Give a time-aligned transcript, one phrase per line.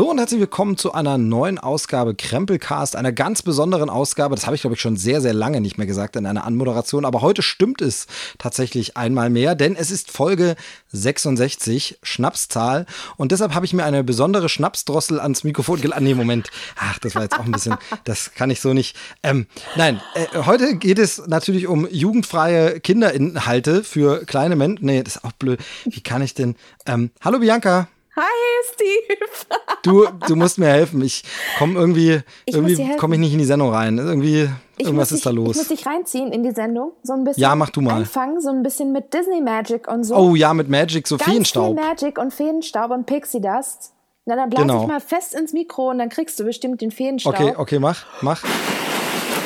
[0.00, 4.34] Hallo und herzlich willkommen zu einer neuen Ausgabe Krempelcast, einer ganz besonderen Ausgabe.
[4.34, 7.04] Das habe ich, glaube ich, schon sehr, sehr lange nicht mehr gesagt in einer Anmoderation.
[7.04, 8.06] Aber heute stimmt es
[8.38, 10.56] tatsächlich einmal mehr, denn es ist Folge
[10.88, 12.86] 66, Schnapszahl.
[13.18, 16.04] Und deshalb habe ich mir eine besondere Schnapsdrossel ans Mikrofon geladen.
[16.04, 16.48] Nee, Moment.
[16.76, 18.96] Ach, das war jetzt auch ein bisschen, das kann ich so nicht.
[19.22, 24.86] Ähm, nein, äh, heute geht es natürlich um jugendfreie Kinderinhalte für kleine Menschen.
[24.86, 25.60] Nee, das ist auch blöd.
[25.84, 26.56] Wie kann ich denn?
[26.86, 27.88] Ähm, hallo Bianca.
[28.20, 29.18] Hi, Steve.
[29.82, 31.00] Du, du musst mir helfen.
[31.02, 31.22] Ich
[31.58, 33.96] komme irgendwie, Ich irgendwie komme ich nicht in die Sendung rein.
[33.96, 35.50] Irgendwie, Ich irgendwas ist da dich, los.
[35.52, 36.92] Ich muss dich reinziehen in die Sendung.
[37.02, 37.40] So ein bisschen.
[37.42, 37.94] Ja, mach du mal.
[37.94, 40.14] Anfangen, so ein bisschen mit Disney Magic und so.
[40.16, 41.78] Oh ja, mit Magic, so Ganz Feenstaub.
[41.78, 43.92] viel Magic und Feenstaub und Pixie Dust.
[44.26, 44.82] Na, dann blas Genau.
[44.82, 47.32] ich mal fest ins Mikro und dann kriegst du bestimmt den Feenstaub.
[47.32, 48.44] Okay, okay, mach, mach.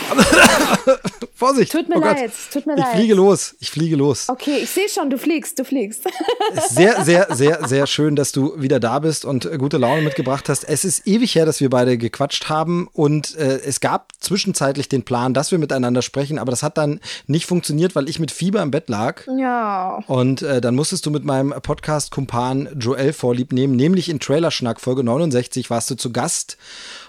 [1.34, 1.72] Vorsicht.
[1.72, 2.94] Tut mir oh leid, tut mir ich leid.
[2.94, 4.28] fliege los, ich fliege los.
[4.28, 6.02] Okay, ich sehe schon, du fliegst, du fliegst.
[6.68, 10.48] Sehr, sehr, sehr, sehr schön, dass du wieder da bist und äh, gute Laune mitgebracht
[10.48, 10.64] hast.
[10.64, 15.02] Es ist ewig her, dass wir beide gequatscht haben und äh, es gab zwischenzeitlich den
[15.04, 18.62] Plan, dass wir miteinander sprechen, aber das hat dann nicht funktioniert, weil ich mit Fieber
[18.62, 19.22] im Bett lag.
[19.38, 19.98] ja.
[20.06, 25.02] Und äh, dann musstest du mit meinem Podcast-Kumpan Joel vorlieb nehmen, nämlich in Trailerschnack Folge
[25.02, 26.56] 69 warst du zu Gast.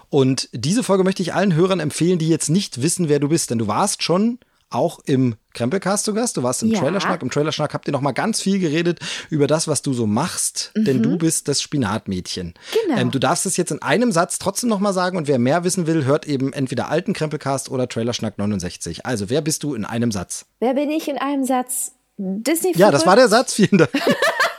[0.10, 3.50] Und diese Folge möchte ich allen Hörern empfehlen, die jetzt nicht wissen, wer du bist,
[3.52, 4.40] denn du warst schon
[4.72, 6.38] auch im Krempelcast zu Gast.
[6.38, 6.80] Du warst im Ja.
[6.80, 7.22] Trailerschnack.
[7.22, 10.72] Im Trailerschnack habt ihr noch mal ganz viel geredet über das, was du so machst,
[10.76, 12.48] denn du bist das Spinatmädchen.
[12.48, 12.54] Mhm.
[12.88, 13.00] Genau.
[13.02, 15.64] Ähm, du darfst es jetzt in einem Satz trotzdem noch mal sagen und wer mehr
[15.64, 19.06] wissen will, hört eben entweder alten Krempelcast oder Trailerschnack 69.
[19.06, 20.46] Also, wer bist du in einem Satz?
[20.60, 21.94] Wer bin ich in einem Satz?
[22.18, 23.54] Disney Ja, das war der Satz.
[23.54, 23.92] Vielen Dank.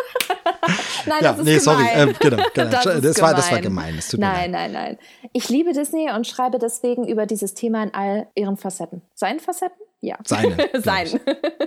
[1.06, 2.08] Nein, Ja, das ist nee, sorry, gemein.
[2.08, 2.70] ähm, genau, genau.
[2.70, 3.94] das, ist Das war- das war gemein.
[3.98, 4.98] es tut mir nein, nein, nein.
[5.32, 9.02] Ich liebe Disney und schreibe deswegen über dieses Thema in all ihren Facetten.
[9.14, 9.76] Seinen Facetten?
[10.00, 10.18] Ja.
[10.24, 11.08] Seine, Sein.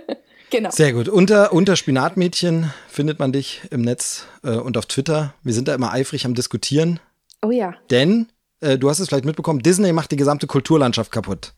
[0.49, 0.69] genau.
[0.71, 1.09] Sehr gut.
[1.09, 5.33] Unter, unter Spinatmädchen findet man dich im Netz äh, und auf Twitter.
[5.43, 6.99] Wir sind da immer eifrig am Diskutieren,
[7.43, 7.73] Oh ja.
[7.89, 8.27] denn
[8.61, 11.53] äh, du hast es vielleicht mitbekommen, Disney macht die gesamte Kulturlandschaft kaputt.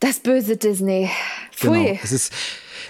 [0.00, 1.10] Das böse Disney.
[1.52, 1.84] Pfui.
[1.84, 1.98] Genau.
[2.02, 2.32] Es ist,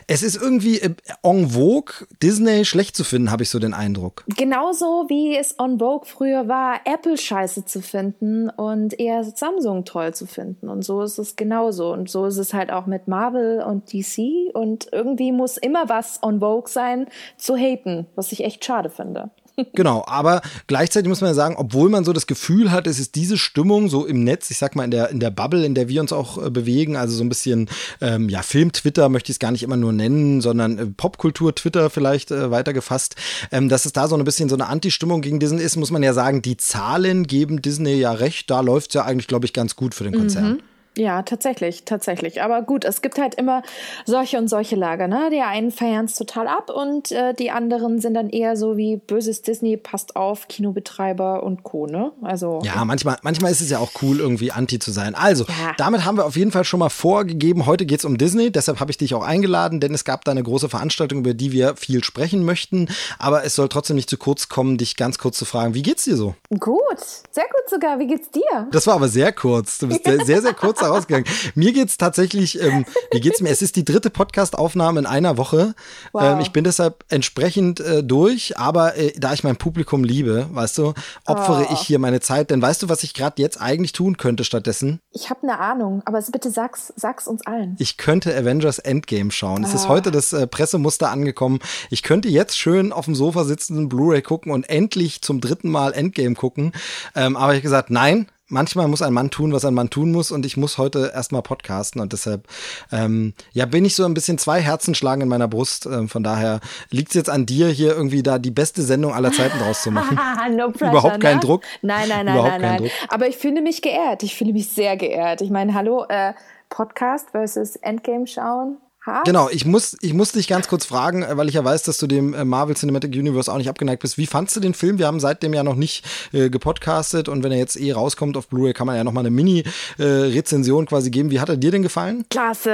[0.06, 4.24] es ist irgendwie äh, en vogue, Disney schlecht zu finden, habe ich so den Eindruck.
[4.36, 10.14] Genauso wie es on Vogue früher war, Apple scheiße zu finden und eher Samsung toll
[10.14, 10.68] zu finden.
[10.68, 11.92] Und so ist es genauso.
[11.92, 14.54] Und so ist es halt auch mit Marvel und DC.
[14.54, 19.30] Und irgendwie muss immer was on Vogue sein, zu haten, was ich echt schade finde.
[19.74, 23.14] Genau, aber gleichzeitig muss man ja sagen, obwohl man so das Gefühl hat, es ist
[23.14, 25.88] diese Stimmung so im Netz, ich sag mal in der, in der Bubble, in der
[25.88, 27.68] wir uns auch äh, bewegen, also so ein bisschen,
[28.00, 32.30] ähm, ja, Film-Twitter möchte ich es gar nicht immer nur nennen, sondern äh, Popkultur-Twitter vielleicht
[32.30, 33.16] äh, weitergefasst,
[33.50, 36.02] ähm, dass es da so ein bisschen so eine Anti-Stimmung gegen Disney ist, muss man
[36.02, 39.76] ja sagen, die Zahlen geben Disney ja recht, da läuft's ja eigentlich, glaube ich, ganz
[39.76, 40.62] gut für den Konzern.
[40.96, 42.42] Ja, tatsächlich, tatsächlich.
[42.42, 43.62] Aber gut, es gibt halt immer
[44.04, 45.08] solche und solche Lager.
[45.08, 45.30] Ne?
[45.32, 48.96] Die einen feiern es total ab und äh, die anderen sind dann eher so wie
[48.96, 51.86] böses Disney, passt auf, Kinobetreiber und Co.
[51.86, 52.12] Ne?
[52.20, 55.14] Also Ja, manchmal, manchmal ist es ja auch cool, irgendwie anti zu sein.
[55.14, 55.72] Also, Ja.
[55.78, 58.90] damit haben wir auf jeden Fall schon mal vorgegeben, heute geht's um Disney, deshalb habe
[58.90, 62.04] ich dich auch eingeladen, denn es gab da eine große Veranstaltung, über die wir viel
[62.04, 62.88] sprechen möchten.
[63.18, 66.04] Aber es soll trotzdem nicht zu kurz kommen, dich ganz kurz zu fragen, wie geht's
[66.04, 66.34] dir so?
[66.58, 67.98] gut, sehr gut sogar.
[67.98, 68.68] Wie geht's dir?
[68.70, 69.78] Das war aber sehr kurz.
[69.78, 71.26] Du bist sehr, sehr, sehr kurz da rausgegangen.
[71.54, 73.50] Mir geht's tatsächlich, ähm, wie geht's mir?
[73.50, 75.74] Es ist die dritte Podcast-Aufnahme in einer Woche.
[76.12, 76.22] Wow.
[76.24, 80.78] Ähm, ich bin deshalb entsprechend äh, durch, aber äh, da ich mein Publikum liebe, weißt
[80.78, 80.94] du,
[81.26, 81.72] opfere Oh.
[81.74, 82.50] ich hier meine Zeit.
[82.50, 85.00] Denn weißt du, was ich gerade jetzt eigentlich tun könnte stattdessen?
[85.12, 87.76] Ich habe eine Ahnung, aber bitte sag's, sag's uns allen.
[87.78, 89.64] Ich könnte Avengers Endgame schauen.
[89.64, 89.88] Es ist Ah.
[89.90, 91.60] heute das äh, Pressemuster angekommen.
[91.90, 95.92] Ich könnte jetzt schön auf dem Sofa sitzen, Blu-ray gucken und endlich zum dritten Mal
[95.92, 96.72] Endgame gucken.
[97.14, 98.26] Ähm, aber ich habe gesagt, nein.
[98.52, 101.40] Manchmal muss ein Mann tun, was ein Mann tun muss, und ich muss heute erstmal
[101.40, 102.46] podcasten und deshalb
[102.92, 105.86] ähm, ja bin ich so ein bisschen zwei Herzen schlagen in meiner Brust.
[105.86, 106.60] Ähm, von daher
[106.90, 109.90] liegt es jetzt an dir, hier irgendwie da die beste Sendung aller Zeiten draus zu
[109.90, 110.18] machen.
[110.56, 111.40] no pressure, Überhaupt kein ne?
[111.40, 111.62] Druck.
[111.80, 112.78] Nein, nein, nein, Überhaupt nein, nein.
[112.78, 112.90] Druck.
[113.08, 114.22] Aber ich fühle mich geehrt.
[114.22, 115.40] Ich fühle mich sehr geehrt.
[115.40, 116.34] Ich meine, hallo, äh,
[116.68, 118.76] Podcast versus Endgame schauen.
[119.04, 119.24] Hart?
[119.26, 121.98] Genau, ich muss, ich muss dich ganz kurz fragen, äh, weil ich ja weiß, dass
[121.98, 124.16] du dem äh, Marvel Cinematic Universe auch nicht abgeneigt bist.
[124.18, 124.98] Wie fandst du den Film?
[124.98, 128.48] Wir haben seitdem ja noch nicht äh, gepodcastet und wenn er jetzt eh rauskommt auf
[128.48, 131.30] Blu-ray, kann man ja noch mal eine Mini-Rezension quasi geben.
[131.30, 132.24] Wie hat er dir denn gefallen?
[132.30, 132.72] Klasse.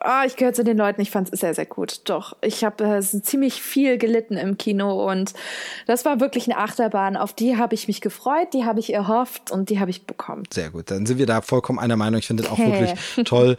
[0.00, 2.00] Ah, ich gehöre zu den Leuten, ich fand es sehr, sehr gut.
[2.04, 5.32] Doch, ich habe äh, ziemlich viel gelitten im Kino und
[5.86, 7.16] das war wirklich eine Achterbahn.
[7.16, 10.44] Auf die habe ich mich gefreut, die habe ich erhofft und die habe ich bekommen.
[10.52, 12.18] Sehr gut, dann sind wir da vollkommen einer Meinung.
[12.18, 12.80] Ich finde es auch Okay.
[12.80, 13.56] wirklich toll.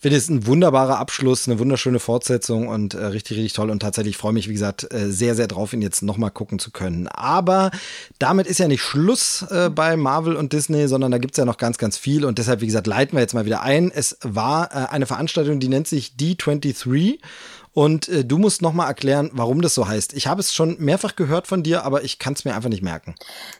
[0.00, 3.68] Finde es ein wunderbarer Abschluss, eine wunderschöne Fortsetzung und äh, richtig, richtig toll.
[3.68, 6.70] Und tatsächlich freue mich, wie gesagt, äh, sehr, sehr drauf, ihn jetzt nochmal gucken zu
[6.70, 7.08] können.
[7.08, 7.72] Aber
[8.20, 11.56] damit ist ja nicht Schluss äh, bei Marvel und Disney, sondern da gibt's ja noch
[11.56, 12.24] ganz, ganz viel.
[12.24, 13.90] Und deshalb, wie gesagt, leiten wir jetzt mal wieder ein.
[13.92, 17.18] Es war äh, eine Veranstaltung, die nennt sich D23.
[17.72, 20.14] Und äh, du musst nochmal erklären, warum das so heißt.
[20.14, 22.82] Ich habe es schon mehrfach gehört von dir, aber ich kann es mir einfach nicht
[22.82, 23.14] merken.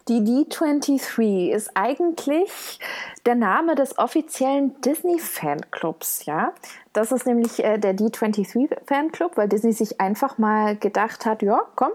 [0.09, 2.79] Die D23 ist eigentlich
[3.27, 6.53] der Name des offiziellen Disney-Fanclubs, ja.
[6.93, 11.93] Das ist nämlich äh, der D23-Fanclub, weil Disney sich einfach mal gedacht hat, ja, komm,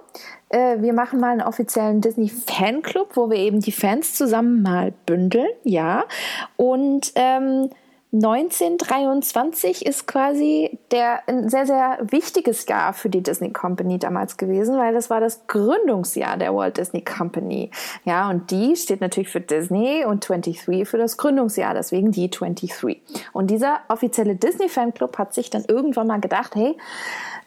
[0.49, 5.49] äh, wir machen mal einen offiziellen Disney-Fanclub, wo wir eben die Fans zusammen mal bündeln,
[5.63, 6.05] ja.
[6.55, 7.69] Und ähm,
[8.13, 14.77] 1923 ist quasi der ein sehr, sehr wichtiges Jahr für die Disney Company damals gewesen,
[14.77, 17.71] weil das war das Gründungsjahr der Walt Disney Company.
[18.05, 23.01] Ja, und die steht natürlich für Disney und 23 für das Gründungsjahr, deswegen die 23.
[23.33, 26.77] Und dieser offizielle Disney Fanclub hat sich dann irgendwann mal gedacht, hey,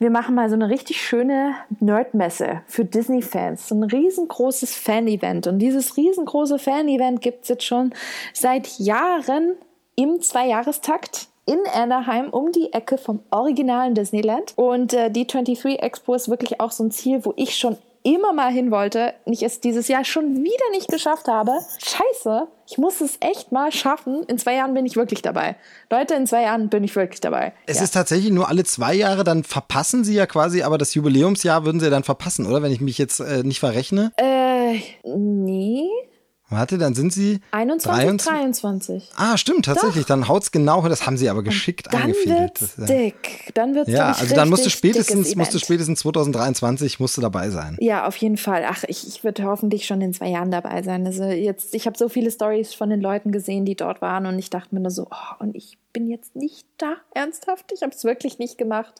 [0.00, 3.68] wir machen mal so eine richtig schöne Nerdmesse für Disney-Fans.
[3.68, 5.46] So ein riesengroßes Fan-Event.
[5.46, 7.94] Und dieses riesengroße Fan-Event gibt es jetzt schon
[8.34, 9.54] seit Jahren
[9.96, 14.52] im Zweijahrestakt in Anaheim um die Ecke vom originalen Disneyland.
[14.56, 17.76] Und äh, die 23 Expo ist wirklich auch so ein Ziel, wo ich schon
[18.06, 21.58] immer mal hin wollte, ich es dieses Jahr schon wieder nicht geschafft habe.
[21.78, 24.22] Scheiße, ich muss es echt mal schaffen.
[24.28, 25.56] In zwei Jahren bin ich wirklich dabei.
[25.90, 27.52] Leute, in zwei Jahren bin ich wirklich dabei.
[27.66, 27.82] Es ja.
[27.82, 31.80] ist tatsächlich nur alle zwei Jahre, dann verpassen sie ja quasi, aber das Jubiläumsjahr würden
[31.80, 32.62] sie dann verpassen, oder?
[32.62, 34.12] Wenn ich mich jetzt äh, nicht verrechne?
[34.18, 35.88] Äh, nee.
[36.48, 39.10] Warte, dann sind sie 21, 23.
[39.16, 40.04] Ah, stimmt, tatsächlich.
[40.04, 40.08] Doch.
[40.08, 42.60] Dann haut's genau, das haben sie aber geschickt dann eingefädelt.
[42.60, 43.50] Wird's das, dick.
[43.54, 47.50] Dann wird's Ja, also dann musst du spätestens, musst du spätestens 2023 musst du dabei
[47.50, 47.76] sein.
[47.80, 48.64] Ja, auf jeden Fall.
[48.68, 51.04] Ach, ich, ich würde hoffentlich schon in zwei Jahren dabei sein.
[51.04, 54.38] Also jetzt, ich habe so viele Stories von den Leuten gesehen, die dort waren und
[54.38, 57.72] ich dachte mir nur so, oh, und ich bin jetzt nicht da, ernsthaft.
[57.72, 58.92] Ich habe es wirklich nicht gemacht.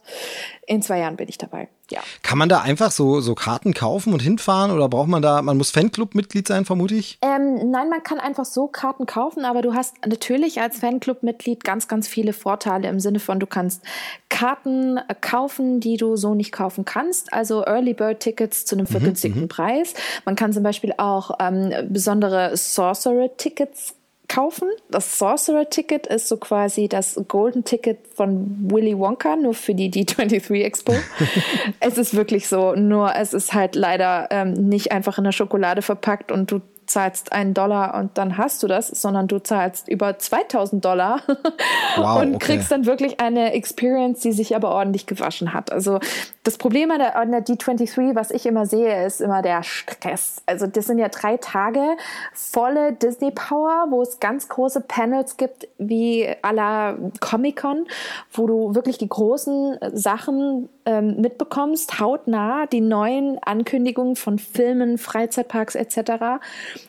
[0.67, 1.69] In zwei Jahren bin ich dabei.
[1.91, 2.01] Ja.
[2.23, 5.59] Kann man da einfach so, so Karten kaufen und hinfahren oder braucht man da, man
[5.59, 7.19] muss Fanclub-Mitglied sein, vermute ich?
[7.21, 11.87] Ähm, nein, man kann einfach so Karten kaufen, aber du hast natürlich als Fanclub-Mitglied ganz,
[11.87, 13.83] ganz viele Vorteile im Sinne von, du kannst
[14.31, 18.93] Karten kaufen, die du so nicht kaufen kannst, also Early Bird Tickets zu einem mhm,
[18.93, 19.93] vergünstigten mhm, Preis.
[20.25, 23.95] Man kann zum Beispiel auch ähm, besondere Sorcerer Tickets
[24.29, 24.69] kaufen.
[24.91, 29.91] Das Sorcerer Ticket ist so quasi das Golden Ticket von Willy Wonka, nur für die
[29.91, 30.93] D23 Expo.
[31.81, 35.83] es ist wirklich so, nur es ist halt leider ähm, nicht einfach in der Schokolade
[35.83, 40.19] verpackt und du zahlst einen Dollar und dann hast du das, sondern du zahlst über
[40.19, 41.21] 2000 Dollar
[41.97, 42.47] wow, und okay.
[42.47, 45.73] kriegst dann wirklich eine Experience, die sich aber ordentlich gewaschen hat.
[45.73, 45.99] Also
[46.45, 50.43] das Problem an der, an der D23, was ich immer sehe, ist immer der Stress.
[50.47, 51.97] Also das sind ja drei Tage
[52.33, 57.87] volle Disney Power, wo es ganz große Panels gibt, wie à la Comic-Con,
[58.33, 65.75] wo du wirklich die großen Sachen ähm, mitbekommst, hautnah, die neuen Ankündigungen von Filmen, Freizeitparks
[65.75, 66.41] etc.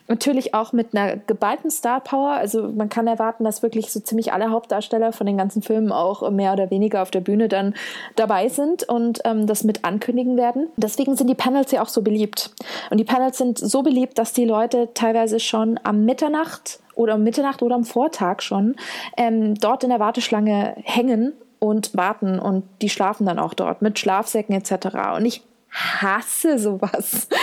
[0.08, 2.32] Natürlich auch mit einer geballten Star Power.
[2.32, 6.30] Also man kann erwarten, dass wirklich so ziemlich alle Hauptdarsteller von den ganzen Filmen auch
[6.30, 7.74] mehr oder weniger auf der Bühne dann
[8.16, 10.68] dabei sind und ähm, das mit ankündigen werden.
[10.78, 12.52] Deswegen sind die Panels ja auch so beliebt.
[12.92, 17.24] Und die Panels sind so beliebt, dass die Leute teilweise schon am Mitternacht oder um
[17.24, 18.76] Mitternacht oder am Vortag schon
[19.18, 23.98] ähm, dort in der Warteschlange hängen und warten und die schlafen dann auch dort mit
[24.00, 25.16] Schlafsäcken etc.
[25.18, 27.28] Und ich hasse sowas.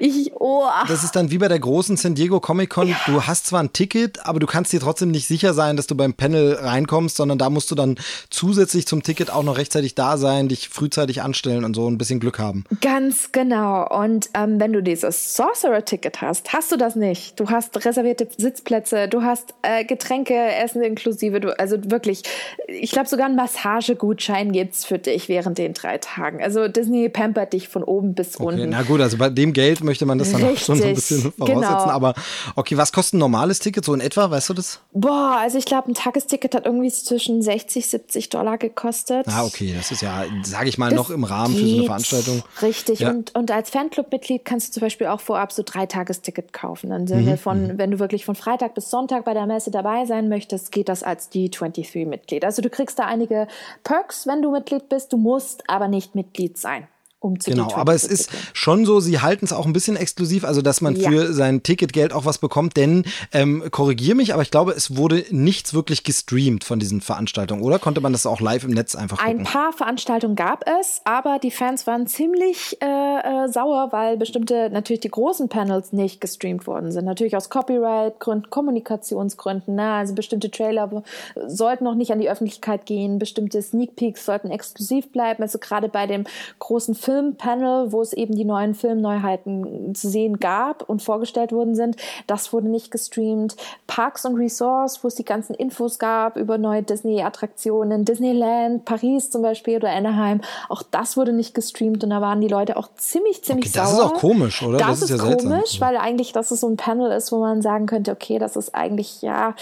[0.00, 0.66] Ich, oh.
[0.88, 2.88] Das ist dann wie bei der großen San Diego Comic Con.
[2.88, 2.96] Ja.
[3.06, 5.94] Du hast zwar ein Ticket, aber du kannst dir trotzdem nicht sicher sein, dass du
[5.94, 7.96] beim Panel reinkommst, sondern da musst du dann
[8.28, 12.20] zusätzlich zum Ticket auch noch rechtzeitig da sein, dich frühzeitig anstellen und so ein bisschen
[12.20, 12.64] Glück haben.
[12.80, 13.86] Ganz genau.
[13.88, 17.38] Und ähm, wenn du dieses Sorcerer-Ticket hast, hast du das nicht.
[17.38, 21.40] Du hast reservierte Sitzplätze, du hast äh, Getränke, Essen inklusive.
[21.40, 22.22] Du, also wirklich,
[22.66, 26.42] ich glaube sogar einen Massagegutschein gibt's für dich während den drei Tagen.
[26.42, 28.70] Also Disney pampert dich von oben bis okay, unten.
[28.70, 30.94] Na gut, also bei dem Geld möchte man das dann Richtig, auch schon so ein
[30.94, 31.60] bisschen voraussetzen.
[31.60, 31.90] Genau.
[31.90, 32.14] Aber
[32.54, 34.30] okay, was kostet ein normales Ticket so in etwa?
[34.30, 34.80] Weißt du das?
[34.92, 39.26] Boah, also ich glaube, ein Tagesticket hat irgendwie zwischen 60, 70 Dollar gekostet.
[39.28, 41.84] Ah, okay, das ist ja, sage ich mal, das noch im Rahmen für so eine
[41.84, 42.42] Veranstaltung.
[42.62, 43.00] Richtig.
[43.00, 43.10] Ja.
[43.10, 46.90] Und, und als Fanclub-Mitglied kannst du zum Beispiel auch vorab so drei Tagesticket kaufen.
[46.90, 47.78] Im Sinne mhm, von, mhm.
[47.78, 51.02] wenn du wirklich von Freitag bis Sonntag bei der Messe dabei sein möchtest, geht das
[51.02, 52.44] als D23-Mitglied.
[52.44, 53.48] Also du kriegst da einige
[53.84, 55.12] Perks, wenn du Mitglied bist.
[55.12, 56.88] Du musst aber nicht Mitglied sein
[57.26, 60.44] um zu Genau, aber es ist schon so, sie halten es auch ein bisschen exklusiv,
[60.44, 61.10] also dass man ja.
[61.10, 65.24] für sein Ticketgeld auch was bekommt, denn ähm, korrigier mich, aber ich glaube, es wurde
[65.30, 67.78] nichts wirklich gestreamt von diesen Veranstaltungen, oder?
[67.78, 69.40] Konnte man das auch live im Netz einfach gucken?
[69.40, 74.70] Ein paar Veranstaltungen gab es, aber die Fans waren ziemlich äh, äh, sauer, weil bestimmte,
[74.70, 77.04] natürlich die großen Panels nicht gestreamt worden sind.
[77.04, 79.92] Natürlich aus Copyright-Gründen, Kommunikationsgründen, ne?
[79.92, 81.02] also bestimmte Trailer
[81.46, 85.88] sollten noch nicht an die Öffentlichkeit gehen, bestimmte Sneak Peeks sollten exklusiv bleiben, also gerade
[85.88, 86.24] bei dem
[86.58, 91.74] großen Film Filmpanel, wo es eben die neuen Filmneuheiten zu sehen gab und vorgestellt worden
[91.74, 91.96] sind.
[92.26, 93.56] Das wurde nicht gestreamt.
[93.86, 99.40] Parks und Resorts, wo es die ganzen Infos gab über neue Disney-Attraktionen, Disneyland, Paris zum
[99.40, 103.42] Beispiel oder Anaheim, auch das wurde nicht gestreamt und da waren die Leute auch ziemlich,
[103.42, 104.02] ziemlich okay, das sauer.
[104.02, 104.78] Das ist auch komisch, oder?
[104.78, 107.62] Das, das ist, ja komisch, weil eigentlich das ist so ein Panel ist, wo man
[107.62, 109.54] sagen könnte, okay, das ist eigentlich ja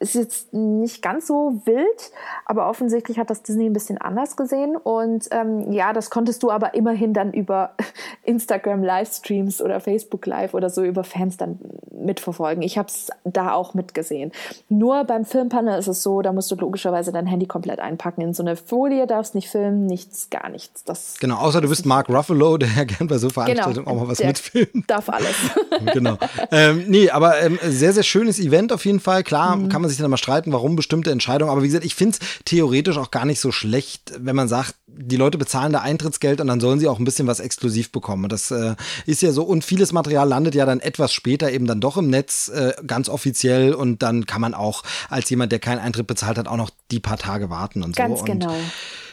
[0.00, 2.12] ist jetzt nicht ganz so wild,
[2.44, 4.76] aber offensichtlich hat das Disney ein bisschen anders gesehen.
[4.76, 7.74] Und ähm, ja, das konntest du aber immerhin dann über
[8.24, 11.58] Instagram Livestreams oder Facebook Live oder so über Fans dann
[11.90, 12.62] mitverfolgen.
[12.62, 14.32] Ich habe es da auch mitgesehen.
[14.68, 18.34] Nur beim Filmpanel ist es so, da musst du logischerweise dein Handy komplett einpacken in
[18.34, 20.84] so eine Folie, darfst nicht filmen, nichts, gar nichts.
[20.84, 24.00] Das genau, außer du bist Mark Ruffalo, der ja gern bei so Veranstaltungen genau, auch
[24.02, 24.88] mal was mitfilmt.
[24.88, 25.36] Darf alles.
[25.92, 26.18] genau.
[26.52, 29.24] Ähm, nee, aber ähm, sehr, sehr schönes Event auf jeden Fall.
[29.24, 29.68] Klar, mhm.
[29.68, 31.50] kann man sich dann mal streiten, warum bestimmte Entscheidungen.
[31.50, 34.74] Aber wie gesagt, ich finde es theoretisch auch gar nicht so schlecht, wenn man sagt,
[34.86, 38.24] die Leute bezahlen da Eintrittsgeld und dann sollen sie auch ein bisschen was exklusiv bekommen.
[38.24, 38.74] Und das äh,
[39.06, 39.44] ist ja so.
[39.44, 43.08] Und vieles Material landet ja dann etwas später eben dann doch im Netz, äh, ganz
[43.08, 43.74] offiziell.
[43.74, 47.00] Und dann kann man auch als jemand, der keinen Eintritt bezahlt hat, auch noch die
[47.00, 48.24] paar Tage warten und ganz so.
[48.24, 48.54] Ganz genau.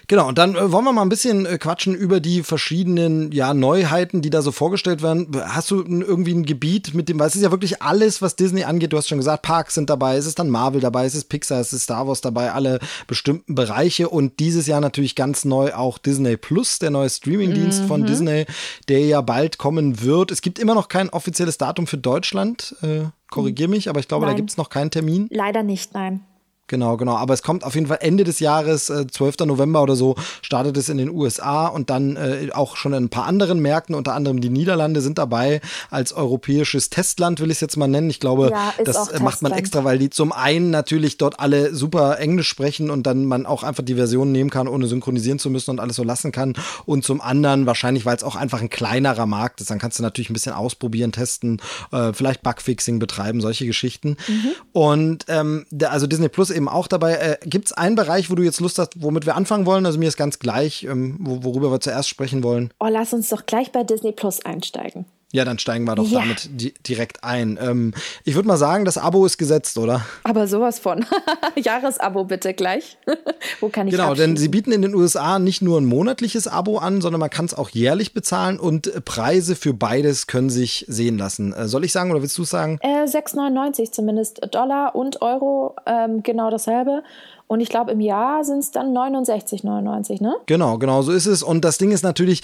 [0.08, 3.54] Genau, und dann äh, wollen wir mal ein bisschen äh, quatschen über die verschiedenen ja,
[3.54, 5.30] Neuheiten, die da so vorgestellt werden.
[5.48, 8.64] Hast du irgendwie ein Gebiet mit dem, weil es ist ja wirklich alles, was Disney
[8.64, 8.94] angeht.
[8.94, 11.60] Du hast schon gesagt, Parks sind dabei, es ist dann Marvel dabei, es ist Pixar,
[11.60, 14.10] es ist Star Wars dabei, alle bestimmten Bereiche.
[14.10, 17.88] Und dieses Jahr natürlich ganz neu auch Disney Plus, der neue Streamingdienst mhm.
[17.88, 18.46] von Disney,
[18.88, 20.32] der ja bald kommen wird.
[20.32, 22.76] Es gibt immer noch kein offizielles Datum für Deutschland.
[22.82, 24.36] Äh, korrigier mich, aber ich glaube, nein.
[24.36, 25.28] da gibt es noch keinen Termin.
[25.32, 26.22] Leider nicht, nein.
[26.68, 27.16] Genau, genau.
[27.16, 29.46] Aber es kommt auf jeden Fall Ende des Jahres, äh, 12.
[29.46, 33.10] November oder so, startet es in den USA und dann äh, auch schon in ein
[33.10, 37.62] paar anderen Märkten, unter anderem die Niederlande sind dabei als europäisches Testland, will ich es
[37.62, 38.10] jetzt mal nennen.
[38.10, 41.76] Ich glaube, ja, das äh, macht man extra, weil die zum einen natürlich dort alle
[41.76, 45.52] super Englisch sprechen und dann man auch einfach die Version nehmen kann, ohne synchronisieren zu
[45.52, 46.54] müssen und alles so lassen kann.
[46.88, 50.04] Und zum anderen wahrscheinlich, weil es auch einfach ein kleinerer Markt ist, dann kannst du
[50.04, 54.18] natürlich ein bisschen ausprobieren, testen, äh, vielleicht Bugfixing betreiben, solche Geschichten.
[54.28, 54.52] Mhm.
[54.72, 57.14] Und ähm, also Disney Plus eben auch dabei.
[57.14, 59.86] Äh, Gibt es einen Bereich, wo du jetzt Lust hast, womit wir anfangen wollen?
[59.86, 62.72] Also mir ist ganz gleich, ähm, worüber wir zuerst sprechen wollen.
[62.80, 65.06] Oh, lass uns doch gleich bei Disney Plus einsteigen.
[65.36, 66.22] Ja, dann steigen wir doch ja.
[66.22, 67.60] damit di direkt ein.
[67.62, 70.06] Ähm, ich würde mal sagen, das Abo ist gesetzt, oder?
[70.24, 71.06] Aber sowas von.
[71.56, 72.98] Jahresabo bitte gleich.
[73.60, 76.78] Wo kann ich Genau, denn sie bieten in den USA nicht nur ein monatliches Abo
[76.78, 81.18] an, sondern man kann es auch jährlich bezahlen und Preise für beides können sich sehen
[81.18, 81.52] lassen.
[81.52, 82.80] Äh, soll ich sagen oder willst du sagen?
[82.82, 87.04] Äh, 6,99 zumindest Dollar und Euro, ähm, genau dasselbe.
[87.48, 90.36] Und ich glaube, im Jahr sind es dann 69,99, ne?
[90.48, 91.44] Genau, genau, so ist es.
[91.44, 92.42] Und das Ding ist natürlich,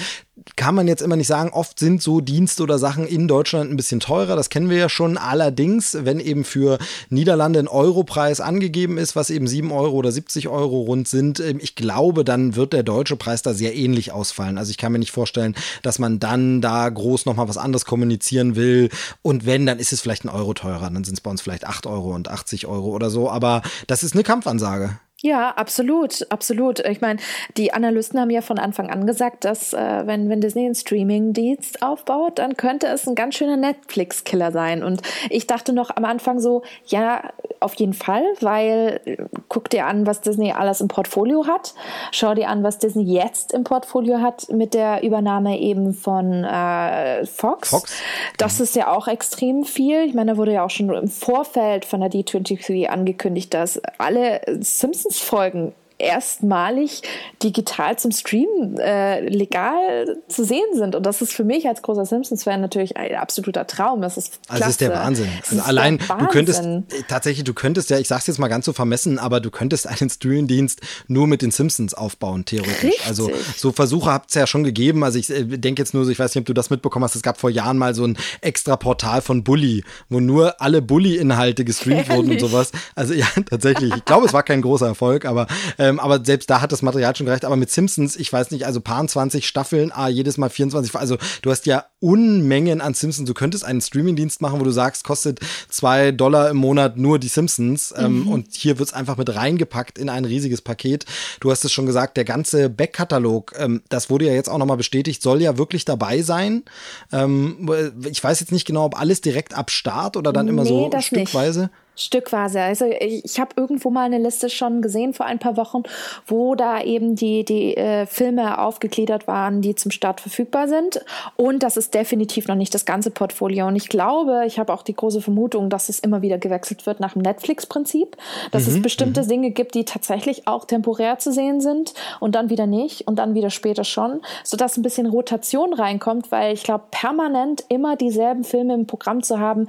[0.55, 3.77] kann man jetzt immer nicht sagen, oft sind so Dienste oder Sachen in Deutschland ein
[3.77, 4.35] bisschen teurer.
[4.35, 5.17] Das kennen wir ja schon.
[5.17, 6.77] Allerdings, wenn eben für
[7.09, 11.59] Niederlande ein Europreis angegeben ist, was eben 7 Euro oder 70 Euro rund sind, ähm,
[11.59, 14.59] ich glaube, dann wird der deutsche Preis da sehr ähnlich ausfallen.
[14.59, 18.55] Also ich kann mir nicht vorstellen, dass man dann da groß nochmal was anderes kommunizieren
[18.55, 18.89] will.
[19.23, 20.91] Und wenn, dann ist es vielleicht ein Euro teurer.
[20.91, 23.31] Dann sind es bei uns vielleicht 8 Euro und 80 Euro oder so.
[23.31, 24.91] Aber das ist eine Kampfansage.
[25.23, 26.79] Ja, absolut, absolut.
[26.79, 27.19] Ich meine,
[27.55, 31.83] die Analysten haben ja von Anfang an gesagt, dass äh, wenn, wenn Disney einen Streaming-Dienst
[31.83, 34.83] aufbaut, dann könnte es ein ganz schöner Netflix-Killer sein.
[34.83, 38.99] Und ich dachte noch am Anfang so, ja, auf jeden Fall, weil
[39.47, 41.75] guck dir an, was Disney alles im Portfolio hat.
[42.11, 47.27] Schau dir an, was Disney jetzt im Portfolio hat mit der Übernahme eben von äh,
[47.27, 47.69] Fox.
[47.69, 48.01] Fox.
[48.37, 48.63] Das mhm.
[48.63, 50.03] ist ja auch extrem viel.
[50.03, 54.41] Ich meine, da wurde ja auch schon im Vorfeld von der D23 angekündigt, dass alle
[54.61, 57.01] Simpsons Folgen erstmalig
[57.41, 60.95] digital zum Streamen äh, legal zu sehen sind.
[60.95, 64.01] Und das ist für mich als großer Simpsons-Fan natürlich ein absoluter Traum.
[64.01, 64.49] Das ist klasse.
[64.49, 65.29] Also das ist der Wahnsinn.
[65.49, 66.17] Also allein, Wahnsinn.
[66.17, 66.63] du könntest,
[67.07, 70.09] tatsächlich, du könntest ja, ich sag's jetzt mal ganz so vermessen, aber du könntest einen
[70.09, 72.83] Streaming-Dienst nur mit den Simpsons aufbauen, theoretisch.
[72.83, 73.07] Richtig.
[73.07, 75.03] Also so Versuche habt es ja schon gegeben.
[75.03, 77.15] Also ich äh, denke jetzt nur so, ich weiß nicht, ob du das mitbekommen hast,
[77.15, 81.65] es gab vor Jahren mal so ein extra Portal von Bully, wo nur alle Bully-Inhalte
[81.65, 82.15] gestreamt Ehrlich?
[82.15, 82.71] wurden und sowas.
[82.95, 83.93] Also ja, tatsächlich.
[83.95, 86.81] Ich glaube, es war kein großer Erfolg, aber äh, ähm, aber selbst da hat das
[86.81, 87.45] Material schon gereicht.
[87.45, 90.95] Aber mit Simpsons, ich weiß nicht, also paar 20 Staffeln, ah, jedes Mal 24.
[90.95, 93.27] Also du hast ja Unmengen an Simpsons.
[93.27, 97.27] Du könntest einen Streamingdienst machen, wo du sagst, kostet zwei Dollar im Monat nur die
[97.27, 97.93] Simpsons.
[97.95, 98.27] Ähm, mhm.
[98.27, 101.05] Und hier wird's einfach mit reingepackt in ein riesiges Paket.
[101.39, 104.77] Du hast es schon gesagt, der ganze Backkatalog, ähm, das wurde ja jetzt auch nochmal
[104.77, 106.63] bestätigt, soll ja wirklich dabei sein.
[107.11, 107.69] Ähm,
[108.09, 110.91] ich weiß jetzt nicht genau, ob alles direkt ab Start oder dann immer nee, so
[110.99, 111.61] stückweise.
[111.61, 111.71] Nicht.
[111.95, 112.61] Stückweise.
[112.61, 115.83] Also ich habe irgendwo mal eine Liste schon gesehen vor ein paar Wochen,
[116.25, 121.03] wo da eben die, die äh, Filme aufgegliedert waren, die zum Start verfügbar sind.
[121.35, 123.67] Und das ist ist definitiv noch nicht das ganze Portfolio.
[123.67, 126.99] Und ich glaube, ich habe auch die große Vermutung, dass es immer wieder gewechselt wird
[126.99, 128.17] nach dem Netflix-Prinzip,
[128.51, 129.27] dass mhm, es bestimmte mhm.
[129.27, 133.33] Dinge gibt, die tatsächlich auch temporär zu sehen sind und dann wieder nicht und dann
[133.33, 138.75] wieder später schon, sodass ein bisschen Rotation reinkommt, weil ich glaube, permanent immer dieselben Filme
[138.75, 139.67] im Programm zu haben,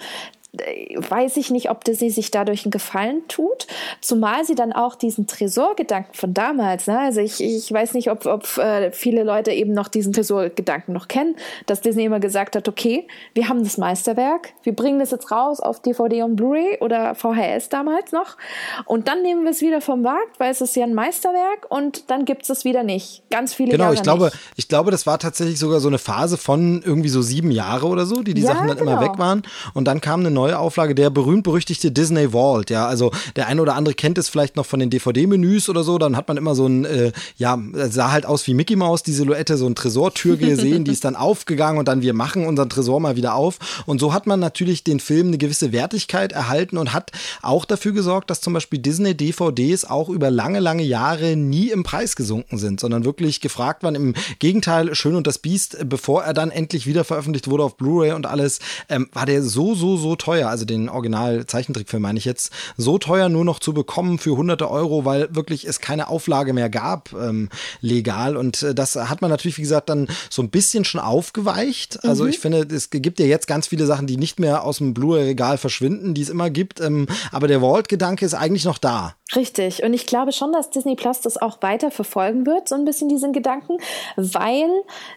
[0.55, 3.67] weiß ich nicht, ob Disney sich dadurch einen Gefallen tut,
[4.03, 6.99] zumal sie dann auch diesen Tresorgedanken von damals, ne?
[6.99, 11.09] also ich, ich weiß nicht, ob, ob äh, viele Leute eben noch diesen Tresorgedanken noch
[11.09, 15.31] kennen, dass Disney immer gesagt hat, okay, wir haben das Meisterwerk, wir bringen das jetzt
[15.31, 18.37] raus auf DVD und Blu-ray oder VHS damals noch
[18.85, 22.11] und dann nehmen wir es wieder vom Markt, weil es ist ja ein Meisterwerk und
[22.11, 23.23] dann gibt es es wieder nicht.
[23.31, 24.37] Ganz viele genau, Jahre ich glaube, nicht.
[24.57, 28.05] ich glaube, das war tatsächlich sogar so eine Phase von irgendwie so sieben Jahre oder
[28.05, 28.93] so, die die ja, Sachen dann genau.
[28.93, 32.71] immer weg waren und dann kam eine neue Neuauflage der berühmt-berüchtigte Disney Vault.
[32.71, 35.99] Ja, also der eine oder andere kennt es vielleicht noch von den DVD-Menüs oder so.
[35.99, 39.13] Dann hat man immer so ein, äh, ja, sah halt aus wie Mickey Mouse, die
[39.13, 42.99] Silhouette, so ein Tresortür gesehen, die ist dann aufgegangen und dann wir machen unseren Tresor
[42.99, 43.59] mal wieder auf.
[43.87, 47.93] Und so hat man natürlich den Film eine gewisse Wertigkeit erhalten und hat auch dafür
[47.93, 52.59] gesorgt, dass zum Beispiel Disney DVDs auch über lange, lange Jahre nie im Preis gesunken
[52.59, 53.95] sind, sondern wirklich gefragt waren.
[53.95, 58.13] Im Gegenteil, Schön und das Biest, bevor er dann endlich wieder veröffentlicht wurde auf Blu-ray
[58.13, 58.59] und alles,
[58.89, 60.32] ähm, war der so, so, so teuer.
[60.41, 65.05] Also den Original-Zeichentrickfilm meine ich jetzt, so teuer nur noch zu bekommen für hunderte Euro,
[65.05, 67.49] weil wirklich es keine Auflage mehr gab, ähm,
[67.81, 68.37] legal.
[68.37, 72.05] Und äh, das hat man natürlich, wie gesagt, dann so ein bisschen schon aufgeweicht.
[72.05, 72.31] Also mhm.
[72.31, 75.59] ich finde, es gibt ja jetzt ganz viele Sachen, die nicht mehr aus dem Blu-ray-Regal
[75.59, 76.81] verschwinden, die es immer gibt.
[76.81, 79.15] Ähm, aber der Vault-Gedanke ist eigentlich noch da.
[79.35, 79.83] Richtig.
[79.83, 83.09] Und ich glaube schon, dass Disney Plus das auch weiter verfolgen wird, so ein bisschen
[83.09, 83.79] diesen Gedanken,
[84.17, 84.69] weil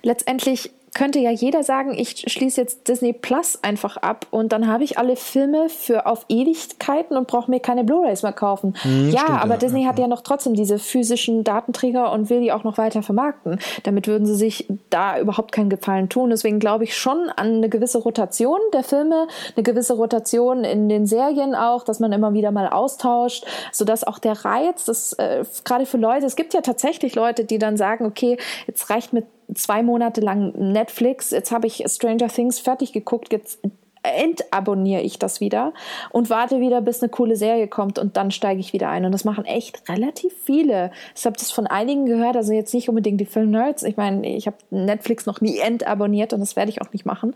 [0.03, 4.83] letztendlich könnte ja jeder sagen, ich schließe jetzt Disney Plus einfach ab und dann habe
[4.83, 8.73] ich alle Filme für auf Ewigkeiten und brauche mir keine Blu-rays mehr kaufen.
[8.81, 9.59] Hm, ja, stimmt, aber ja.
[9.59, 13.59] Disney hat ja noch trotzdem diese physischen Datenträger und will die auch noch weiter vermarkten.
[13.83, 16.29] Damit würden sie sich da überhaupt keinen Gefallen tun.
[16.29, 21.05] Deswegen glaube ich schon an eine gewisse Rotation der Filme, eine gewisse Rotation in den
[21.05, 25.85] Serien auch, dass man immer wieder mal austauscht, sodass auch der Reiz, das äh, gerade
[25.85, 29.83] für Leute, es gibt ja tatsächlich Leute, die dann sagen, okay, jetzt reicht mit zwei
[29.83, 33.59] Monate lang Netflix, jetzt habe ich Stranger Things fertig geguckt, jetzt
[34.05, 35.73] entabonniere ich das wieder
[36.11, 39.05] und warte wieder, bis eine coole Serie kommt und dann steige ich wieder ein.
[39.05, 40.91] Und das machen echt relativ viele.
[41.15, 43.83] Ich habe das von einigen gehört, also jetzt nicht unbedingt die Film-Nerds.
[43.83, 47.33] Ich meine, ich habe Netflix noch nie entabonniert und das werde ich auch nicht machen.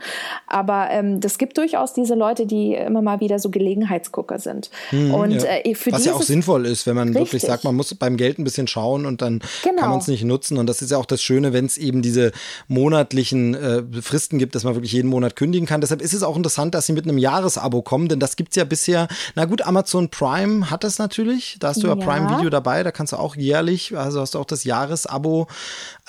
[0.48, 4.70] Aber ähm, das gibt durchaus diese Leute, die immer mal wieder so Gelegenheitsgucker sind.
[4.90, 5.58] Hm, und ja.
[5.64, 7.26] äh, für Was ja auch sinnvoll ist, wenn man richtig.
[7.26, 9.82] wirklich sagt, man muss beim Geld ein bisschen schauen und dann genau.
[9.82, 10.58] kann man es nicht nutzen.
[10.58, 12.32] Und das ist ja auch das Schöne, wenn es eben diese
[12.68, 15.82] monatlichen äh, Fristen gibt, dass man wirklich jeden Monat kündigen kann.
[15.82, 18.52] Deshalb ist es auch interessant, interessant, dass sie mit einem Jahresabo kommen, denn das gibt
[18.52, 19.08] es ja bisher.
[19.36, 21.58] Na gut, Amazon Prime hat das natürlich.
[21.60, 24.36] Da hast du ja, ja Prime Video dabei, da kannst du auch jährlich, also hast
[24.36, 25.48] du auch das Jahresabo.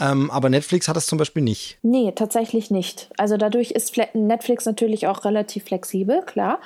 [0.00, 1.78] Ähm, aber Netflix hat das zum Beispiel nicht.
[1.82, 3.10] Nee, tatsächlich nicht.
[3.16, 6.58] Also dadurch ist Netflix natürlich auch relativ flexibel, klar.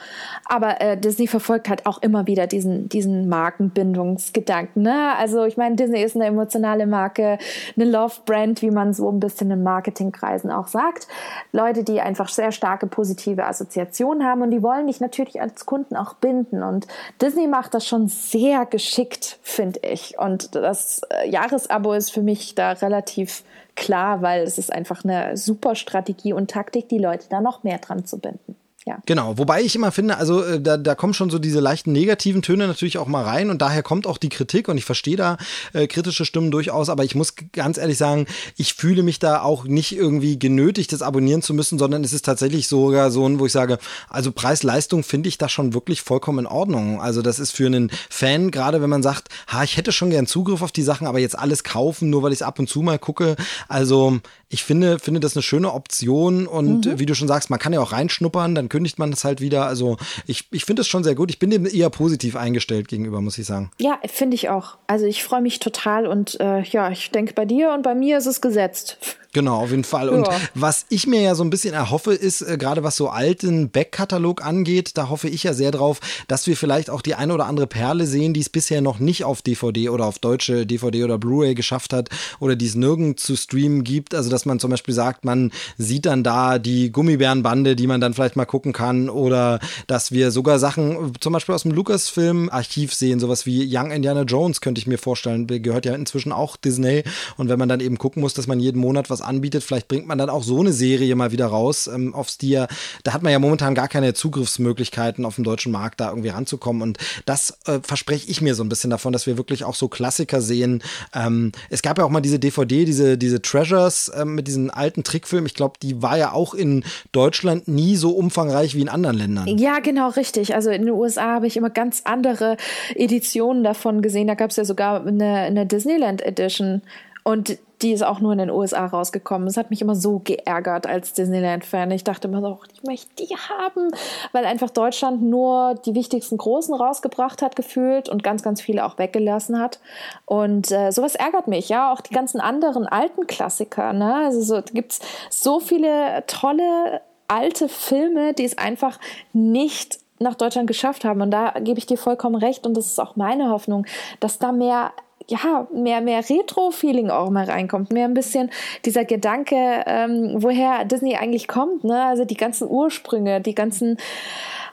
[0.47, 4.83] Aber äh, Disney verfolgt halt auch immer wieder diesen, diesen Markenbindungsgedanken.
[4.83, 5.15] Ne?
[5.19, 7.39] Also ich meine, Disney ist eine emotionale Marke,
[7.77, 11.09] eine Love-Brand, wie man so ein bisschen in Marketingkreisen auch sagt.
[11.53, 15.67] Leute, die einfach sehr starke positive Assoziationen Assoziation haben und die wollen dich natürlich als
[15.67, 16.63] Kunden auch binden.
[16.63, 16.87] Und
[17.21, 20.19] Disney macht das schon sehr geschickt, finde ich.
[20.19, 25.37] Und das äh, Jahresabo ist für mich da relativ klar, weil es ist einfach eine
[25.37, 28.57] super Strategie und Taktik, die Leute da noch mehr dran zu binden.
[28.87, 28.99] Ja.
[29.07, 32.43] Genau, wobei ich immer finde, also äh, da, da kommen schon so diese leichten negativen
[32.43, 35.39] Töne natürlich auch mal rein und daher kommt auch die Kritik und ich verstehe da
[35.73, 38.27] äh, kritische Stimmen durchaus, aber ich muss ganz ehrlich sagen,
[38.59, 42.27] ich fühle mich da auch nicht irgendwie genötigt, das abonnieren zu müssen, sondern es ist
[42.27, 43.79] tatsächlich sogar so ein, wo ich sage,
[44.11, 47.01] also Preis-Leistung finde ich da schon wirklich vollkommen in Ordnung.
[47.01, 50.27] Also das ist für einen Fan, gerade wenn man sagt, ha, ich hätte schon gern
[50.27, 52.83] Zugriff auf die Sachen, aber jetzt alles kaufen, nur weil ich es ab und zu
[52.83, 53.37] mal gucke.
[53.67, 54.21] Also
[54.51, 56.99] ich finde, finde das eine schöne Option und mhm.
[56.99, 59.67] wie du schon sagst, man kann ja auch reinschnuppern, dann kündigt man das halt wieder.
[59.67, 61.31] Also ich, ich finde es schon sehr gut.
[61.31, 63.71] Ich bin dem eher positiv eingestellt gegenüber, muss ich sagen.
[63.79, 64.79] Ja, finde ich auch.
[64.89, 68.19] Also ich freue mich total und äh, ja, ich denke, bei dir und bei mir
[68.19, 68.99] ist es gesetzt.
[69.35, 70.09] Genau, auf jeden Fall.
[70.09, 70.41] Und ja.
[70.55, 74.45] was ich mir ja so ein bisschen erhoffe, ist, äh, gerade was so alten Backkatalog
[74.45, 77.67] angeht, da hoffe ich ja sehr drauf, dass wir vielleicht auch die eine oder andere
[77.67, 81.55] Perle sehen, die es bisher noch nicht auf DVD oder auf deutsche DVD oder Blu-ray
[81.57, 84.15] geschafft hat oder die es nirgends zu streamen gibt.
[84.15, 88.15] Also, dass man zum Beispiel sagt, man sieht dann da die Gummibärenbande, die man dann
[88.15, 93.19] vielleicht mal gucken kann oder dass wir sogar Sachen zum Beispiel aus dem Lucasfilm-Archiv sehen,
[93.19, 97.03] sowas wie Young Indiana Jones könnte ich mir vorstellen, gehört ja inzwischen auch Disney
[97.37, 99.63] und wenn man dann eben gucken muss, dass man jeden Monat was anbietet.
[99.63, 102.69] Vielleicht bringt man dann auch so eine Serie mal wieder raus ähm, auf Steer.
[103.03, 106.83] Da hat man ja momentan gar keine Zugriffsmöglichkeiten auf dem deutschen Markt, da irgendwie ranzukommen.
[106.83, 109.89] Und das äh, verspreche ich mir so ein bisschen davon, dass wir wirklich auch so
[109.89, 110.83] Klassiker sehen.
[111.15, 115.05] Ähm, es gab ja auch mal diese DVD, diese, diese Treasures äh, mit diesen alten
[115.05, 115.47] Trickfilmen.
[115.47, 119.59] Ich glaube, die war ja auch in Deutschland nie so umfangreich wie in anderen Ländern.
[119.59, 120.55] Ja, genau, richtig.
[120.55, 122.57] Also in den USA habe ich immer ganz andere
[122.95, 124.27] Editionen davon gesehen.
[124.27, 126.83] Da gab es ja sogar eine, eine Disneyland Edition.
[127.23, 129.47] Und die ist auch nur in den USA rausgekommen.
[129.47, 131.91] Das hat mich immer so geärgert als Disneyland-Fan.
[131.91, 133.91] Ich dachte immer so, ich möchte die haben,
[134.33, 138.99] weil einfach Deutschland nur die wichtigsten Großen rausgebracht hat, gefühlt und ganz, ganz viele auch
[138.99, 139.81] weggelassen hat.
[140.25, 141.93] Und äh, sowas ärgert mich, ja.
[141.93, 144.15] Auch die ganzen anderen alten Klassiker, ne?
[144.25, 148.99] Also so, gibt es so viele tolle alte Filme, die es einfach
[149.35, 151.21] nicht nach Deutschland geschafft haben.
[151.21, 152.67] Und da gebe ich dir vollkommen recht.
[152.67, 153.87] Und das ist auch meine Hoffnung,
[154.21, 154.93] dass da mehr
[155.29, 158.51] ja, mehr, mehr Retro-Feeling auch mal reinkommt, mehr ein bisschen
[158.85, 162.05] dieser Gedanke, ähm, woher Disney eigentlich kommt, ne?
[162.05, 163.99] Also die ganzen Ursprünge, die ganzen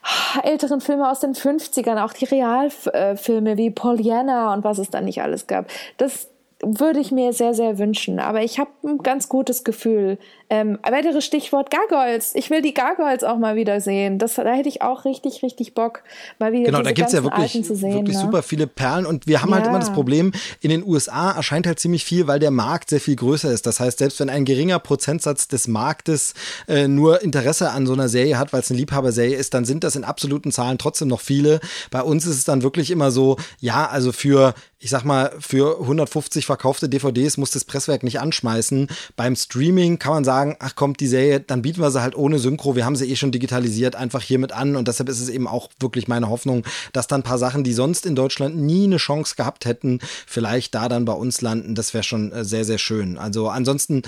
[0.03, 5.01] ah, älteren Filme aus den 50ern, auch die Realfilme wie Pollyanna und was es da
[5.01, 5.67] nicht alles gab.
[5.97, 6.27] Das
[6.63, 8.19] würde ich mir sehr, sehr wünschen.
[8.19, 10.17] Aber ich habe ein ganz gutes Gefühl,
[10.51, 12.35] ähm, weiteres Stichwort Gargoyles.
[12.35, 14.19] Ich will die Gargoyles auch mal wieder sehen.
[14.19, 16.03] Das, da hätte ich auch richtig, richtig Bock,
[16.39, 18.21] mal wieder Genau, da gibt's ja wirklich, sehen, wirklich ne?
[18.21, 19.05] super viele Perlen.
[19.05, 19.71] Und wir haben halt ja.
[19.71, 22.99] halt immer das Problem, in den USA erscheint halt ziemlich viel, weil der Markt sehr
[22.99, 23.65] viel größer ist.
[23.65, 26.33] Das heißt, selbst wenn ein geringer Prozentsatz des Marktes
[26.67, 29.85] äh, nur Interesse an so einer Serie hat, weil es eine Liebhaberserie ist, dann sind
[29.85, 31.61] das in absoluten Zahlen trotzdem noch viele.
[31.91, 35.79] Bei uns ist es dann wirklich immer so, ja, also für ich sag mal, für
[35.79, 38.87] 150 verkaufte DVDs muss das Presswerk nicht anschmeißen.
[39.15, 42.15] Beim Streaming kann man sagen, sagen, ach kommt die Serie, dann bieten wir sie halt
[42.15, 45.29] ohne Synchro, wir haben sie eh schon digitalisiert, einfach hiermit an und deshalb ist es
[45.29, 48.85] eben auch wirklich meine Hoffnung, dass dann ein paar Sachen, die sonst in Deutschland nie
[48.85, 51.75] eine Chance gehabt hätten, vielleicht da dann bei uns landen.
[51.75, 53.17] Das wäre schon äh, sehr, sehr schön.
[53.17, 54.01] Also ansonsten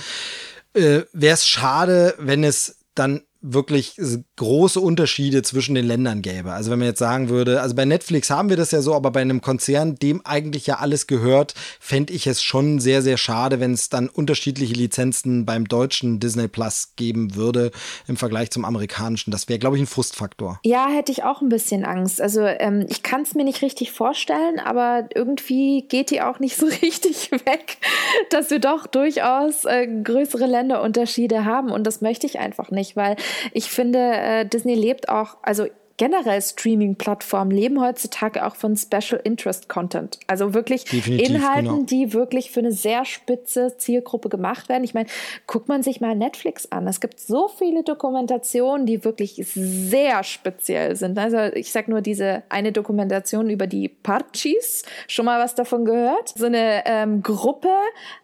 [0.73, 3.97] äh, wäre es schade, wenn es dann wirklich
[4.37, 6.53] große Unterschiede zwischen den Ländern gäbe.
[6.53, 9.11] Also wenn man jetzt sagen würde, also bei Netflix haben wir das ja so, aber
[9.11, 13.59] bei einem Konzern, dem eigentlich ja alles gehört, fände ich es schon sehr, sehr schade,
[13.59, 17.71] wenn es dann unterschiedliche Lizenzen beim deutschen Disney Plus geben würde
[18.07, 19.31] im Vergleich zum amerikanischen.
[19.31, 20.59] Das wäre, glaube ich, ein Frustfaktor.
[20.63, 22.21] Ja, hätte ich auch ein bisschen Angst.
[22.21, 26.55] Also ähm, ich kann es mir nicht richtig vorstellen, aber irgendwie geht die auch nicht
[26.63, 27.77] so richtig weg,
[28.29, 33.17] dass wir doch durchaus äh, größere Länderunterschiede haben und das möchte ich einfach nicht, weil
[33.51, 35.67] ich finde, äh, Disney lebt auch, also
[35.97, 40.19] generell Streaming-Plattformen leben heutzutage auch von Special Interest Content.
[40.27, 41.83] Also wirklich Definitiv, Inhalten, genau.
[41.83, 44.83] die wirklich für eine sehr spitze Zielgruppe gemacht werden.
[44.83, 45.07] Ich meine,
[45.45, 46.87] guckt man sich mal Netflix an.
[46.87, 51.17] Es gibt so viele Dokumentationen, die wirklich sehr speziell sind.
[51.17, 54.83] Also ich sag nur diese eine Dokumentation über die Parchis.
[55.07, 56.33] Schon mal was davon gehört?
[56.35, 57.69] So eine ähm, Gruppe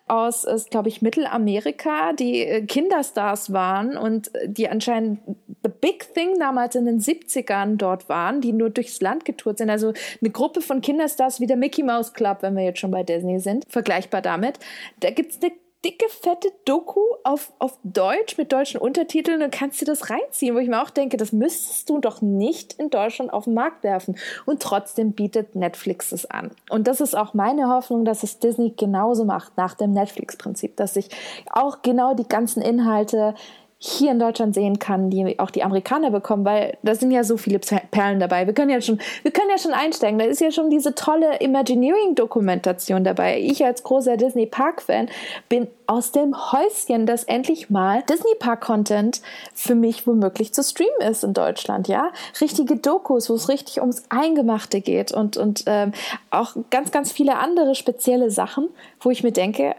[0.10, 5.19] aus, glaube ich, Mittelamerika, die äh, Kinderstars waren und äh, die anscheinend
[5.63, 9.69] the big thing damals in den 70ern dort waren, die nur durchs Land getourt sind.
[9.69, 13.04] Also eine Gruppe von Kinderstars wie der Mickey Mouse Club, wenn wir jetzt schon bei
[13.04, 14.60] Disney sind, vergleichbar damit.
[15.00, 15.52] Da gibt's eine
[15.85, 20.59] dicke, fette Doku auf, auf Deutsch mit deutschen Untertiteln und kannst dir das reinziehen, wo
[20.59, 24.17] ich mir auch denke, das müsstest du doch nicht in Deutschland auf den Markt werfen.
[24.45, 26.51] Und trotzdem bietet Netflix es an.
[26.69, 30.95] Und das ist auch meine Hoffnung, dass es Disney genauso macht nach dem Netflix-Prinzip, dass
[30.95, 31.09] sich
[31.49, 33.35] auch genau die ganzen Inhalte
[33.81, 37.37] hier in Deutschland sehen kann, die auch die Amerikaner bekommen, weil da sind ja so
[37.37, 38.45] viele Perlen dabei.
[38.45, 40.19] Wir können ja schon, wir können ja schon einsteigen.
[40.19, 43.39] Da ist ja schon diese tolle Imagineering-Dokumentation dabei.
[43.39, 45.07] Ich als großer Disney Park-Fan
[45.47, 49.21] bin aus dem Häuschen, dass endlich mal Disney Park-Content
[49.53, 51.87] für mich womöglich zu streamen ist in Deutschland.
[51.87, 52.11] Ja,
[52.41, 55.93] richtige Dokus, wo es richtig ums Eingemachte geht und und ähm,
[56.31, 58.67] auch ganz ganz viele andere spezielle Sachen,
[58.99, 59.73] wo ich mir denke,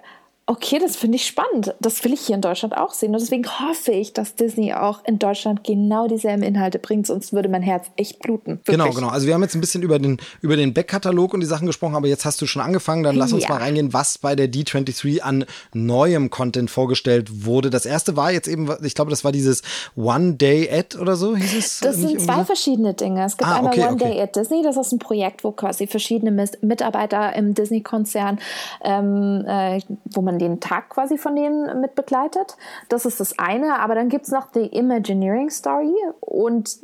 [0.50, 1.76] okay, das finde ich spannend.
[1.78, 3.14] Das will ich hier in Deutschland auch sehen.
[3.14, 7.48] Und deswegen hoffe ich, dass Disney auch in Deutschland genau dieselben Inhalte bringt, sonst würde
[7.48, 8.58] mein Herz echt bluten.
[8.64, 8.76] Wirklich.
[8.76, 9.08] Genau, genau.
[9.08, 11.94] Also wir haben jetzt ein bisschen über den, über den Backkatalog und die Sachen gesprochen,
[11.94, 13.04] aber jetzt hast du schon angefangen.
[13.04, 13.50] Dann lass uns ja.
[13.50, 17.70] mal reingehen, was bei der D23 an neuem Content vorgestellt wurde.
[17.70, 19.62] Das erste war jetzt eben, ich glaube, das war dieses
[19.94, 21.78] One Day at oder so hieß es.
[21.78, 22.44] Das sind zwei so?
[22.44, 23.24] verschiedene Dinge.
[23.24, 24.14] Es gibt ah, einmal okay, One okay.
[24.14, 28.40] Day at Disney, das ist ein Projekt, wo quasi verschiedene Mitarbeiter im Disney-Konzern,
[28.82, 32.56] ähm, äh, wo man den Tag quasi von denen mit begleitet.
[32.88, 33.78] Das ist das eine.
[33.78, 36.78] Aber dann gibt es noch die Imagineering Story und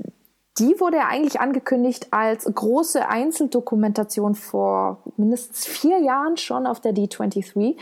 [0.58, 6.94] die wurde ja eigentlich angekündigt als große Einzeldokumentation vor mindestens vier Jahren schon auf der
[6.94, 7.76] D23.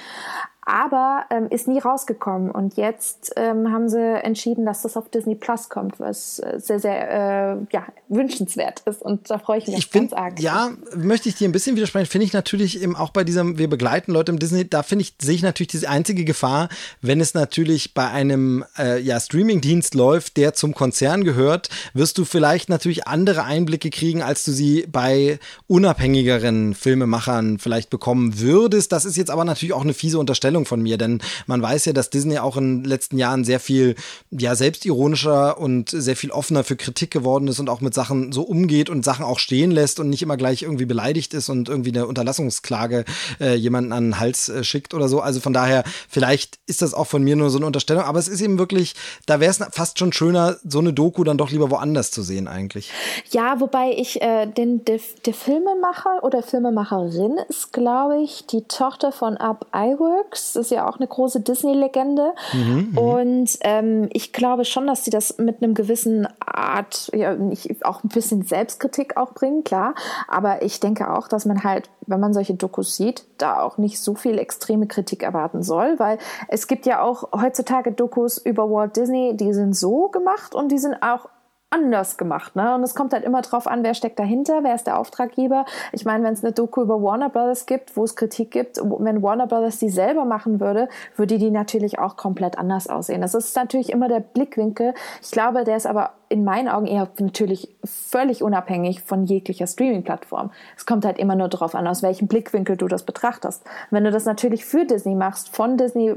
[0.66, 2.50] Aber ähm, ist nie rausgekommen.
[2.50, 6.80] Und jetzt ähm, haben sie entschieden, dass das auf Disney Plus kommt, was äh, sehr,
[6.80, 9.02] sehr äh, ja, wünschenswert ist.
[9.02, 10.40] Und da freue ich mich ich find, ganz arg.
[10.40, 12.06] Ja, möchte ich dir ein bisschen widersprechen.
[12.06, 15.14] Finde ich natürlich eben auch bei diesem, wir begleiten Leute im Disney, da finde ich,
[15.20, 16.68] sehe ich natürlich diese einzige Gefahr,
[17.02, 22.24] wenn es natürlich bei einem äh, ja, Streamingdienst läuft, der zum Konzern gehört, wirst du
[22.24, 28.92] vielleicht natürlich andere Einblicke kriegen, als du sie bei unabhängigeren Filmemachern vielleicht bekommen würdest.
[28.92, 31.92] Das ist jetzt aber natürlich auch eine fiese Unterstellung von mir, denn man weiß ja,
[31.92, 33.96] dass Disney auch in den letzten Jahren sehr viel
[34.30, 38.42] ja selbstironischer und sehr viel offener für Kritik geworden ist und auch mit Sachen so
[38.42, 41.90] umgeht und Sachen auch stehen lässt und nicht immer gleich irgendwie beleidigt ist und irgendwie
[41.90, 43.04] eine Unterlassungsklage
[43.40, 45.20] äh, jemanden an den Hals äh, schickt oder so.
[45.20, 48.28] Also von daher, vielleicht ist das auch von mir nur so eine Unterstellung, aber es
[48.28, 48.94] ist eben wirklich,
[49.26, 52.46] da wäre es fast schon schöner, so eine Doku dann doch lieber woanders zu sehen
[52.46, 52.90] eigentlich.
[53.30, 59.12] Ja, wobei ich äh, den der, der Filmemacher oder Filmemacherin ist, glaube ich, die Tochter
[59.12, 60.43] von Up Iworks.
[60.52, 62.34] Das ist ja auch eine große Disney-Legende.
[62.52, 67.36] Mhm, mhm, und ähm, ich glaube schon, dass sie das mit einem gewissen Art, ja,
[67.50, 69.94] ich, auch ein bisschen Selbstkritik auch bringen, klar.
[70.28, 74.00] Aber ich denke auch, dass man halt, wenn man solche Dokus sieht, da auch nicht
[74.00, 78.96] so viel extreme Kritik erwarten soll, weil es gibt ja auch heutzutage Dokus über Walt
[78.96, 81.28] Disney, die sind so gemacht und die sind auch
[81.74, 82.54] anders gemacht.
[82.54, 82.74] Ne?
[82.74, 85.64] Und es kommt halt immer drauf an, wer steckt dahinter, wer ist der Auftraggeber.
[85.92, 89.22] Ich meine, wenn es eine Doku über Warner Brothers gibt, wo es Kritik gibt, wenn
[89.22, 93.20] Warner Brothers die selber machen würde, würde die natürlich auch komplett anders aussehen.
[93.20, 94.94] Das ist natürlich immer der Blickwinkel.
[95.20, 100.50] Ich glaube, der ist aber in meinen Augen eher natürlich völlig unabhängig von jeglicher Streaming-Plattform.
[100.76, 103.62] Es kommt halt immer nur darauf an, aus welchem Blickwinkel du das betrachtest.
[103.90, 106.14] Wenn du das natürlich für Disney machst, von Disney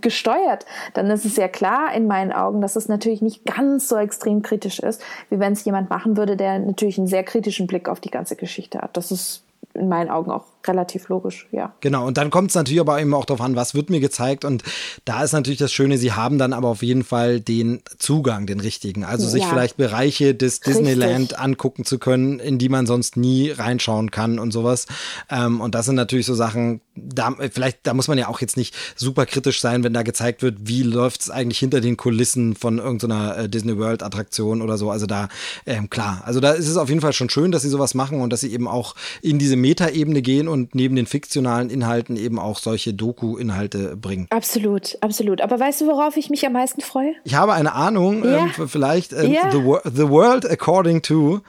[0.00, 3.96] gesteuert, dann ist es ja klar in meinen Augen, dass es natürlich nicht ganz so
[3.96, 7.88] extrem kritisch ist, wie wenn es jemand machen würde, der natürlich einen sehr kritischen Blick
[7.88, 8.96] auf die ganze Geschichte hat.
[8.96, 11.74] Das ist in meinen Augen auch relativ logisch, ja.
[11.80, 14.44] Genau, und dann kommt es natürlich aber eben auch darauf an, was wird mir gezeigt.
[14.44, 14.62] Und
[15.04, 18.60] da ist natürlich das Schöne, sie haben dann aber auf jeden Fall den Zugang, den
[18.60, 19.04] richtigen.
[19.04, 20.76] Also sich vielleicht Bereiche des Richtig.
[20.76, 24.86] Disneyland angucken zu können, in die man sonst nie reinschauen kann und sowas.
[25.30, 28.56] Ähm, und das sind natürlich so Sachen, da vielleicht, da muss man ja auch jetzt
[28.56, 32.54] nicht super kritisch sein, wenn da gezeigt wird, wie läuft es eigentlich hinter den Kulissen
[32.54, 34.90] von irgendeiner äh, Disney World Attraktion oder so.
[34.90, 35.28] Also da,
[35.66, 38.20] ähm, klar, also da ist es auf jeden Fall schon schön, dass sie sowas machen
[38.20, 42.38] und dass sie eben auch in diese Metaebene gehen und neben den fiktionalen Inhalten eben
[42.38, 44.26] auch solche Doku-Inhalte bringen.
[44.30, 45.40] Absolut, absolut.
[45.40, 47.14] Aber weißt du, worauf ich mich am meisten freue?
[47.24, 48.50] Ich habe eine Ahnung, ja.
[48.58, 49.50] ähm, vielleicht äh, ja.
[49.50, 49.58] the,
[49.90, 51.40] the World According to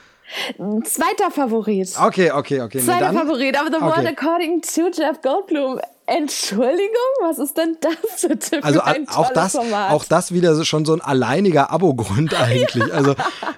[0.85, 1.93] Zweiter Favorit.
[1.99, 2.79] Okay, okay, okay.
[2.79, 3.85] Zweiter nee, Favorit, aber The okay.
[3.85, 9.91] World According to Jeff Goldblum Entschuldigung, was ist denn das bitte Also auch das, Format?
[9.91, 12.85] auch das wieder schon so ein alleiniger Abo-Grund eigentlich.
[12.87, 12.93] ja.
[12.93, 13.15] Also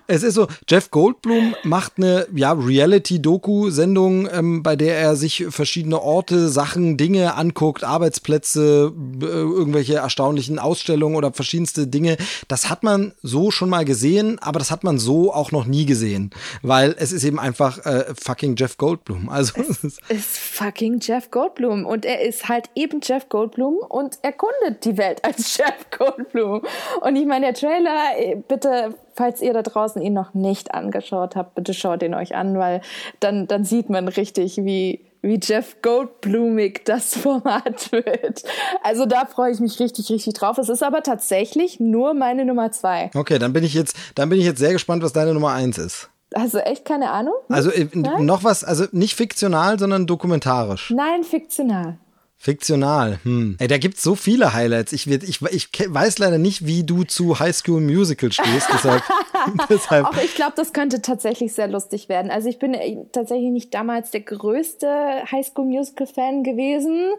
[0.08, 6.02] es ist so, Jeff Goldblum macht eine ja, Reality-Doku-Sendung, ähm, bei der er sich verschiedene
[6.02, 12.18] Orte, Sachen, Dinge anguckt, Arbeitsplätze, äh, irgendwelche erstaunlichen Ausstellungen oder verschiedenste Dinge.
[12.50, 15.86] Das hat man so schon mal gesehen, aber das hat man so auch noch nie
[15.86, 19.30] gesehen, weil es ist eben einfach äh, fucking Jeff Goldblum.
[19.30, 24.86] Also es ist fucking Jeff Goldblum und er ist halt eben Jeff Goldblum und erkundet
[24.86, 26.62] die Welt als Jeff Goldblum.
[27.02, 31.36] Und ich meine, der Trailer, äh, bitte, falls ihr da draußen ihn noch nicht angeschaut
[31.36, 32.82] habt, bitte schaut ihn euch an, weil
[33.20, 38.44] dann, dann sieht man richtig, wie, wie Jeff Goldblumig das Format wird.
[38.84, 40.58] Also da freue ich mich richtig, richtig drauf.
[40.58, 43.10] Es ist aber tatsächlich nur meine Nummer zwei.
[43.16, 45.78] Okay, dann bin ich jetzt, dann bin ich jetzt sehr gespannt, was deine Nummer eins
[45.78, 46.10] ist.
[46.34, 47.36] Also echt keine Ahnung?
[47.50, 50.92] Also äh, noch was, also nicht fiktional, sondern dokumentarisch.
[50.92, 51.98] Nein, fiktional.
[52.44, 53.20] Fiktional.
[53.24, 53.56] Hm.
[53.58, 54.92] Ey, da gibt's so viele Highlights.
[54.92, 58.68] Ich, ich, ich weiß leider nicht, wie du zu High School Musical stehst.
[58.74, 59.02] deshalb,
[59.70, 60.06] deshalb.
[60.08, 62.30] Auch ich glaube, das könnte tatsächlich sehr lustig werden.
[62.30, 67.14] Also ich bin äh, tatsächlich nicht damals der größte High School Musical Fan gewesen.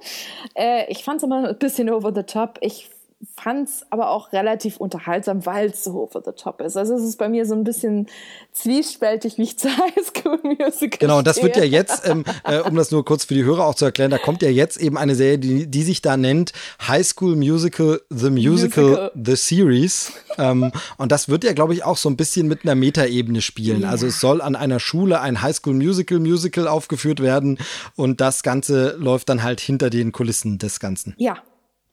[0.54, 2.58] Äh, ich fand es immer ein bisschen over the top.
[2.60, 2.90] Ich
[3.36, 6.76] fand es aber auch relativ unterhaltsam, weil es so over the top ist.
[6.76, 8.06] Also es ist bei mir so ein bisschen
[8.52, 12.60] zwiespältig, wie ich zu High School Musical Genau, und das wird ja jetzt, ähm, äh,
[12.60, 14.96] um das nur kurz für die Hörer auch zu erklären, da kommt ja jetzt eben
[14.96, 16.52] eine Serie, die, die sich da nennt
[16.86, 19.10] High School Musical, The Musical, Musical.
[19.14, 20.12] The Series.
[20.38, 23.82] ähm, und das wird ja, glaube ich, auch so ein bisschen mit einer Metaebene spielen.
[23.82, 23.90] Ja.
[23.90, 27.58] Also es soll an einer Schule ein High School Musical Musical aufgeführt werden
[27.96, 31.14] und das Ganze läuft dann halt hinter den Kulissen des Ganzen.
[31.16, 31.38] Ja,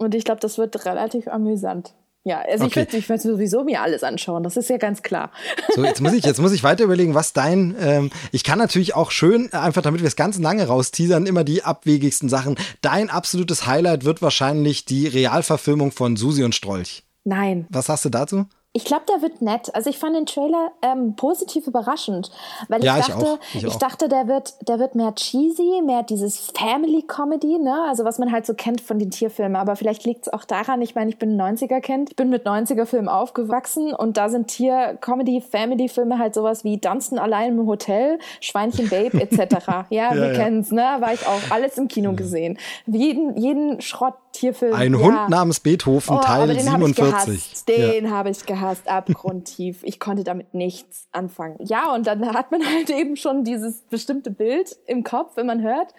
[0.02, 1.94] und ich glaube, das wird relativ amüsant.
[2.24, 2.88] Ja, also okay.
[2.92, 5.32] ich werde sowieso mir alles anschauen, das ist ja ganz klar.
[5.76, 8.94] So, jetzt muss ich, jetzt muss ich weiter überlegen, was dein, ähm, ich kann natürlich
[8.96, 12.58] auch schön, einfach damit wir es ganz lange rausteasern, immer die abwegigsten Sachen.
[12.82, 17.04] Dein absolutes Highlight wird wahrscheinlich die Realverfilmung von Susi und Strolch.
[17.24, 17.66] Nein.
[17.70, 18.46] Was hast du dazu?
[18.74, 19.74] Ich glaube, der wird nett.
[19.76, 22.32] Also ich fand den Trailer ähm, positiv überraschend,
[22.70, 23.40] weil ich Ja, ich dachte, auch.
[23.54, 23.76] Ich auch.
[23.76, 27.84] dachte, der wird, der wird mehr cheesy, mehr dieses Family Comedy, ne?
[27.90, 29.58] Also was man halt so kennt von den Tierfilmen.
[29.58, 30.82] Aber vielleicht liegt es auch daran.
[30.82, 34.30] Ich meine, ich bin ein 90er Kind, ich bin mit 90er Filmen aufgewachsen und da
[34.30, 39.68] sind Tier Comedy Family Filme halt sowas wie Dunstan allein im Hotel, Schweinchen Babe etc.
[39.90, 40.34] ja, wir ja.
[40.34, 40.82] kennen's, ne?
[41.00, 42.58] War ich auch alles im Kino gesehen.
[42.86, 44.74] Jeden, jeden Schrott Tierfilm.
[44.74, 45.00] Ein ja.
[45.00, 46.96] Hund namens Beethoven, Oh, Teil den habe ich 47.
[46.96, 47.68] gehasst.
[47.68, 49.84] Den habe ich gehasst, abgrundtief.
[49.84, 51.58] Ich konnte damit nichts anfangen.
[51.60, 55.62] Ja, und dann hat man halt eben schon dieses bestimmte Bild im Kopf, wenn man
[55.62, 55.94] hört.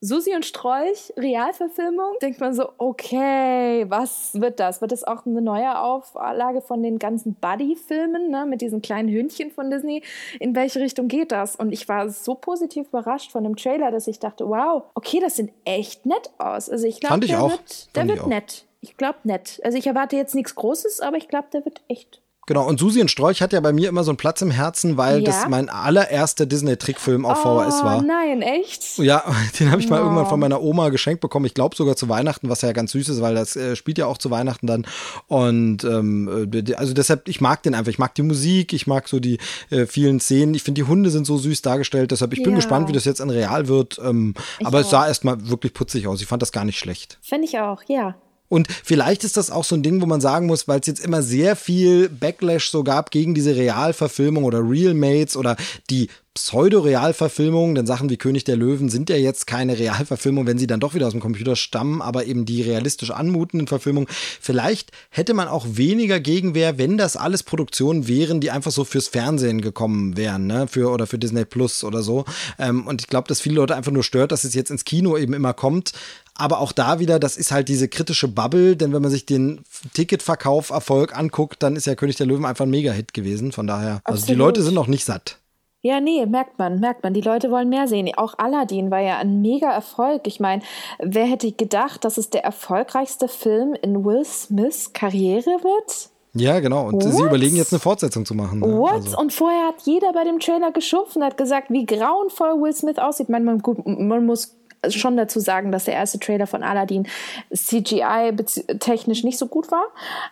[0.00, 4.82] Susi und Strolch, Realverfilmung, denkt man so, okay, was wird das?
[4.82, 9.50] Wird das auch eine neue Auflage von den ganzen Buddy-Filmen, ne, mit diesen kleinen Hündchen
[9.50, 10.02] von Disney?
[10.38, 11.56] In welche Richtung geht das?
[11.56, 15.36] Und ich war so positiv überrascht von dem Trailer, dass ich dachte, wow, okay, das
[15.36, 16.68] sieht echt nett aus.
[16.68, 17.50] Also ich glaube, der auch.
[17.52, 18.66] wird, der Fand wird nett.
[18.82, 19.60] Ich glaube nett.
[19.64, 22.20] Also ich erwarte jetzt nichts Großes, aber ich glaube, der wird echt.
[22.46, 24.96] Genau, und Susi und Strolch hat ja bei mir immer so einen Platz im Herzen,
[24.96, 25.26] weil Ja?
[25.26, 27.98] das mein allererster Disney-Trickfilm auf VHS war.
[27.98, 28.98] Oh nein, echt?
[28.98, 29.24] Ja,
[29.60, 30.04] den habe ich mal Wow.
[30.04, 31.44] irgendwann von meiner Oma geschenkt bekommen.
[31.46, 34.06] Ich glaube sogar zu Weihnachten, was ja ganz süß ist, weil das äh, spielt ja
[34.06, 34.86] auch zu Weihnachten dann.
[35.26, 37.90] Und ähm, äh, also deshalb, ich mag den einfach.
[37.90, 39.38] Ich mag die Musik, ich mag so die
[39.70, 40.54] äh, vielen Szenen.
[40.54, 42.10] Ich finde, die Hunde sind so süß dargestellt.
[42.12, 42.56] Deshalb, ich bin Ja.
[42.56, 43.98] gespannt, wie das jetzt in real wird.
[44.04, 44.90] Ähm, aber es auch.
[44.92, 46.20] sah erstmal wirklich putzig aus.
[46.20, 47.18] Ich fand das gar nicht schlecht.
[47.22, 48.14] Finde ich auch, ja.
[48.48, 51.04] Und vielleicht ist das auch so ein Ding, wo man sagen muss, weil es jetzt
[51.04, 55.56] immer sehr viel Backlash so gab gegen diese Realverfilmung oder Real Mates oder
[55.90, 60.66] die Pseudo-Realverfilmungen, denn Sachen wie König der Löwen sind ja jetzt keine Realverfilmung, wenn sie
[60.66, 64.06] dann doch wieder aus dem Computer stammen, aber eben die realistisch anmutenden Verfilmungen.
[64.40, 69.08] Vielleicht hätte man auch weniger Gegenwehr, wenn das alles Produktionen wären, die einfach so fürs
[69.08, 70.66] Fernsehen gekommen wären, ne?
[70.68, 72.26] Für oder für Disney Plus oder so.
[72.58, 75.16] Ähm, und ich glaube, dass viele Leute einfach nur stört, dass es jetzt ins Kino
[75.16, 75.92] eben immer kommt.
[76.38, 79.62] Aber auch da wieder, das ist halt diese kritische Bubble, denn wenn man sich den
[79.94, 83.52] Ticketverkauf Erfolg anguckt, dann ist ja König der Löwen einfach ein Mega-Hit gewesen.
[83.52, 84.34] Von daher, also die.
[84.34, 85.38] Leute sind noch nicht satt.
[85.82, 87.14] Ja, nee, merkt man, merkt man.
[87.14, 88.10] Die Leute wollen mehr sehen.
[88.16, 90.26] Auch Aladdin war ja ein mega Erfolg.
[90.26, 90.62] Ich meine,
[90.98, 96.10] wer hätte gedacht, dass es der erfolgreichste Film in Will Smiths Karriere wird?
[96.34, 96.88] Ja, genau.
[96.88, 97.26] Und sie What?
[97.26, 98.60] überlegen jetzt eine Fortsetzung zu machen.
[98.60, 98.66] Ne?
[98.66, 98.92] What?
[98.92, 102.74] Also, Und vorher hat jeder bei dem Trailer geschumpft und hat gesagt, wie grauenvoll Will
[102.74, 103.28] Smith aussieht.
[103.28, 104.55] Man, man, gut, man muss
[104.88, 107.06] schon dazu sagen, dass der erste Trailer von Aladdin
[107.54, 108.34] CGI
[108.78, 109.86] technisch nicht so gut war,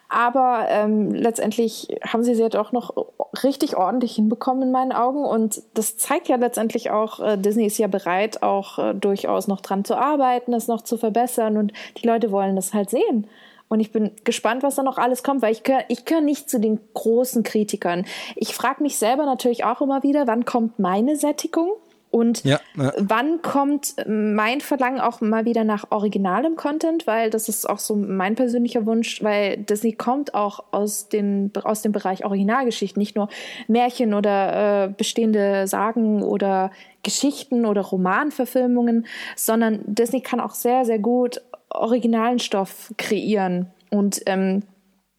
[0.09, 2.95] aber ähm, letztendlich haben sie ja doch noch
[3.43, 7.79] richtig ordentlich hinbekommen in meinen Augen und das zeigt ja letztendlich auch, äh, Disney ist
[7.79, 12.07] ja bereit, auch äh, durchaus noch dran zu arbeiten, es noch zu verbessern und die
[12.07, 13.27] Leute wollen das halt sehen.
[13.69, 16.51] Und ich bin gespannt, was da noch alles kommt, weil ich gehöre ich gehör nicht
[16.51, 18.05] zu den großen Kritikern.
[18.37, 21.73] Ich frage mich selber natürlich auch immer wieder, wann kommt meine Sättigung?
[22.15, 22.93] Und Ja, ja.
[22.97, 27.09] wann kommt mein Verlangen auch mal wieder nach originalem Content?
[27.09, 31.83] Weil das ist auch so mein persönlicher Wunsch, weil Disney kommt auch aus, den, aus
[31.83, 33.29] dem Bereich Originalgeschichten, nicht nur
[33.67, 36.71] Märchen oder äh, bestehende Sagen oder
[37.03, 43.73] Geschichten oder Romanverfilmungen, sondern Disney kann auch sehr, sehr gut originalen Stoff kreieren.
[43.91, 44.63] Und ähm,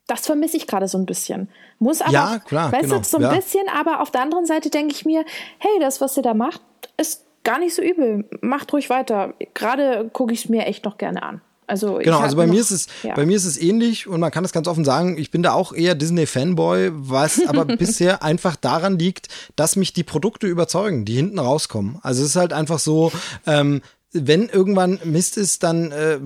[0.08, 1.50] das vermisse ich gerade so ein bisschen.
[1.80, 3.34] Muss aber, Ja, klar, weißt genau, du, so ein ja.
[3.34, 5.26] bisschen, aber auf der anderen Seite denke ich mir,
[5.58, 6.62] hey, das, was ihr da macht,
[6.98, 8.26] ist gar nicht so übel.
[8.42, 9.34] Macht ruhig weiter.
[9.54, 11.42] Gerade gucke ich es mir echt noch gerne an.
[11.68, 13.16] Also Genau, also bei noch, mir ist es, ja.
[13.16, 15.54] bei mir ist es ähnlich und man kann das ganz offen sagen, ich bin da
[15.54, 21.16] auch eher Disney-Fanboy, was aber bisher einfach daran liegt, dass mich die Produkte überzeugen, die
[21.16, 21.98] hinten rauskommen.
[22.04, 23.12] Also es ist halt einfach so,
[23.48, 23.82] ähm,
[24.18, 26.20] wenn irgendwann Mist ist, dann äh,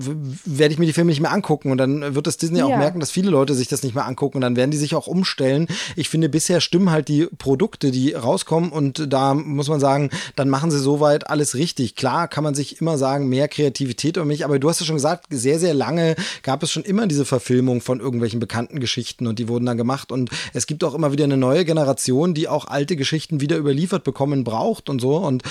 [0.44, 1.70] werde ich mir die Filme nicht mehr angucken.
[1.70, 2.78] Und dann wird das Disney auch Ja.
[2.78, 4.38] merken, dass viele Leute sich das nicht mehr angucken.
[4.38, 5.66] Und dann werden die sich auch umstellen.
[5.96, 8.70] Ich finde, bisher stimmen halt die Produkte, die rauskommen.
[8.70, 11.96] Und da muss man sagen, dann machen sie soweit alles richtig.
[11.96, 14.96] Klar kann man sich immer sagen, mehr Kreativität oder mich, aber du hast ja schon
[14.96, 19.26] gesagt, sehr, sehr lange gab es schon immer diese Verfilmung von irgendwelchen bekannten Geschichten.
[19.26, 20.12] Und die wurden dann gemacht.
[20.12, 24.04] Und es gibt auch immer wieder eine neue Generation, die auch alte Geschichten wieder überliefert
[24.04, 25.16] bekommen braucht und so.
[25.16, 25.42] Und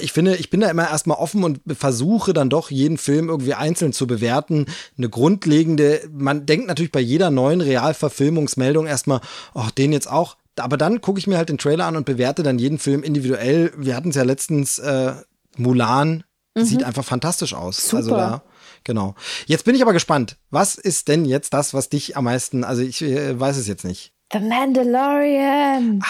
[0.00, 3.54] ich finde, ich bin da immer erstmal offen und versuche dann doch jeden Film irgendwie
[3.54, 4.66] einzeln zu bewerten.
[4.96, 9.20] Eine grundlegende, man denkt natürlich bei jeder neuen Realverfilmungsmeldung erstmal,
[9.54, 10.36] oh, den jetzt auch.
[10.56, 13.72] Aber dann gucke ich mir halt den Trailer an und bewerte dann jeden Film individuell.
[13.76, 15.14] Wir hatten es ja letztens, äh,
[15.56, 17.78] Mulan sieht einfach fantastisch aus.
[17.78, 17.96] Super.
[17.96, 18.42] Also da,
[18.84, 19.14] genau.
[19.46, 20.36] Jetzt bin ich aber gespannt.
[20.50, 23.84] Was ist denn jetzt das, was dich am meisten, also ich äh, weiß es jetzt
[23.84, 24.12] nicht.
[24.32, 26.02] The Mandalorian.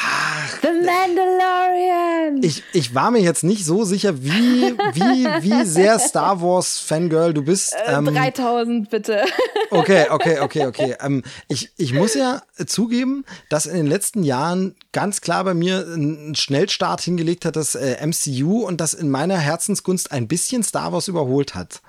[0.63, 2.41] The Mandalorian.
[2.45, 7.35] Ich, ich war mir jetzt nicht so sicher, wie, wie, wie sehr Star Wars Fangirl
[7.35, 7.75] du bist.
[7.85, 9.25] Ähm, 3000 bitte.
[9.71, 10.97] okay, okay, okay, okay.
[11.01, 15.81] Ähm, ich, ich muss ja zugeben, dass in den letzten Jahren ganz klar bei mir
[15.81, 20.93] ein Schnellstart hingelegt hat, das äh, MCU und das in meiner Herzensgunst ein bisschen Star
[20.93, 21.83] Wars überholt hat.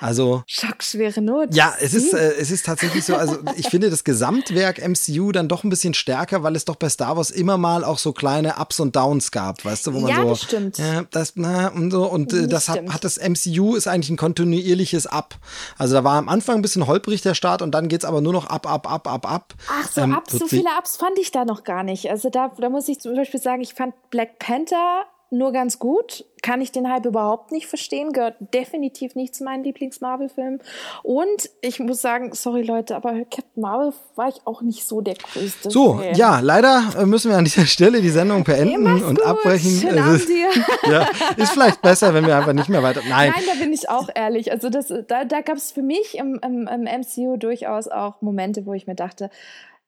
[0.00, 1.54] Also schockschwere Not.
[1.54, 3.14] Ja, es ist äh, es ist tatsächlich so.
[3.14, 6.88] Also ich finde das Gesamtwerk MCU dann doch ein bisschen stärker, weil es doch bei
[6.88, 10.10] Star Wars immer mal auch so kleine Ups und Downs gab, weißt du, wo man
[10.10, 10.78] ja, so das stimmt.
[10.78, 14.16] Ja, das na, und so und äh, das, hat, hat das MCU ist eigentlich ein
[14.16, 15.36] kontinuierliches Up.
[15.78, 18.32] Also da war am Anfang ein bisschen holprig der Start und dann geht's aber nur
[18.32, 19.54] noch ab, ab, ab, ab, ab.
[19.68, 22.10] Ach so, ähm, Ups, so viele Ups fand ich da noch gar nicht.
[22.10, 26.24] Also da, da muss ich zum Beispiel sagen, ich fand Black Panther nur ganz gut.
[26.42, 28.12] Kann ich den Hype überhaupt nicht verstehen.
[28.12, 30.60] Gehört definitiv nicht zu meinen Lieblings-Marvel-Filmen.
[31.02, 35.14] Und ich muss sagen, sorry Leute, aber Captain Marvel war ich auch nicht so der
[35.14, 35.70] größte.
[35.70, 36.14] So, Fan.
[36.14, 39.26] ja, leider müssen wir an dieser Stelle die Sendung beenden hey, und gut.
[39.26, 39.70] abbrechen.
[39.70, 40.48] Schönen Abend dir.
[40.90, 43.02] ja, ist vielleicht besser, wenn wir einfach nicht mehr weiter.
[43.08, 43.32] Nein.
[43.34, 44.50] Nein, da bin ich auch ehrlich.
[44.50, 48.66] Also das, da, da gab es für mich im, im, im MCU durchaus auch Momente,
[48.66, 49.30] wo ich mir dachte,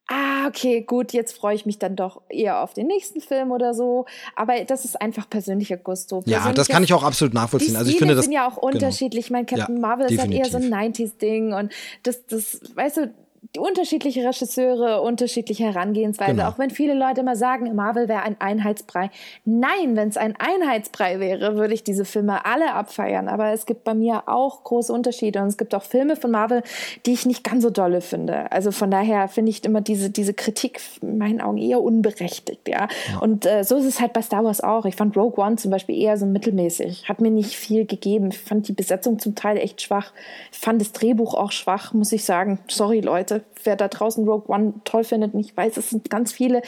[0.09, 3.75] ah, okay, gut, jetzt freue ich mich dann doch eher auf den nächsten Film oder
[3.75, 4.07] so.
[4.37, 6.23] Aber das ist einfach persönlicher Gusto.
[6.27, 7.73] Ja, das kann ich auch absolut nachvollziehen.
[7.73, 9.27] Die also ich finde das sind ja auch unterschiedlich.
[9.27, 9.41] Genau.
[9.41, 11.13] Ich meine, Captain Ja, Marvel ist halt eher so ein definitiv.
[11.13, 11.73] 90s-Ding und
[12.03, 13.15] das, das, weißt du,
[13.59, 16.33] unterschiedliche Regisseure, unterschiedliche Herangehensweise.
[16.33, 16.49] Genau.
[16.49, 19.11] Auch wenn viele Leute immer sagen, Marvel wäre ein Einheitsbrei.
[19.45, 23.29] Nein, wenn es ein Einheitsbrei wäre, würde ich diese Filme alle abfeiern.
[23.29, 26.63] Aber es gibt bei mir auch große Unterschiede und es gibt auch Filme von Marvel,
[27.05, 28.51] die ich nicht ganz so dolle finde.
[28.51, 32.89] Also von daher finde ich immer diese, diese Kritik in meinen Augen eher unberechtigt, ja.
[33.21, 34.87] Und äh, so ist es halt bei Star Wars auch.
[34.87, 37.07] Ich fand Rogue One zum Beispiel eher so mittelmäßig.
[37.07, 38.29] Hat mir nicht viel gegeben.
[38.31, 40.13] Ich fand die Besetzung zum Teil echt schwach.
[40.51, 42.59] Ich fand das Drehbuch auch schwach, muss ich sagen.
[42.69, 43.42] Sorry, Leute.
[43.65, 46.63] Wer da draußen Rogue One toll findet, und ich weiß, es sind ganz viele,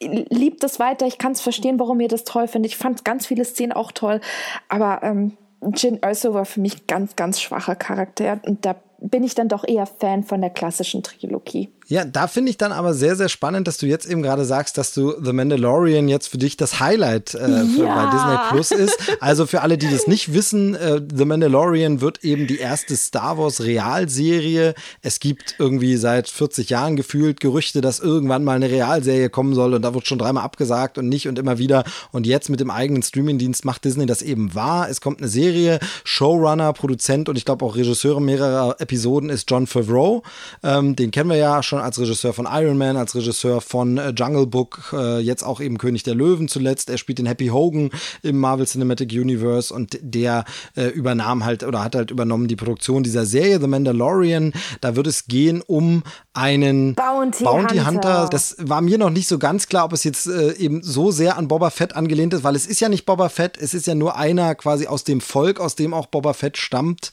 [0.00, 1.06] liebt es weiter.
[1.06, 2.72] Ich kann es verstehen, warum ihr das toll findet.
[2.72, 4.20] Ich fand ganz viele Szenen auch toll.
[4.68, 5.36] Aber ähm,
[5.74, 8.40] Jin Erso war für mich ganz, ganz schwacher Charakter.
[8.46, 11.70] Und da bin ich dann doch eher Fan von der klassischen Trilogie.
[11.90, 14.76] Ja, da finde ich dann aber sehr, sehr spannend, dass du jetzt eben gerade sagst,
[14.76, 18.04] dass du The Mandalorian jetzt für dich das Highlight äh, für, Ja.
[18.04, 18.98] bei Disney Plus ist.
[19.20, 23.38] Also für alle, die das nicht wissen, äh, The Mandalorian wird eben die erste Star
[23.38, 24.74] Wars Realserie.
[25.00, 29.72] Es gibt irgendwie seit 40 Jahren gefühlt Gerüchte, dass irgendwann mal eine Realserie kommen soll
[29.72, 31.84] und da wird schon dreimal abgesagt und nicht und immer wieder.
[32.12, 34.90] Und jetzt mit dem eigenen Streamingdienst macht Disney das eben wahr.
[34.90, 39.66] Es kommt eine Serie, Showrunner, Produzent und ich glaube auch Regisseur mehrerer Episoden ist John
[39.66, 40.22] Favreau.
[40.62, 44.12] Ähm, den kennen wir ja schon als Regisseur von Iron Man, als Regisseur von äh,
[44.16, 46.90] Jungle Book, äh, jetzt auch eben König der Löwen zuletzt.
[46.90, 47.90] Er spielt den Happy Hogan
[48.22, 50.44] im Marvel Cinematic Universe und der
[50.76, 54.52] äh, übernahm halt oder hat halt übernommen die Produktion dieser Serie The Mandalorian.
[54.80, 56.02] Da wird es gehen um
[56.32, 57.86] einen Bounty Hunter.
[57.86, 58.28] Hunter.
[58.30, 61.48] Das war mir noch nicht so ganz klar, ob es jetzt eben so sehr an
[61.48, 64.16] Boba Fett angelehnt ist, weil es ist ja nicht Boba Fett, es ist ja nur
[64.16, 67.12] einer quasi aus dem Volk, aus dem auch Boba Fett stammt.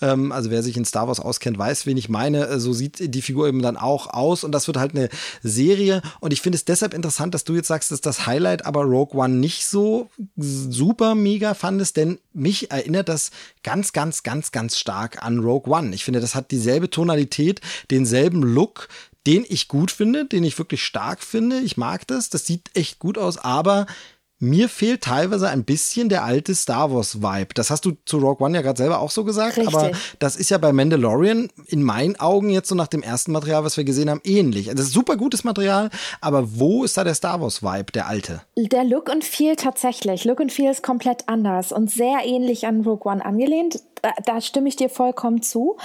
[0.00, 2.58] Ähm, also wer sich in Star Wars auskennt, weiß, wen ich meine.
[2.60, 5.08] So sieht die Figur eben dann auch aus und das wird halt eine
[5.42, 8.82] Serie und ich finde es deshalb interessant, dass du jetzt sagst, dass das Highlight aber
[8.82, 13.30] Rogue One nicht so super mega fandest, denn mich erinnert das
[13.62, 15.94] ganz, ganz, ganz, ganz stark an Rogue One.
[15.94, 18.88] Ich finde, das hat dieselbe Tonalität, denselben Look,
[19.26, 21.58] den ich gut finde, den ich wirklich stark finde.
[21.58, 23.86] Ich mag das, das sieht echt gut aus, aber
[24.38, 27.54] mir fehlt teilweise ein bisschen der alte Star Wars Vibe.
[27.54, 29.74] Das hast du zu Rogue One ja gerade selber auch so gesagt, Richtig.
[29.74, 33.64] aber das ist ja bei Mandalorian in meinen Augen jetzt so nach dem ersten Material,
[33.64, 34.66] was wir gesehen haben, ähnlich.
[34.66, 38.42] Das ist super gutes Material, aber wo ist da der Star Wars Vibe, der alte?
[38.56, 40.24] Der Look and Feel tatsächlich.
[40.24, 43.80] Look and Feel ist komplett anders und sehr ähnlich an Rogue One angelehnt.
[44.02, 45.76] Da, da stimme ich dir vollkommen zu.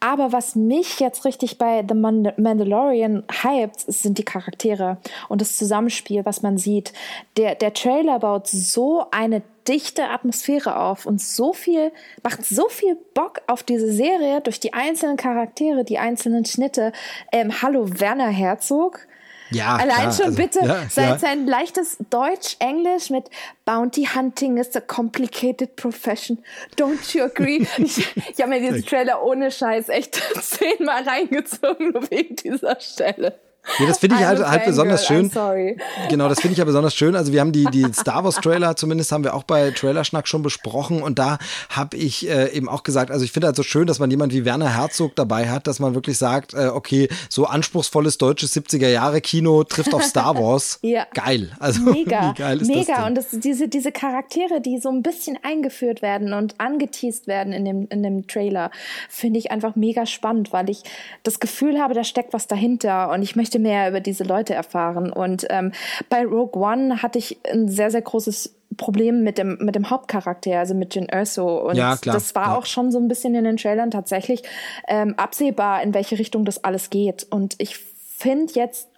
[0.00, 4.98] Aber was mich jetzt richtig bei The Mand Mandalorian hypt, sind die Charaktere
[5.28, 6.92] und das Zusammenspiel, was man sieht.
[7.36, 11.92] Der, der Trailer baut so eine dichte Atmosphäre auf und so viel,
[12.22, 16.92] macht so viel Bock auf diese Serie durch die einzelnen Charaktere, die einzelnen Schnitte.
[17.30, 19.06] Ähm, hallo Werner Herzog.
[19.50, 21.18] Ja, Allein klar, schon also, bitte ja, sein, ja.
[21.18, 23.30] sein leichtes Deutsch-Englisch mit
[23.64, 26.38] Bounty Hunting is a complicated profession.
[26.76, 27.66] Don't you agree?
[27.78, 33.38] ich ich habe mir diesen Trailer ohne Scheiß echt zehnmal reingezogen, nur wegen dieser Stelle.
[33.78, 35.30] Ja, das finde ich halt, halt besonders fangirl, schön.
[35.30, 35.76] Sorry.
[36.08, 37.14] Genau, das finde ich ja besonders schön.
[37.14, 40.42] Also wir haben die, die Star Wars Trailer zumindest haben wir auch bei Trailerschnack schon
[40.42, 41.38] besprochen und da
[41.68, 44.32] habe ich äh, eben auch gesagt, also ich finde halt so schön, dass man jemand
[44.32, 48.88] wie Werner Herzog dabei hat, dass man wirklich sagt, äh, okay, so anspruchsvolles deutsches 70er
[48.88, 50.78] Jahre Kino trifft auf Star Wars.
[50.90, 51.06] Ja.
[51.14, 51.52] Geil.
[51.60, 52.96] Also Mega, wie geil ist mega.
[52.96, 53.06] das?
[53.06, 57.64] Und das, diese, diese Charaktere, die so ein bisschen eingeführt werden und angeteased werden in
[57.64, 58.70] dem, in dem Trailer,
[59.08, 60.82] finde ich einfach mega spannend, weil ich
[61.22, 65.12] das Gefühl habe, da steckt was dahinter und ich möchte mehr über diese Leute erfahren.
[65.12, 65.72] Und ähm,
[66.08, 70.58] bei Rogue One hatte ich ein sehr, sehr großes Problem mit dem, mit dem Hauptcharakter,
[70.58, 71.68] also mit Jin Erso.
[71.68, 72.56] Und Ja, klar, das war ja.
[72.56, 74.42] auch schon so ein bisschen in den Trailern tatsächlich
[74.88, 77.26] ähm, absehbar, in welche Richtung das alles geht.
[77.30, 78.88] Und ich finde jetzt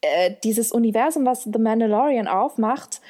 [0.00, 3.00] äh, dieses Universum, was The Mandalorian aufmacht,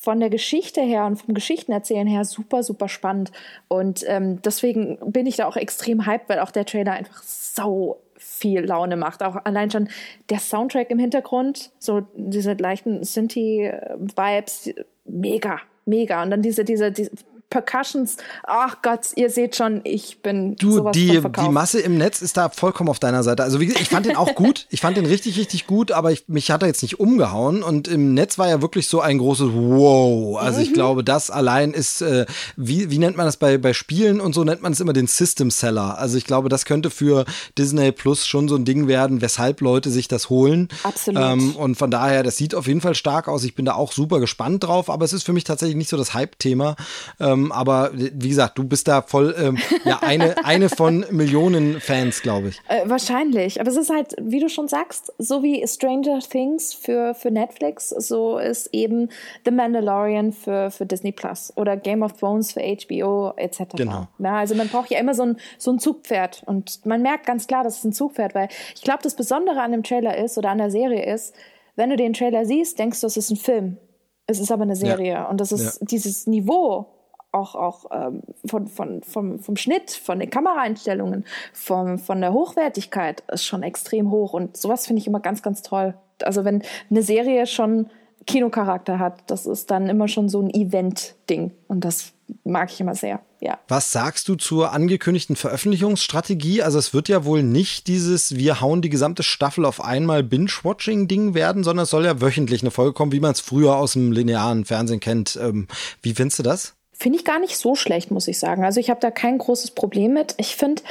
[0.00, 3.32] von der Geschichte her und vom Geschichtenerzählen her super, super spannend.
[3.68, 7.98] Und ähm, deswegen bin ich da auch extrem hyped, weil auch der Trailer einfach sau
[8.40, 9.22] viel Laune macht.
[9.22, 9.88] Auch allein schon
[10.30, 14.74] der Soundtrack im Hintergrund, so diese leichten Synthi-Vibes,
[15.04, 16.22] mega, mega.
[16.22, 17.10] Und dann diese, diese, diese
[17.50, 18.16] Percussions.
[18.44, 22.36] Ach Gott, ihr seht schon, ich bin du sowas die die Masse im Netz ist
[22.36, 23.42] da vollkommen auf deiner Seite.
[23.42, 24.66] Also wie gesagt, ich fand den auch gut.
[24.70, 27.88] Ich fand den richtig richtig gut, aber ich, mich hat er jetzt nicht umgehauen und
[27.88, 30.38] im Netz war ja wirklich so ein großes Wow.
[30.38, 30.74] Also ich mhm.
[30.74, 32.26] glaube, das allein ist äh,
[32.56, 35.08] wie wie nennt man das bei bei Spielen und so nennt man es immer den
[35.08, 35.98] System Seller.
[35.98, 37.24] Also ich glaube, das könnte für
[37.58, 40.68] Disney Plus schon so ein Ding werden, weshalb Leute sich das holen.
[40.84, 41.20] Absolut.
[41.20, 43.42] Ähm, und von daher, das sieht auf jeden Fall stark aus.
[43.44, 45.96] Ich bin da auch super gespannt drauf, aber es ist für mich tatsächlich nicht so
[45.96, 46.76] das Hype-Thema.
[47.18, 51.80] Ähm, ähm, aber wie gesagt, du bist da voll ähm, ja eine, eine von Millionen
[51.80, 52.60] Fans, glaube ich.
[52.68, 53.60] Äh, wahrscheinlich.
[53.60, 57.90] Aber es ist halt, wie du schon sagst, so wie Stranger Things für, für Netflix,
[57.90, 59.08] so ist eben
[59.44, 63.76] The Mandalorian für, für Disney Plus oder Game of Thrones für HBO etc.
[63.76, 64.08] Genau.
[64.18, 66.42] Ja, also man braucht ja immer so ein, so ein Zugpferd.
[66.46, 69.72] Und man merkt ganz klar, dass es ein Zugpferd, weil ich glaube, das Besondere an
[69.72, 71.34] dem Trailer ist oder an der Serie ist,
[71.76, 73.78] wenn du den Trailer siehst, denkst du, es ist ein Film.
[74.26, 75.12] Es ist aber eine Serie.
[75.12, 75.28] Ja.
[75.28, 75.86] Und das ist ja.
[75.86, 76.86] dieses Niveau
[77.32, 83.22] auch, auch ähm, von, von, vom, vom Schnitt, von den Kameraeinstellungen, vom, von der Hochwertigkeit
[83.32, 84.32] ist schon extrem hoch.
[84.32, 85.94] Und sowas finde ich immer ganz, ganz toll.
[86.22, 87.88] Also wenn eine Serie schon
[88.26, 91.52] Kinocharakter hat, das ist dann immer schon so ein Event-Ding.
[91.68, 92.12] Und das
[92.44, 93.20] mag ich immer sehr.
[93.40, 93.58] Ja.
[93.68, 96.62] Was sagst du zur angekündigten Veröffentlichungsstrategie?
[96.62, 101.32] Also es wird ja wohl nicht dieses wir hauen die gesamte Staffel auf einmal Binge-Watching-Ding
[101.32, 104.12] werden, sondern es soll ja wöchentlich eine Folge kommen, wie man es früher aus dem
[104.12, 105.38] linearen Fernsehen kennt.
[105.40, 105.68] Ähm,
[106.02, 106.74] wie findest du das?
[107.00, 108.62] Finde ich gar nicht so schlecht, muss ich sagen.
[108.62, 110.34] Also ich habe da kein großes Problem mit.
[110.36, 110.82] Ich finde,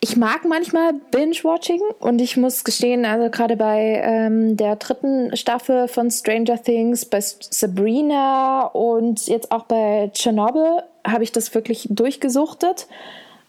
[0.00, 5.86] ich mag manchmal Binge-Watching und ich muss gestehen, also gerade bei ähm, der dritten Staffel
[5.86, 12.88] von Stranger Things, bei Sabrina und jetzt auch bei Chernobyl habe ich das wirklich durchgesuchtet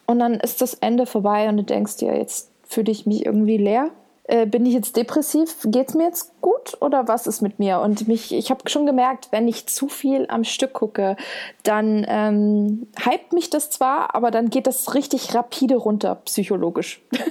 [0.06, 3.56] und dann ist das Ende vorbei und du denkst dir, jetzt fühle ich mich irgendwie
[3.56, 3.90] leer
[4.24, 5.56] äh, bin ich jetzt depressiv?
[5.64, 7.80] Geht es mir jetzt gut oder was ist mit mir?
[7.80, 11.16] Und mich, ich habe schon gemerkt, wenn ich zu viel am Stück gucke,
[11.62, 17.00] dann ähm, hypt mich das zwar, aber dann geht das richtig rapide runter, psychologisch.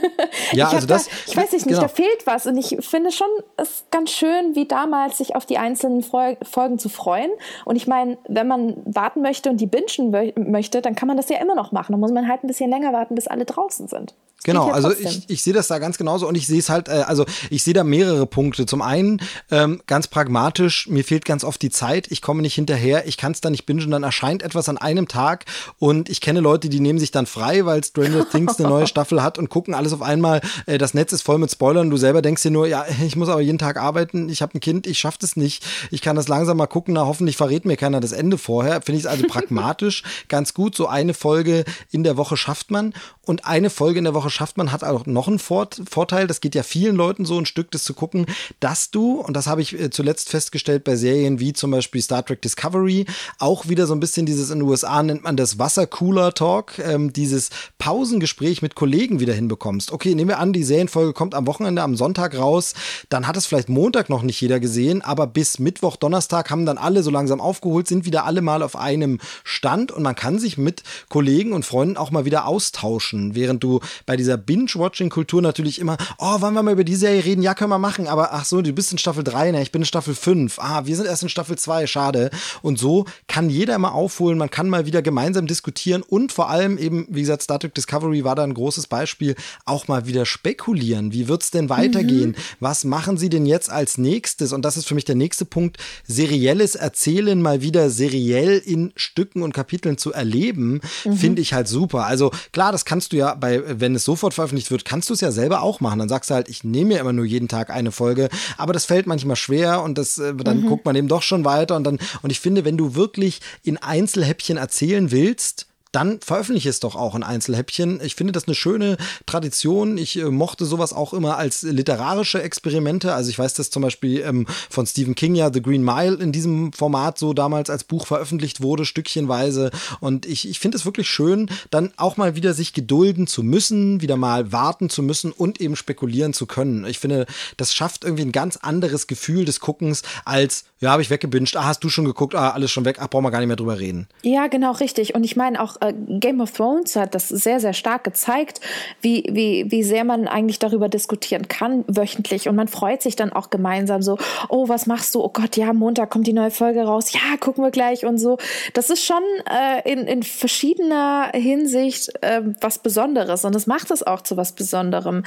[0.52, 1.06] Ja, also das.
[1.06, 1.82] Da, ich weiß nicht, genau.
[1.82, 2.46] da fehlt was.
[2.46, 6.90] Und ich finde schon es ganz schön, wie damals, sich auf die einzelnen Folgen zu
[6.90, 7.32] freuen.
[7.66, 11.30] Und ich meine, wenn man warten möchte und die bingen möchte, dann kann man das
[11.30, 11.94] ja immer noch machen.
[11.94, 14.14] Dann muss man halt ein bisschen länger warten, bis alle draußen sind.
[14.44, 17.04] Genau, also ich, ich sehe das da ganz genauso und ich sehe es halt, äh,
[17.08, 18.66] also ich sehe da mehrere Punkte.
[18.66, 19.03] Zum einen
[19.52, 23.32] ähm, ganz pragmatisch, mir fehlt ganz oft die Zeit, ich komme nicht hinterher, ich kann
[23.32, 25.46] es da nicht bingen, dann erscheint etwas an einem Tag
[25.80, 29.24] und ich kenne Leute, die nehmen sich dann frei, weil Stranger Things eine neue Staffel
[29.24, 32.22] hat und gucken alles auf einmal, äh, das Netz ist voll mit Spoilern, du selber
[32.22, 35.00] denkst dir nur, ja, ich muss aber jeden Tag arbeiten, ich habe ein Kind, ich
[35.00, 38.12] schaffe das nicht, ich kann das langsam mal gucken, na hoffentlich verrät mir keiner das
[38.12, 38.82] Ende vorher.
[38.82, 42.94] Finde ich es also pragmatisch ganz gut, so eine Folge in der Woche schafft man
[43.26, 46.56] und eine Folge in der Woche schafft man, hat auch noch einen Vorteil, das geht
[46.56, 48.26] ja vielen Leuten so ein Stück, das zu gucken,
[48.60, 52.26] dass du, und das habe ich äh, zuletzt festgestellt bei Serien wie zum Beispiel Star
[52.26, 53.06] Trek Discovery,
[53.40, 57.50] auch wieder so ein bisschen dieses in den USA nennt man das Wassercooler-Talk, ähm, dieses
[57.78, 59.92] Pausengespräch mit Kollegen wieder hinbekommst.
[59.92, 62.74] Okay, nehmen wir an, die Serienfolge kommt am Wochenende, am Sonntag raus,
[63.10, 66.78] dann hat es vielleicht Montag noch nicht jeder gesehen, aber bis Mittwoch, Donnerstag haben dann
[66.78, 70.58] alle so langsam aufgeholt, sind wieder alle mal auf einem Stand und man kann sich
[70.58, 75.98] mit Kollegen und Freunden auch mal wieder austauschen, während du bei dieser Binge-Watching-Kultur natürlich immer,
[76.18, 77.42] oh, wollen wir mal über die Serie reden?
[77.42, 79.82] Ja, können wir machen, aber ach so, du bist in Staffel 3, ne, ich bin
[79.82, 80.60] in Staffel 5.
[80.60, 82.30] Ah, wir sind erst in Staffel 2, schade.
[82.62, 86.78] Und so kann jeder mal aufholen, man kann mal wieder gemeinsam diskutieren und vor allem
[86.78, 91.14] eben, wie gesagt, Star Trek Discovery war da ein großes Beispiel, auch mal wieder spekulieren.
[91.14, 92.32] Wie wird's denn weitergehen?
[92.32, 92.36] Mhm.
[92.60, 94.54] Was machen sie denn jetzt als nächstes?
[94.54, 95.78] Und das ist für mich der nächste Punkt,
[96.08, 101.18] serielles Erzählen mal wieder seriell in Stücken und Kapiteln zu erleben, mhm.
[101.18, 102.06] finde ich halt super.
[102.06, 105.22] Also klar, das kannst du ja bei, wenn es sofort veröffentlicht wird, kannst du es
[105.22, 106.00] ja selber auch machen.
[106.00, 108.30] Dann sagst du halt, ich nehme mir immer nur jeden Tag eine Folge,
[108.64, 110.68] aber das fällt manchmal schwer und das, äh, dann mhm.
[110.68, 113.76] guckt man eben doch schon weiter und dann, und ich finde, wenn du wirklich in
[113.76, 118.02] Einzelhäppchen erzählen willst, dann veröffentliche es doch auch in Einzelhäppchen.
[118.04, 119.98] Ich finde das eine schöne Tradition.
[119.98, 123.14] Ich äh, mochte sowas auch immer als literarische Experimente.
[123.14, 126.32] Also ich weiß, dass zum Beispiel ähm, von Stephen King ja The Green Mile in
[126.32, 129.70] diesem Format so damals als Buch veröffentlicht wurde, stückchenweise.
[130.00, 134.02] Und ich, ich finde es wirklich schön, dann auch mal wieder sich gedulden zu müssen,
[134.02, 136.86] wieder mal warten zu müssen und eben spekulieren zu können.
[136.86, 137.28] Ich finde,
[137.58, 141.66] das schafft irgendwie ein ganz anderes Gefühl des Guckens als, ja, habe ich weggebinged, ah,
[141.66, 143.80] hast du schon geguckt, ah, alles schon weg, ach, brauchen wir gar nicht mehr drüber
[143.80, 144.08] reden.
[144.24, 145.14] Ja, genau, richtig.
[145.14, 148.62] Und ich meine auch äh, Game of Thrones hat das sehr, sehr stark gezeigt,
[149.02, 152.48] wie, wie, wie sehr man eigentlich darüber diskutieren kann, wöchentlich.
[152.48, 154.18] Und man freut sich dann auch gemeinsam so,
[154.50, 155.22] oh, was machst du?
[155.22, 157.14] Oh Gott, ja, Montag kommt die neue Folge raus.
[157.14, 158.38] Ja, gucken wir gleich und so.
[158.74, 163.46] Das ist schon äh, in, in verschiedener Hinsicht äh, was Besonderes.
[163.46, 165.24] Und das macht es auch zu was Besonderem.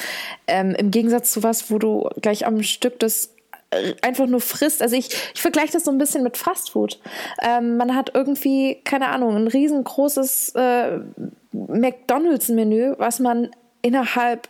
[0.47, 3.36] Ähm, Im Gegensatz zu was, wo du gleich am Stück das
[4.03, 4.83] einfach nur frisst.
[4.83, 7.01] Also ich, ich vergleiche das so ein bisschen mit Fastfood.
[7.43, 10.99] Ähm, man hat irgendwie, keine Ahnung, ein riesengroßes äh,
[11.53, 13.51] McDonalds-Menü, was man
[13.83, 14.49] innerhalb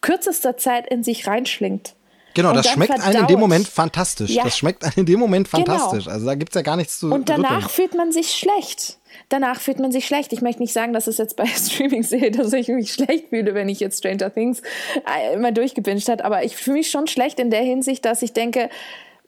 [0.00, 1.94] kürzester Zeit in sich reinschlingt.
[2.34, 4.30] Genau, das schmeckt einem in dem Moment fantastisch.
[4.30, 4.44] Ja.
[4.44, 5.64] Das schmeckt einem in dem Moment genau.
[5.64, 6.04] fantastisch.
[6.04, 6.14] Genau.
[6.14, 7.68] Also da gibt es ja gar nichts zu Und danach rütteln.
[7.70, 10.32] fühlt man sich schlecht danach fühlt man sich schlecht.
[10.32, 13.54] Ich möchte nicht sagen, dass es jetzt bei Streaming sehe, dass ich mich schlecht fühle,
[13.54, 17.38] wenn ich jetzt Stranger Things äh, immer durchgebinscht hat, aber ich fühle mich schon schlecht
[17.38, 18.70] in der Hinsicht, dass ich denke,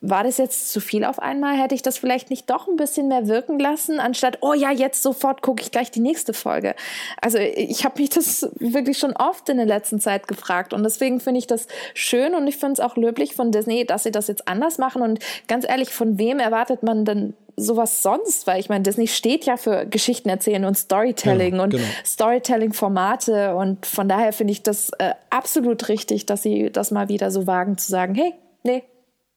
[0.00, 1.56] war das jetzt zu viel auf einmal?
[1.56, 5.02] Hätte ich das vielleicht nicht doch ein bisschen mehr wirken lassen, anstatt, oh ja, jetzt
[5.02, 6.74] sofort gucke ich gleich die nächste Folge.
[7.20, 11.18] Also ich habe mich das wirklich schon oft in der letzten Zeit gefragt und deswegen
[11.20, 14.28] finde ich das schön und ich finde es auch löblich von Disney, dass sie das
[14.28, 15.18] jetzt anders machen und
[15.48, 18.46] ganz ehrlich, von wem erwartet man denn sowas sonst?
[18.46, 21.84] Weil ich meine, Disney steht ja für Geschichten erzählen und Storytelling ja, und genau.
[22.04, 27.30] Storytelling-Formate und von daher finde ich das äh, absolut richtig, dass sie das mal wieder
[27.30, 28.84] so wagen zu sagen, hey, nee,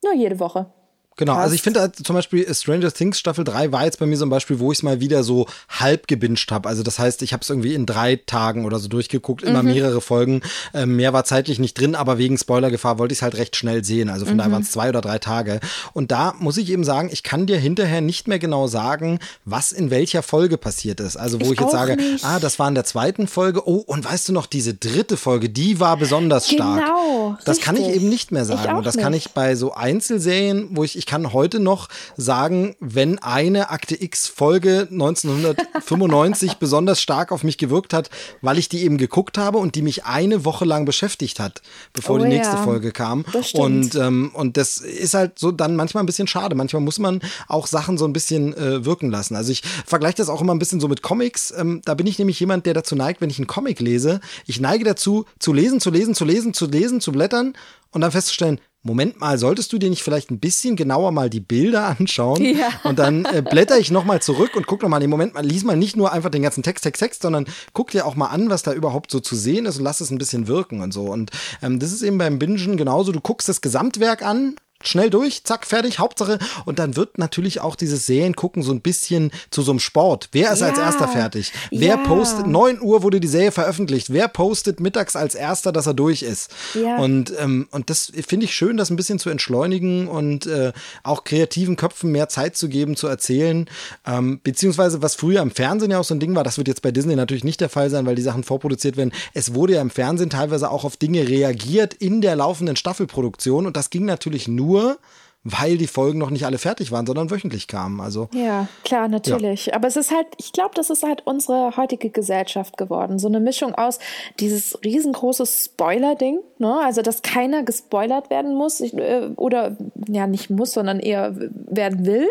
[0.03, 0.78] nur jede Woche.
[1.19, 1.43] Genau, Passt.
[1.43, 4.25] also ich finde halt zum Beispiel Stranger Things Staffel 3 war jetzt bei mir so
[4.25, 6.69] ein Beispiel, wo ich es mal wieder so halb gebinged habe.
[6.69, 9.73] Also das heißt, ich habe es irgendwie in drei Tagen oder so durchgeguckt, immer mhm.
[9.73, 10.39] mehrere Folgen.
[10.73, 13.83] Ähm, mehr war zeitlich nicht drin, aber wegen Spoilergefahr wollte ich es halt recht schnell
[13.83, 14.09] sehen.
[14.09, 14.37] Also von mhm.
[14.37, 15.59] daher waren es zwei oder drei Tage.
[15.91, 19.73] Und da muss ich eben sagen, ich kann dir hinterher nicht mehr genau sagen, was
[19.73, 21.17] in welcher Folge passiert ist.
[21.17, 22.23] Also wo ich, ich jetzt sage, nicht.
[22.23, 23.67] ah, das war in der zweiten Folge.
[23.67, 26.79] Oh, und weißt du noch, diese dritte Folge, die war besonders stark.
[26.79, 27.37] Genau.
[27.43, 27.65] Das richtig.
[27.65, 28.77] kann ich eben nicht mehr sagen.
[28.77, 29.03] Und das nicht.
[29.03, 33.99] kann ich bei so Einzelserien, wo ich, ich kann heute noch sagen, wenn eine Akte
[33.99, 38.11] X Folge 1995 besonders stark auf mich gewirkt hat,
[38.43, 42.17] weil ich die eben geguckt habe und die mich eine Woche lang beschäftigt hat, bevor
[42.17, 42.61] oh, die nächste ja.
[42.61, 43.25] Folge kam.
[43.53, 46.53] Und, ähm, und das ist halt so dann manchmal ein bisschen schade.
[46.53, 49.35] Manchmal muss man auch Sachen so ein bisschen äh, wirken lassen.
[49.35, 51.51] Also ich vergleiche das auch immer ein bisschen so mit Comics.
[51.57, 54.61] Ähm, da bin ich nämlich jemand, der dazu neigt, wenn ich einen Comic lese, ich
[54.61, 57.55] neige dazu, zu lesen, zu lesen, zu lesen, zu lesen, zu blättern
[57.89, 61.41] und dann festzustellen, Moment mal, solltest du dir nicht vielleicht ein bisschen genauer mal die
[61.41, 62.43] Bilder anschauen?
[62.43, 62.69] Ja.
[62.83, 65.75] Und dann äh, blätter ich nochmal zurück und guck nochmal, nee, Moment mal, lies mal
[65.75, 68.63] nicht nur einfach den ganzen Text, Text, Text, sondern guck dir auch mal an, was
[68.63, 71.03] da überhaupt so zu sehen ist und lass es ein bisschen wirken und so.
[71.03, 73.11] Und ähm, das ist eben beim Bingen genauso.
[73.11, 76.39] Du guckst das Gesamtwerk an, schnell durch, zack, fertig, Hauptsache.
[76.65, 80.29] Und dann wird natürlich auch dieses Seriengucken so ein bisschen zu so einem Sport.
[80.31, 80.67] Wer ist ja.
[80.67, 81.51] als erster fertig?
[81.71, 81.97] Wer ja.
[81.97, 86.23] postet, 9 Uhr wurde die Serie veröffentlicht, wer postet mittags als erster, dass er durch
[86.23, 86.51] ist?
[86.73, 86.97] Ja.
[86.97, 90.71] Und, ähm, und das finde ich schön, das ein bisschen zu entschleunigen und äh,
[91.03, 93.69] auch kreativen Köpfen mehr Zeit zu geben, zu erzählen.
[94.07, 96.81] Ähm, beziehungsweise, was früher im Fernsehen ja auch so ein Ding war, das wird jetzt
[96.81, 99.11] bei Disney natürlich nicht der Fall sein, weil die Sachen vorproduziert werden.
[99.33, 103.75] Es wurde ja im Fernsehen teilweise auch auf Dinge reagiert in der laufenden Staffelproduktion und
[103.75, 104.99] das ging natürlich nur nur,
[105.43, 108.01] weil die Folgen noch nicht alle fertig waren, sondern wöchentlich kamen.
[108.01, 109.67] Also ja, klar, natürlich.
[109.67, 109.75] Ja.
[109.75, 113.19] Aber es ist halt, ich glaube, das ist halt unsere heutige Gesellschaft geworden.
[113.19, 113.99] So eine Mischung aus
[114.39, 116.81] dieses riesengroße Spoiler-Ding, ne?
[116.83, 122.27] Also dass keiner gespoilert werden muss äh, oder ja nicht muss, sondern eher werden will,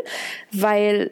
[0.52, 1.10] weil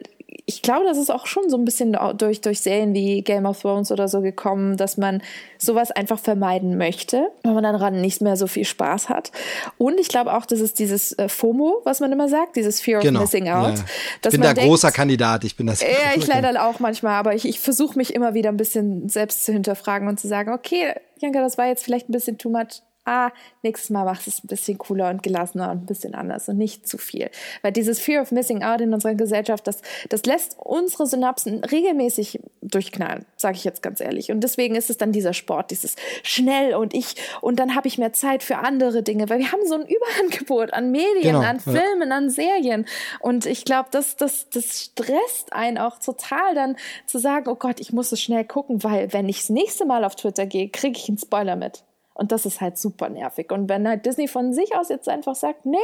[0.49, 3.61] ich glaube, das ist auch schon so ein bisschen durch, durch Serien wie Game of
[3.61, 5.21] Thrones oder so gekommen, dass man
[5.57, 9.33] sowas einfach vermeiden möchte, weil man daran nicht mehr so viel Spaß hat.
[9.77, 13.01] Und ich glaube auch, das ist dieses äh, FOMO, was man immer sagt, dieses Fear
[13.01, 13.19] genau.
[13.19, 13.77] of Missing Out.
[13.77, 13.83] Ja.
[14.23, 15.81] Ich bin da denkt, großer Kandidat, ich bin das.
[15.81, 19.43] Ja, ich leider auch manchmal, aber ich, ich versuche mich immer wieder ein bisschen selbst
[19.43, 22.83] zu hinterfragen und zu sagen, okay, Janka, das war jetzt vielleicht ein bisschen too much
[23.07, 23.31] ah,
[23.63, 26.57] nächstes Mal machst du es ein bisschen cooler und gelassener und ein bisschen anders und
[26.57, 27.29] nicht zu viel.
[27.61, 32.39] Weil dieses Fear of Missing Out in unserer Gesellschaft, das, das lässt unsere Synapsen regelmäßig
[32.61, 34.31] durchknallen, sage ich jetzt ganz ehrlich.
[34.31, 37.97] Und deswegen ist es dann dieser Sport, dieses schnell und ich, und dann habe ich
[37.97, 41.59] mehr Zeit für andere Dinge, weil wir haben so ein Überangebot an Medien, genau, an
[41.59, 42.17] Filmen, ja.
[42.17, 42.85] an Serien.
[43.19, 47.79] Und ich glaube, das, das, das stresst einen auch total dann zu sagen, oh Gott,
[47.79, 50.97] ich muss es schnell gucken, weil wenn ich das nächste Mal auf Twitter gehe, kriege
[50.97, 51.83] ich einen Spoiler mit.
[52.17, 53.51] Und das ist halt super nervig.
[53.51, 55.77] Und wenn halt Disney von sich aus jetzt einfach sagt, nee,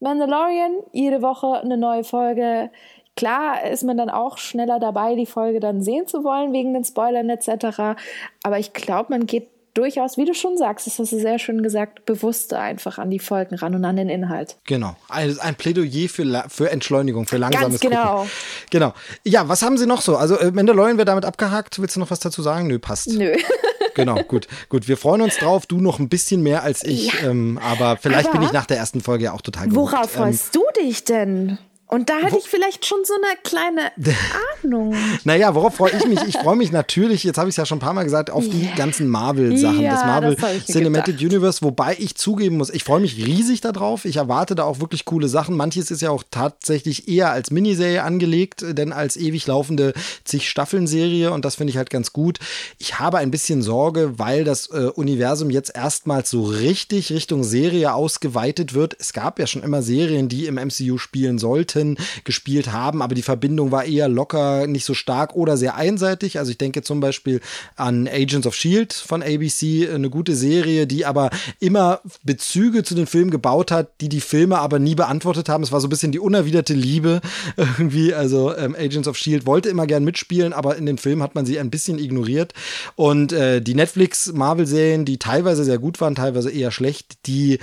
[0.00, 2.70] Mandalorian, jede Woche eine neue Folge.
[3.16, 6.84] Klar ist man dann auch schneller dabei, die Folge dann sehen zu wollen, wegen den
[6.84, 7.96] Spoilern etc.
[8.42, 11.62] Aber ich glaube, man geht durchaus, wie du schon sagst, das hast du sehr schön
[11.62, 14.56] gesagt, bewusster einfach an die Folgen ran und an den Inhalt.
[14.66, 14.96] Genau.
[15.08, 18.14] Ein, ein Plädoyer für, für Entschleunigung, für langsames Ganz genau.
[18.16, 18.30] Gucken.
[18.70, 18.94] Genau.
[19.24, 20.16] Ja, was haben sie noch so?
[20.16, 21.80] Also äh, Mandalorian wird damit abgehakt.
[21.80, 22.66] Willst du noch was dazu sagen?
[22.66, 23.08] Nö, passt.
[23.08, 23.36] Nö.
[23.94, 24.48] genau, gut.
[24.68, 25.66] Gut, wir freuen uns drauf.
[25.66, 27.12] Du noch ein bisschen mehr als ich.
[27.12, 27.30] Ja.
[27.30, 29.76] Ähm, aber vielleicht aber bin ich nach der ersten Folge ja auch total gut.
[29.76, 31.58] Worauf ähm, freust du dich denn?
[31.94, 33.92] Und da hätte ich vielleicht schon so eine kleine
[34.64, 34.96] Ahnung.
[35.22, 36.20] naja, worauf freue ich mich?
[36.26, 38.48] Ich freue mich natürlich, jetzt habe ich es ja schon ein paar Mal gesagt, auf
[38.48, 41.32] die ganzen Marvel-Sachen, ja, das Marvel das Cinematic gedacht.
[41.32, 44.06] Universe, wobei ich zugeben muss, ich freue mich riesig darauf.
[44.06, 45.56] Ich erwarte da auch wirklich coole Sachen.
[45.56, 49.92] Manches ist ja auch tatsächlich eher als Miniserie angelegt, denn als ewig laufende
[50.24, 52.40] zig Staffeln-Serie und das finde ich halt ganz gut.
[52.78, 57.94] Ich habe ein bisschen Sorge, weil das äh, Universum jetzt erstmals so richtig Richtung Serie
[57.94, 58.96] ausgeweitet wird.
[58.98, 61.83] Es gab ja schon immer Serien, die im MCU spielen sollten,
[62.24, 66.38] gespielt haben, aber die Verbindung war eher locker, nicht so stark oder sehr einseitig.
[66.38, 67.40] Also ich denke zum Beispiel
[67.76, 71.30] an Agents of Shield von ABC, eine gute Serie, die aber
[71.60, 75.62] immer Bezüge zu den Filmen gebaut hat, die die Filme aber nie beantwortet haben.
[75.62, 77.20] Es war so ein bisschen die unerwiderte Liebe
[77.56, 78.14] irgendwie.
[78.14, 81.46] Also ähm, Agents of Shield wollte immer gern mitspielen, aber in den Filmen hat man
[81.46, 82.54] sie ein bisschen ignoriert.
[82.96, 87.58] Und äh, die Netflix-Marvel-Serien, die teilweise sehr gut waren, teilweise eher schlecht, die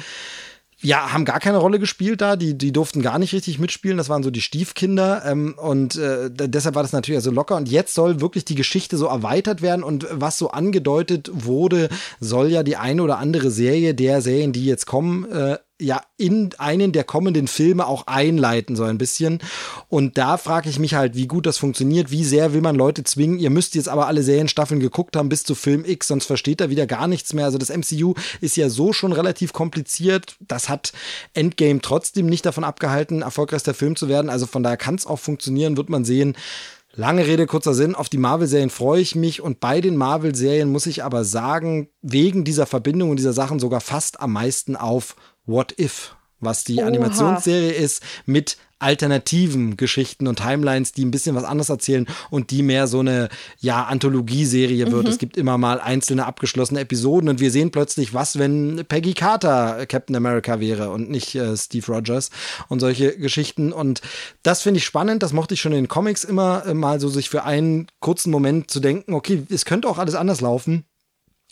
[0.82, 2.36] ja, haben gar keine Rolle gespielt da.
[2.36, 3.98] Die, die durften gar nicht richtig mitspielen.
[3.98, 5.24] Das waren so die Stiefkinder.
[5.26, 7.56] Ähm, und äh, deshalb war das natürlich also locker.
[7.56, 9.84] Und jetzt soll wirklich die Geschichte so erweitert werden.
[9.84, 14.66] Und was so angedeutet wurde, soll ja die eine oder andere Serie der Serien, die
[14.66, 19.40] jetzt kommen, äh, ja in einen der kommenden Filme auch einleiten, so ein bisschen.
[19.90, 23.04] Und da frage ich mich halt, wie gut das funktioniert, wie sehr will man Leute
[23.04, 26.62] zwingen, ihr müsst jetzt aber alle Serienstaffeln geguckt haben bis zu Film X, sonst versteht
[26.62, 27.46] er wieder gar nichts mehr.
[27.46, 30.36] Also das MCU ist ja so schon relativ kompliziert.
[30.40, 30.94] Das hat
[31.34, 34.30] Endgame trotzdem nicht davon abgehalten, erfolgreichster Film zu werden.
[34.30, 36.36] Also von daher kann es auch funktionieren, wird man sehen.
[36.94, 37.96] Lange Rede, kurzer Sinn.
[37.96, 42.44] Auf die Marvel-Serien freue ich mich und bei den Marvel-Serien muss ich aber sagen, wegen
[42.44, 45.16] dieser Verbindung und dieser Sachen sogar fast am meisten auf
[45.46, 46.88] What If, was die Oha.
[46.88, 52.64] Animationsserie ist mit alternativen Geschichten und Timelines, die ein bisschen was anderes erzählen und die
[52.64, 53.30] mehr so eine
[53.60, 55.04] ja Anthologieserie wird.
[55.04, 55.10] Mhm.
[55.10, 59.86] Es gibt immer mal einzelne abgeschlossene Episoden und wir sehen plötzlich, was wenn Peggy Carter
[59.86, 62.32] Captain America wäre und nicht äh, Steve Rogers
[62.70, 64.02] und solche Geschichten und
[64.42, 67.10] das finde ich spannend, das mochte ich schon in den Comics immer äh, mal so
[67.10, 70.86] sich für einen kurzen Moment zu denken, okay, es könnte auch alles anders laufen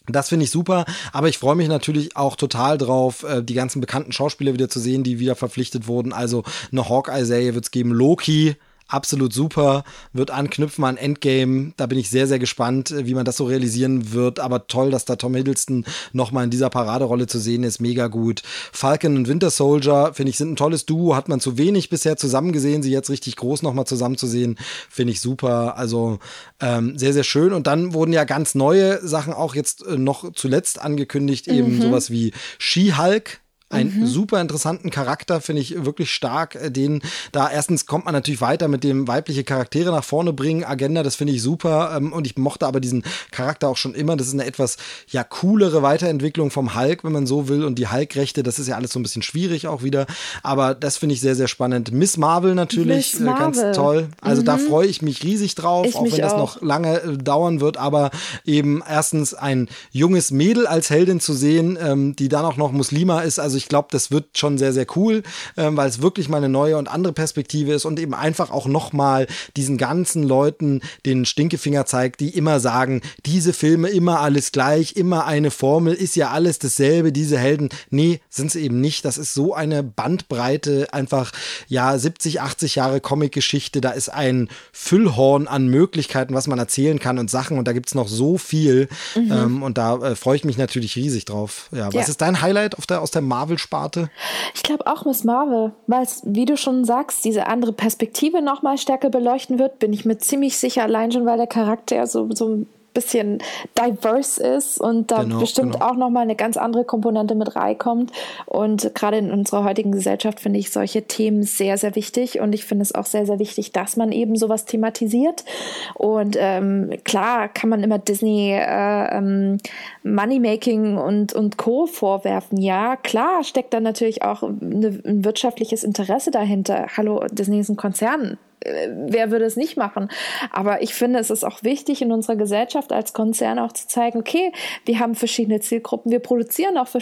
[0.08, 3.82] das finde ich super, aber ich freue mich natürlich auch total drauf, äh, die ganzen
[3.82, 6.14] bekannten Schauspieler wieder zu sehen, die wieder verpflichtet wurden.
[6.14, 8.56] Also eine Hawkeye-Serie wird es geben, Loki,
[8.90, 11.74] absolut super, wird anknüpfen an Endgame.
[11.78, 14.40] Da bin ich sehr, sehr gespannt, äh, wie man das so realisieren wird.
[14.40, 17.80] Aber toll, dass da Tom Hiddleston nochmal in dieser Paraderolle zu sehen ist.
[17.80, 18.42] Mega gut.
[18.74, 21.16] Falcon und Winter Soldier, finde ich, sind ein tolles Duo.
[21.16, 22.84] Hat man zu wenig bisher zusammen gesehen.
[22.84, 24.58] Sie jetzt richtig groß nochmal zusammen zu sehen,
[24.90, 25.78] finde ich super.
[25.78, 26.20] Also
[26.60, 27.54] ähm, sehr, sehr schön.
[27.54, 31.48] Und dann wurden ja ganz neue Sachen auch jetzt äh, noch zuletzt angekündigt.
[31.48, 31.82] Eben mhm.
[31.82, 33.40] sowas wie She-Hulk
[33.70, 34.08] ein mhm.
[34.08, 36.56] super interessanten Charakter, finde ich wirklich stark.
[36.56, 37.02] Äh, den
[37.32, 40.64] da erstens kommt man natürlich weiter mit dem weibliche Charaktere nach vorne bringen.
[40.64, 41.96] Agenda, das finde ich super.
[41.96, 44.18] Ähm, und ich mochte aber diesen Charakter auch schon immer.
[44.18, 47.64] Das ist eine etwas ja coolere Weiterentwicklung vom Hulk, wenn man so will.
[47.64, 50.08] Und die Hulk-Rechte, das ist ja alles so ein bisschen schwierig auch wieder.
[50.42, 51.92] Aber das finde ich sehr, sehr spannend.
[51.92, 53.54] Miss Marvel natürlich, Miss Marvel.
[53.54, 54.08] ganz toll.
[54.22, 54.46] Also mhm.
[54.46, 57.78] da freue ich mich riesig drauf, ich auch wenn das noch lange äh, dauern wird.
[57.78, 58.10] Aber
[58.46, 63.22] eben erstens ein junges Mädel als Heldin zu sehen, ähm, die dann auch noch Muslima
[63.22, 63.38] ist.
[63.40, 65.24] Also ich glaube, das wird schon sehr, sehr cool,
[65.58, 68.66] ähm, weil es wirklich mal eine neue und andere Perspektive ist und eben einfach auch
[68.66, 74.96] nochmal diesen ganzen Leuten den Stinkefinger zeigt, die immer sagen, diese Filme immer alles gleich,
[74.96, 77.70] immer eine Formel, ist ja alles dasselbe, diese Helden.
[77.90, 79.06] Nee, sind sie eben nicht.
[79.06, 81.32] Das ist so eine Bandbreite, einfach,
[81.68, 83.82] ja, 70, 80 Jahre Comic-Geschichte.
[83.82, 87.88] Da ist ein Füllhorn an Möglichkeiten, was man erzählen kann und Sachen und da gibt
[87.90, 88.88] es noch so viel.
[89.16, 89.32] Mhm.
[89.32, 91.70] Ähm, und da äh, freue ich mich natürlich riesig drauf.
[91.72, 92.02] Ja, was ja.
[92.02, 94.10] ist dein Highlight der, aus der Marvel Marvel-Sparte?
[94.54, 98.78] Ich glaube auch Miss Marvel, weil es, wie du schon sagst, diese andere Perspektive nochmal
[98.78, 102.66] stärker beleuchten wird, bin ich mir ziemlich sicher, allein schon, weil der Charakter so, so
[102.94, 103.40] bisschen
[103.78, 105.86] diverse ist und da genau, bestimmt genau.
[105.86, 108.12] auch nochmal eine ganz andere Komponente mit reinkommt.
[108.46, 112.40] Und gerade in unserer heutigen Gesellschaft finde ich solche Themen sehr, sehr wichtig.
[112.40, 115.46] Und ich finde es auch sehr, sehr wichtig, dass man eben sowas thematisiert.
[115.94, 119.58] Und ähm, klar kann man immer Disney äh, ähm,
[120.04, 121.86] Moneymaking und, und Co.
[121.86, 122.58] vorwerfen.
[122.58, 126.88] Ja, klar steckt da natürlich auch eine, ein wirtschaftliches Interesse dahinter.
[126.96, 130.10] Hallo, Disney ist ein Konzern wer würde es nicht machen?
[130.52, 134.20] Aber ich finde, es ist auch wichtig in unserer Gesellschaft als Konzern auch zu zeigen,
[134.20, 134.52] okay,
[134.86, 137.00] wir haben verschiedene Zielgruppen, wir produzieren auch für,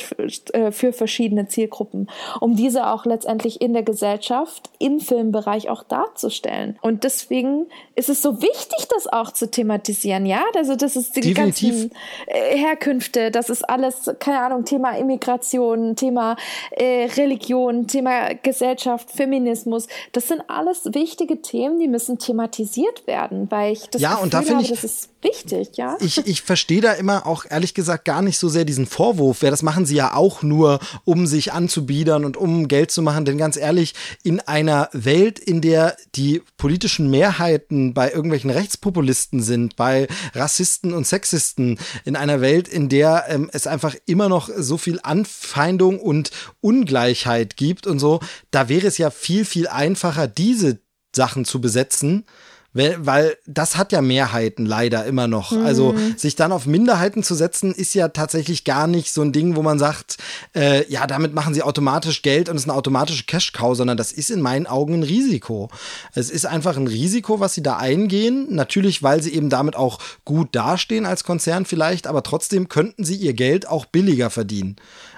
[0.54, 6.78] äh, für verschiedene Zielgruppen, um diese auch letztendlich in der Gesellschaft, im Filmbereich auch darzustellen.
[6.82, 10.44] Und deswegen ist es so wichtig, das auch zu thematisieren, ja?
[10.56, 11.70] Also das ist die Definitiv.
[11.70, 11.92] ganzen
[12.28, 12.58] äh,
[12.98, 16.36] Herkünfte, das ist alles, keine Ahnung, Thema Immigration, Thema
[16.72, 23.74] äh, Religion, Thema Gesellschaft, Feminismus, das sind alles wichtige Themen, die müssen thematisiert werden, weil
[23.74, 25.98] ich das ja, Gefühl und da habe, ich, das ist wichtig, ja.
[26.00, 29.42] Ich, ich verstehe da immer auch ehrlich gesagt gar nicht so sehr diesen Vorwurf.
[29.42, 33.26] Ja, das machen sie ja auch nur, um sich anzubiedern und um Geld zu machen.
[33.26, 33.94] Denn ganz ehrlich,
[34.24, 41.08] in einer Welt, in der die politischen Mehrheiten bei irgendwelchen Rechtspopulisten sind, bei Rassisten und
[41.08, 46.30] Sexisten, in einer Welt, in der ähm, es einfach immer noch so viel Anfeindung und
[46.62, 48.20] Ungleichheit gibt und so,
[48.52, 50.80] da wäre es ja viel, viel einfacher, diese
[51.16, 52.26] Sachen zu besetzen
[52.74, 55.52] weil das hat ja Mehrheiten leider immer noch.
[55.52, 55.66] Mhm.
[55.66, 59.56] Also sich dann auf Minderheiten zu setzen, ist ja tatsächlich gar nicht so ein Ding,
[59.56, 60.18] wo man sagt,
[60.56, 64.12] äh, ja, damit machen sie automatisch Geld und es ist eine automatische Cash-Cow, sondern das
[64.12, 65.70] ist in meinen Augen ein Risiko.
[66.14, 68.48] Es ist einfach ein Risiko, was sie da eingehen.
[68.50, 73.16] Natürlich, weil sie eben damit auch gut dastehen als Konzern vielleicht, aber trotzdem könnten sie
[73.16, 74.76] ihr Geld auch billiger verdienen.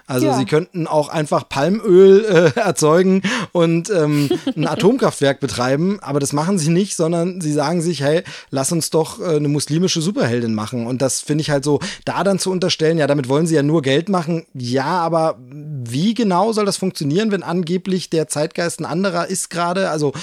[0.09, 0.37] Also ja.
[0.37, 6.57] sie könnten auch einfach Palmöl äh, erzeugen und ähm, ein Atomkraftwerk betreiben, aber das machen
[6.57, 10.87] sie nicht, sondern sie sagen sich, hey, lass uns doch äh, eine muslimische Superheldin machen.
[10.87, 13.61] Und das finde ich halt so, da dann zu unterstellen, ja, damit wollen sie ja
[13.61, 14.47] nur Geld machen.
[14.53, 19.91] Ja, aber wie genau soll das funktionieren, wenn angeblich der Zeitgeist ein anderer ist gerade?
[19.91, 20.13] Also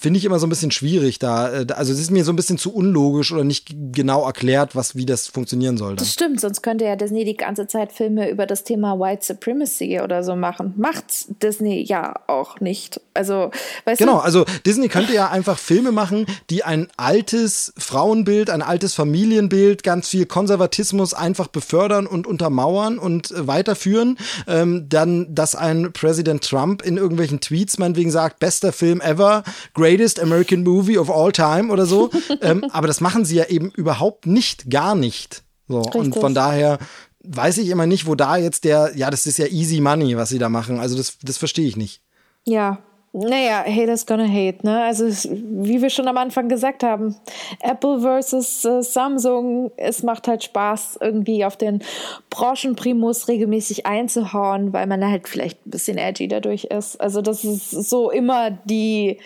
[0.00, 1.52] finde ich immer so ein bisschen schwierig da.
[1.52, 4.96] Äh, also es ist mir so ein bisschen zu unlogisch oder nicht genau erklärt, was,
[4.96, 5.90] wie das funktionieren soll.
[5.90, 5.96] Dann.
[5.96, 10.00] Das stimmt, sonst könnte ja Disney die ganze Zeit Filme über das Thema White Supremacy
[10.00, 10.74] oder so machen.
[10.76, 13.00] Macht Disney ja auch nicht.
[13.14, 13.50] Also,
[13.84, 14.20] weißt genau, du?
[14.20, 20.08] also Disney könnte ja einfach Filme machen, die ein altes Frauenbild, ein altes Familienbild, ganz
[20.08, 24.18] viel Konservatismus einfach befördern und untermauern und äh, weiterführen.
[24.46, 30.20] Ähm, dann, dass ein Präsident Trump in irgendwelchen Tweets meinetwegen sagt, bester Film ever, greatest
[30.20, 32.10] American movie of all time oder so.
[32.40, 35.42] ähm, aber das machen sie ja eben überhaupt nicht, gar nicht.
[35.66, 36.78] So, und von daher
[37.24, 40.28] weiß ich immer nicht, wo da jetzt der, ja, das ist ja easy money, was
[40.28, 40.78] sie da machen.
[40.78, 42.00] Also das, das verstehe ich nicht.
[42.44, 42.78] Ja,
[43.16, 44.82] naja, haters gonna hate, ne?
[44.82, 47.14] Also, wie wir schon am Anfang gesagt haben,
[47.60, 51.80] Apple versus äh, Samsung, es macht halt Spaß, irgendwie auf den
[52.28, 57.00] Branchenprimus regelmäßig einzuhauen, weil man halt vielleicht ein bisschen edgy dadurch ist.
[57.00, 59.18] Also, das ist so immer die,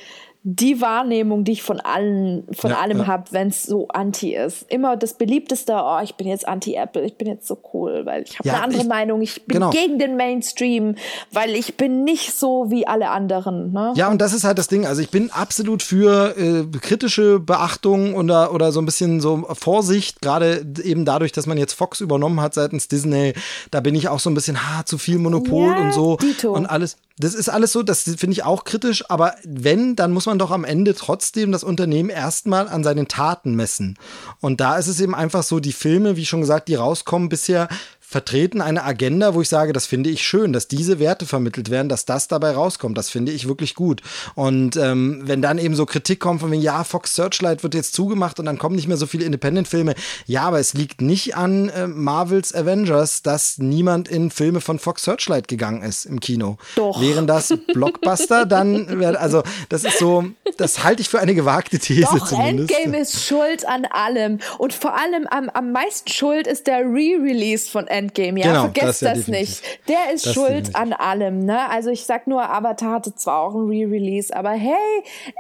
[0.51, 3.07] die Wahrnehmung, die ich von allen, von ja, allem ja.
[3.07, 4.65] habe, wenn es so anti ist.
[4.71, 8.39] Immer das beliebteste, oh, ich bin jetzt anti-Apple, ich bin jetzt so cool, weil ich
[8.39, 9.69] habe ja, eine andere ich, Meinung, ich bin genau.
[9.69, 10.95] gegen den Mainstream,
[11.33, 13.73] weil ich bin nicht so wie alle anderen.
[13.73, 13.93] Ne?
[13.97, 14.87] Ja, und das ist halt das Ding.
[14.87, 20.23] Also ich bin absolut für äh, kritische Beachtung oder, oder so ein bisschen so Vorsicht,
[20.23, 23.35] gerade eben dadurch, dass man jetzt Fox übernommen hat seitens Disney.
[23.71, 26.53] Da bin ich auch so ein bisschen, ha, zu viel Monopol und so Dito.
[26.53, 26.97] und alles.
[27.19, 30.51] Das ist alles so, das finde ich auch kritisch, aber wenn, dann muss man doch
[30.51, 33.99] am Ende trotzdem das Unternehmen erstmal an seinen Taten messen.
[34.41, 37.69] Und da ist es eben einfach so, die Filme, wie schon gesagt, die rauskommen bisher,
[38.09, 41.91] vertreten eine Agenda, wo ich sage, das finde ich schön, dass diese Werte vermittelt werden,
[41.91, 42.97] dass das dabei rauskommt.
[42.97, 44.01] Das finde ich wirklich gut.
[44.35, 47.93] Und ähm, wenn dann eben so Kritik kommt von wegen, ja, Fox Searchlight wird jetzt
[47.93, 49.95] zugemacht und dann kommen nicht mehr so viele Independent-Filme.
[50.25, 55.03] Ja, aber es liegt nicht an äh, Marvels Avengers, dass niemand in Filme von Fox
[55.03, 56.57] Searchlight gegangen ist im Kino.
[56.77, 57.03] Doch.
[57.03, 60.25] Wären das Blockbuster, dann wäre, also das ist so,
[60.57, 62.71] das halte ich für eine gewagte These Doch, zumindest.
[62.71, 64.39] Endgame ist schuld an allem.
[64.57, 67.98] Und vor allem am, am meisten schuld ist der Re-Release von Endgame.
[67.99, 68.47] Endgame, ja.
[68.47, 69.63] Genau, Vergesst das, ja das nicht.
[69.89, 71.69] Der ist das schuld an allem, ne?
[71.71, 74.75] Also ich sag nur, Avatar hatte zwar auch ein Re-Release, aber hey,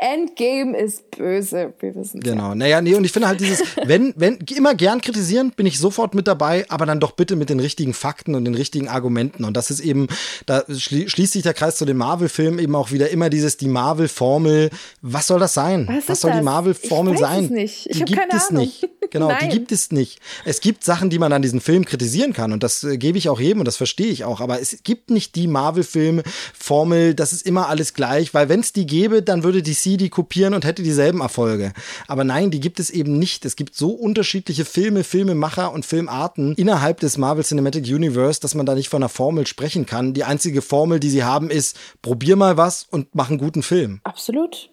[0.00, 1.72] Endgame ist böse.
[1.80, 2.48] Wir wissen Genau.
[2.50, 2.54] Ja.
[2.54, 6.14] Naja, nee, und ich finde halt dieses, wenn, wenn, immer gern kritisieren, bin ich sofort
[6.14, 9.44] mit dabei, aber dann doch bitte mit den richtigen Fakten und den richtigen Argumenten.
[9.44, 10.08] Und das ist eben,
[10.46, 14.70] da schließt sich der Kreis zu den Marvel-Filmen eben auch wieder immer dieses, die Marvel-Formel.
[15.02, 15.88] Was soll das sein?
[15.88, 16.40] Was, Was soll das?
[16.40, 17.44] die Marvel-Formel sein?
[17.44, 17.86] Es nicht.
[17.86, 18.64] Ich die gibt keine es Ahnung.
[18.64, 18.88] nicht.
[19.10, 20.20] Genau, die gibt es nicht.
[20.44, 22.52] Es gibt Sachen, die man an diesen Film kritisieren kann kann.
[22.52, 24.40] Und das äh, gebe ich auch jedem und das verstehe ich auch.
[24.40, 28.86] Aber es gibt nicht die Marvel-Film-Formel, das ist immer alles gleich, weil wenn es die
[28.86, 31.72] gäbe, dann würde DC die kopieren und hätte dieselben Erfolge.
[32.06, 33.44] Aber nein, die gibt es eben nicht.
[33.44, 38.66] Es gibt so unterschiedliche Filme, Filmemacher und Filmarten innerhalb des Marvel Cinematic Universe, dass man
[38.66, 40.14] da nicht von einer Formel sprechen kann.
[40.14, 44.00] Die einzige Formel, die sie haben, ist, probier mal was und mach einen guten Film.
[44.04, 44.70] Absolut.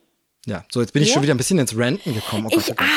[0.47, 1.15] Ja, so jetzt bin ich ja.
[1.15, 2.45] schon wieder ein bisschen ins Ranten gekommen.
[2.45, 2.87] Oh Gott, ich oh Gott.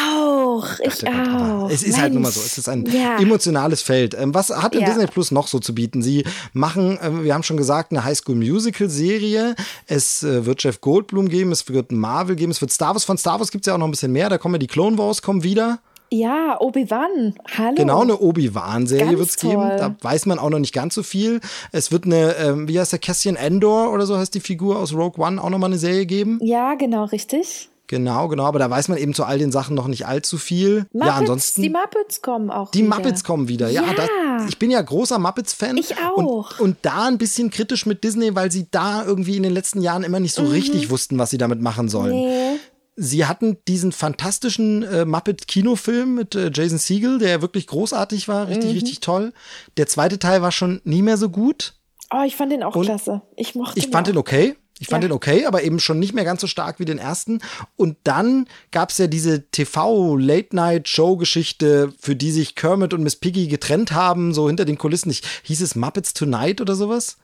[0.59, 1.71] Auch, ich Gott, auch.
[1.71, 2.01] Es ist Mensch.
[2.01, 3.19] halt nun mal so, es ist ein ja.
[3.19, 4.15] emotionales Feld.
[4.15, 4.89] Ähm, was hat denn ja.
[4.89, 6.03] Disney Plus noch so zu bieten?
[6.03, 9.55] Sie machen, äh, wir haben schon gesagt, eine Highschool Musical Serie.
[9.87, 13.05] Es äh, wird Jeff Goldblum geben, es wird Marvel geben, es wird Star Wars.
[13.05, 14.29] Von Star Wars gibt es ja auch noch ein bisschen mehr.
[14.29, 15.79] Da kommen ja die Clone Wars kommen wieder.
[16.11, 17.35] Ja, Obi-Wan.
[17.59, 17.75] Hallo.
[17.75, 19.61] Genau, eine Obi-Wan-Serie wird es geben.
[19.61, 21.41] Da weiß man auch noch nicht ganz so viel.
[21.71, 24.95] Es wird eine, ähm, wie heißt der, Cassian Endor oder so heißt die Figur aus
[24.95, 26.39] Rogue One, auch nochmal eine Serie geben.
[26.43, 27.69] Ja, genau, richtig.
[27.89, 30.87] Genau, genau, aber da weiß man eben zu all den Sachen noch nicht allzu viel.
[30.93, 31.63] Muppets, ja, ansonsten.
[31.63, 32.97] Die Muppets kommen auch Die wieder.
[32.97, 33.83] Muppets kommen wieder, ja.
[33.83, 33.95] ja.
[33.95, 35.79] Das, ich bin ja großer Muppets-Fan.
[35.79, 36.17] Ich auch.
[36.17, 39.81] Und, und, da ein bisschen kritisch mit Disney, weil sie da irgendwie in den letzten
[39.81, 40.51] Jahren immer nicht so mhm.
[40.51, 42.15] richtig wussten, was sie damit machen sollen.
[42.15, 42.59] Nee
[43.01, 48.71] Sie hatten diesen fantastischen äh, Muppet-Kinofilm mit äh, Jason Siegel, der wirklich großartig war, richtig,
[48.71, 48.73] mhm.
[48.73, 49.33] richtig toll.
[49.77, 51.75] Der zweite Teil war schon nie mehr so gut.
[52.13, 53.23] Oh, ich fand den auch Und klasse.
[53.37, 54.57] Ich mochte Ich fand den okay.
[54.81, 55.09] Ich fand ja.
[55.09, 57.41] den okay, aber eben schon nicht mehr ganz so stark wie den ersten.
[57.77, 63.93] Und dann gab es ja diese TV-Late-Night-Show-Geschichte, für die sich Kermit und Miss Piggy getrennt
[63.93, 65.11] haben, so hinter den Kulissen.
[65.11, 67.17] Ich, hieß es Muppets Tonight oder sowas?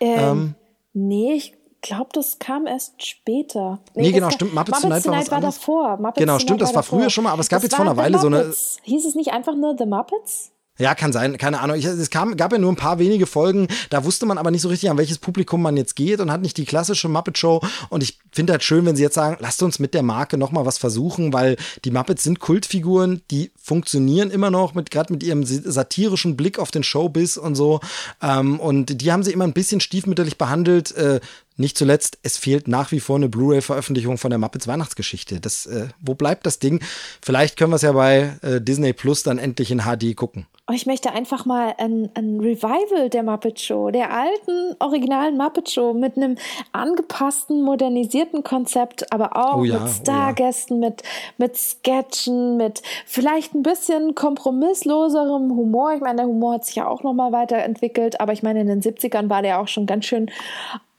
[0.00, 0.54] Ähm, ähm,
[0.92, 3.80] nee, ich glaube, das kam erst später.
[3.94, 4.54] Nee, nee genau, stimmt.
[4.54, 5.96] Muppets, Muppets Tonight, war, war davor.
[5.98, 7.96] Muppets genau, stimmt, das war, früher schon mal, aber es gab das jetzt vor einer
[7.96, 8.52] Weile so eine.
[8.82, 10.53] Hieß es nicht einfach nur The Muppets?
[10.76, 11.76] Ja, kann sein, keine Ahnung.
[11.76, 14.62] Ich, es kam, gab ja nur ein paar wenige Folgen, da wusste man aber nicht
[14.62, 17.60] so richtig, an welches Publikum man jetzt geht und hat nicht die klassische Muppet Show.
[17.90, 20.66] Und ich finde halt schön, wenn sie jetzt sagen, lasst uns mit der Marke nochmal
[20.66, 25.44] was versuchen, weil die Muppets sind Kultfiguren, die funktionieren immer noch, mit gerade mit ihrem
[25.44, 27.78] satirischen Blick auf den Showbiz und so.
[28.20, 30.90] Ähm, und die haben sie immer ein bisschen stiefmütterlich behandelt.
[30.96, 31.20] Äh,
[31.56, 35.40] nicht zuletzt, es fehlt nach wie vor eine Blu-ray-Veröffentlichung von der Muppets Weihnachtsgeschichte.
[35.40, 36.80] Das, äh, wo bleibt das Ding?
[37.22, 40.46] Vielleicht können wir es ja bei äh, Disney Plus dann endlich in HD gucken.
[40.66, 45.70] Oh, ich möchte einfach mal ein, ein Revival der Muppet Show, der alten, originalen Muppet
[45.70, 46.36] Show mit einem
[46.72, 50.88] angepassten, modernisierten Konzept, aber auch oh ja, mit Stargästen, oh ja.
[50.88, 51.02] mit,
[51.36, 55.92] mit Sketchen, mit vielleicht ein bisschen kompromissloserem Humor.
[55.92, 58.80] Ich meine, der Humor hat sich ja auch nochmal weiterentwickelt, aber ich meine, in den
[58.80, 60.30] 70ern war der auch schon ganz schön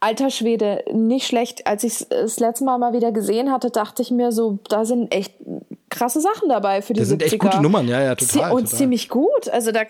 [0.06, 1.66] alter Schwede, nicht schlecht.
[1.66, 4.86] Als ich es das letzte Mal mal wieder gesehen hatte, dachte ich mir so, da
[4.86, 5.34] sind echt
[5.90, 7.26] krasse Sachen dabei für die Das sind 70er.
[7.26, 8.52] echt gute Nummern, ja, ja, total.
[8.52, 8.78] Und total.
[8.78, 9.50] ziemlich gut.
[9.50, 9.82] Also da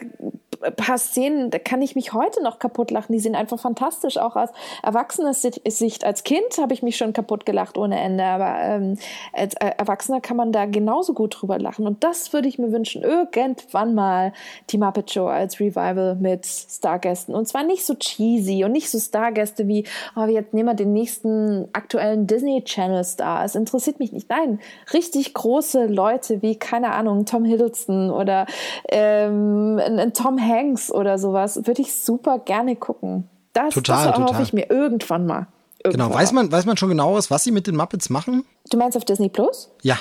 [0.71, 3.13] paar Szenen, da kann ich mich heute noch kaputt lachen.
[3.13, 4.17] Die sind einfach fantastisch.
[4.17, 4.49] Auch aus
[4.83, 6.03] erwachsener Sicht.
[6.03, 8.23] Als Kind habe ich mich schon kaputt gelacht ohne Ende.
[8.23, 8.97] Aber ähm,
[9.33, 11.85] als Erwachsener kann man da genauso gut drüber lachen.
[11.87, 13.03] Und das würde ich mir wünschen.
[13.03, 14.33] Irgendwann mal
[14.69, 17.35] die Muppet Show als Revival mit Stargästen.
[17.35, 19.85] Und zwar nicht so cheesy und nicht so Stargäste wie,
[20.15, 23.43] oh, jetzt nehmen wir den nächsten aktuellen Disney Channel Star.
[23.43, 24.29] Es interessiert mich nicht.
[24.29, 24.59] Nein,
[24.93, 28.45] richtig große Leute wie, keine Ahnung, Tom Hiddleston oder
[28.89, 33.29] ähm, ein Tom Hanks Hanks oder sowas, würde ich super gerne gucken.
[33.53, 35.47] Das, total, das erhoffe ich mir irgendwann mal.
[35.85, 38.43] Irgendwann genau, weiß man, weiß man schon genaueres, was sie mit den Muppets machen?
[38.71, 39.69] Du meinst auf Disney Plus?
[39.83, 39.97] Ja.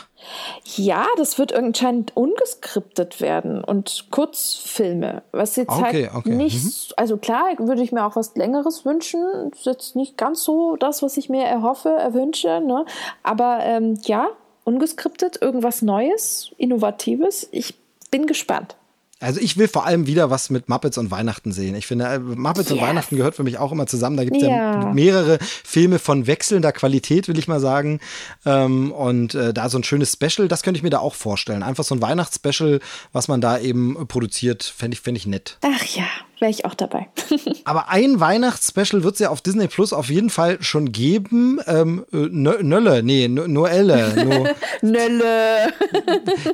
[0.77, 5.23] Ja, das wird anscheinend ungeskriptet werden und Kurzfilme.
[5.33, 6.35] Was jetzt okay, halt okay.
[6.35, 6.95] nicht, mhm.
[6.97, 9.23] also klar, würde ich mir auch was Längeres wünschen.
[9.51, 12.87] Das ist jetzt nicht ganz so das, was ich mir erhoffe, erwünsche, ne?
[13.23, 14.29] Aber ähm, ja,
[14.65, 17.47] ungeskriptet, irgendwas Neues, Innovatives.
[17.53, 17.75] Ich
[18.11, 18.77] bin gespannt.
[19.21, 21.75] Also ich will vor allem wieder was mit Muppets und Weihnachten sehen.
[21.77, 22.73] Ich finde, äh, Muppets yes.
[22.73, 24.17] und Weihnachten gehört für mich auch immer zusammen.
[24.17, 24.49] Da gibt es ja.
[24.49, 24.93] ja.
[24.93, 28.01] mehrere Filme von wechselnder Qualität, will ich mal sagen.
[28.45, 31.63] Ähm, und äh, da so ein schönes Special, das könnte ich mir da auch vorstellen.
[31.63, 32.81] Einfach so ein Weihnachtsspecial,
[33.13, 35.59] was man da eben produziert, fände ich, fänd ich nett.
[35.63, 36.07] Ach ja,
[36.45, 37.09] wäre ich auch dabei.
[37.65, 41.59] Aber ein Weihnachtsspecial wird es ja auf Disney Plus auf jeden Fall schon geben.
[41.67, 44.13] Ähm, äh, Nölle, nee, Noelle.
[44.27, 44.47] No
[44.83, 45.73] Nölle.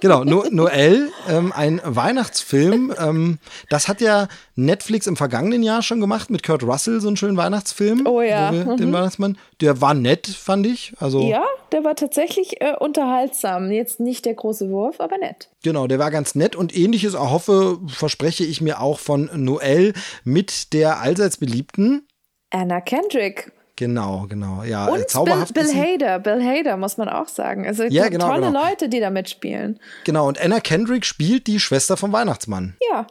[0.01, 2.95] genau, no Noel, ähm, ein Weihnachtsfilm.
[3.01, 3.39] Ähm,
[3.69, 7.37] das hat ja Netflix im vergangenen Jahr schon gemacht mit Kurt Russell, so einen schönen
[7.37, 8.07] Weihnachtsfilm.
[8.07, 8.53] Oh ja.
[8.53, 8.77] Mhm.
[8.77, 9.39] Den Weihnachtsmann.
[9.61, 10.93] Der war nett, fand ich.
[11.01, 13.73] Also, ja, der war tatsächlich äh, unterhaltsam.
[13.73, 15.49] Jetzt nicht der große Wurf, aber nett.
[15.63, 19.93] Genau, der war ganz nett und ähnliches erhoffe, verspreche ich mir auch von Noel
[20.25, 22.07] mit der allseits beliebten
[22.51, 23.53] Anna Kendrick.
[23.77, 24.63] Genau, genau.
[24.63, 25.55] Ja, und zauberhaft.
[25.55, 27.67] Bill, Bill Hader, Bill Hader muss man auch sagen.
[27.67, 28.69] Also ja, genau, tolle genau.
[28.69, 29.81] Leute, die da mitspielen.
[30.05, 32.77] Genau, und Anna Kendrick spielt die Schwester vom Weihnachtsmann.
[32.91, 33.07] Ja.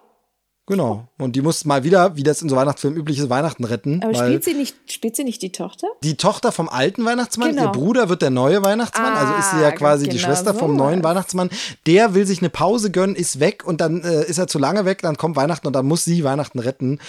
[0.70, 1.08] Genau.
[1.18, 4.04] Und die muss mal wieder, wie das in so Weihnachtsfilmen üblich ist, Weihnachten retten.
[4.04, 5.88] Aber spielt sie nicht, spielt sie nicht die Tochter?
[6.04, 7.50] Die Tochter vom alten Weihnachtsmann.
[7.50, 7.64] Genau.
[7.64, 9.14] Ihr Bruder wird der neue Weihnachtsmann.
[9.14, 11.50] Ah, also ist sie ja ah, quasi genau die Schwester so vom neuen Weihnachtsmann.
[11.88, 14.86] Der will sich eine Pause gönnen, ist weg und dann äh, ist er zu lange
[14.86, 15.02] weg.
[15.02, 17.00] Dann kommt Weihnachten und dann muss sie Weihnachten retten.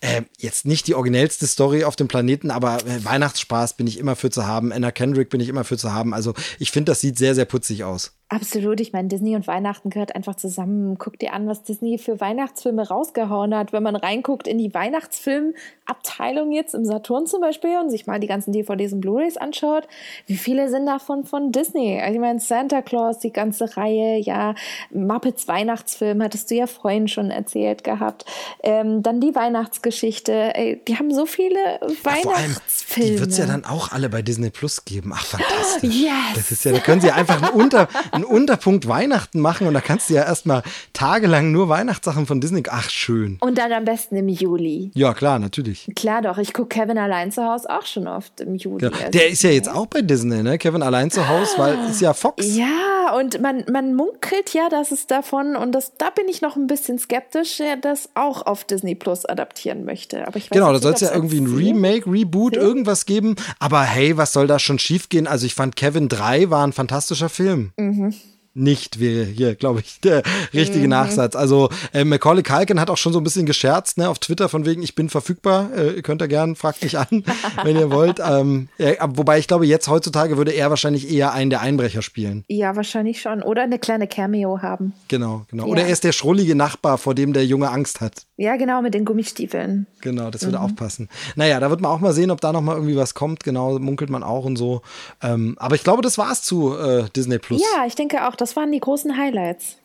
[0.00, 4.16] Äh, jetzt nicht die originellste Story auf dem Planeten, aber äh, Weihnachtsspaß bin ich immer
[4.16, 4.72] für zu haben.
[4.72, 6.14] Anna Kendrick bin ich immer für zu haben.
[6.14, 8.12] Also ich finde, das sieht sehr, sehr putzig aus.
[8.32, 8.78] Absolut.
[8.80, 10.96] Ich meine, Disney und Weihnachten gehört einfach zusammen.
[10.98, 13.72] Guck dir an, was Disney für Weihnachtsfilme rausgehauen hat.
[13.72, 18.28] Wenn man reinguckt in die Weihnachtsfilmabteilung jetzt im Saturn zum Beispiel und sich mal die
[18.28, 19.88] ganzen DVDs und Blu-rays anschaut,
[20.26, 22.00] wie viele sind davon von Disney?
[22.00, 24.54] Also ich meine, Santa Claus, die ganze Reihe, ja,
[24.90, 28.26] Muppets Weihnachtsfilm hattest du ja vorhin schon erzählt gehabt.
[28.62, 30.54] Ähm, dann die Weihnachtsgeschichte.
[30.54, 33.08] Ey, die haben so viele Weihnachtsfilme.
[33.08, 35.12] Ja, die wird es ja dann auch alle bei Disney Plus geben.
[35.16, 35.90] Ach, fantastisch.
[36.00, 36.12] Yes.
[36.36, 37.88] Das ist ja, da können sie einfach ein, Unter,
[38.20, 40.62] einen Unterpunkt Weihnachten machen und da kannst du ja erstmal
[40.92, 42.62] tagelang nur Weihnachtssachen von Disney.
[42.68, 43.38] Ach, schön.
[43.40, 44.90] Und dann am besten im Juli.
[44.94, 45.90] Ja, klar, natürlich.
[45.96, 48.84] Klar doch, ich gucke Kevin allein zu Hause auch schon oft im Juli.
[48.84, 50.58] Ja, der ist ja jetzt auch bei Disney, ne?
[50.58, 52.56] Kevin allein zu Hause, weil ist ja Fox.
[52.56, 56.56] Ja, und man, man munkelt ja, dass es davon, und das, da bin ich noch
[56.56, 60.26] ein bisschen skeptisch, ja, das auch auf Disney Plus adaptieren möchte.
[60.26, 62.66] Aber ich weiß genau, da soll es ja irgendwie ein Remake, Reboot, Film?
[62.66, 63.36] irgendwas geben.
[63.58, 65.26] Aber hey, was soll da schon schiefgehen?
[65.26, 67.72] Also ich fand Kevin 3 war ein fantastischer Film.
[67.76, 68.09] Mhm
[68.54, 70.90] nicht wäre hier, glaube ich, der richtige mhm.
[70.90, 71.36] Nachsatz.
[71.36, 74.66] Also äh, Macaulay Culkin hat auch schon so ein bisschen gescherzt, ne, auf Twitter von
[74.66, 77.06] wegen, ich bin verfügbar, äh, ihr könnt da gern, fragt mich an,
[77.62, 78.20] wenn ihr wollt.
[78.20, 82.44] Ähm, ja, wobei ich glaube, jetzt heutzutage würde er wahrscheinlich eher einen der Einbrecher spielen.
[82.48, 83.42] Ja, wahrscheinlich schon.
[83.42, 84.92] Oder eine kleine Cameo haben.
[85.08, 85.66] Genau, genau.
[85.66, 85.72] Ja.
[85.72, 88.26] Oder er ist der schrullige Nachbar, vor dem der Junge Angst hat.
[88.40, 89.86] Ja, genau, mit den Gummistiefeln.
[90.00, 90.64] Genau, das würde mhm.
[90.64, 91.10] auch passen.
[91.36, 93.44] Naja, da wird man auch mal sehen, ob da noch mal irgendwie was kommt.
[93.44, 94.80] Genau, munkelt man auch und so.
[95.22, 97.60] Ähm, aber ich glaube, das war's zu äh, Disney Plus.
[97.60, 99.76] Ja, ich denke auch, das waren die großen Highlights.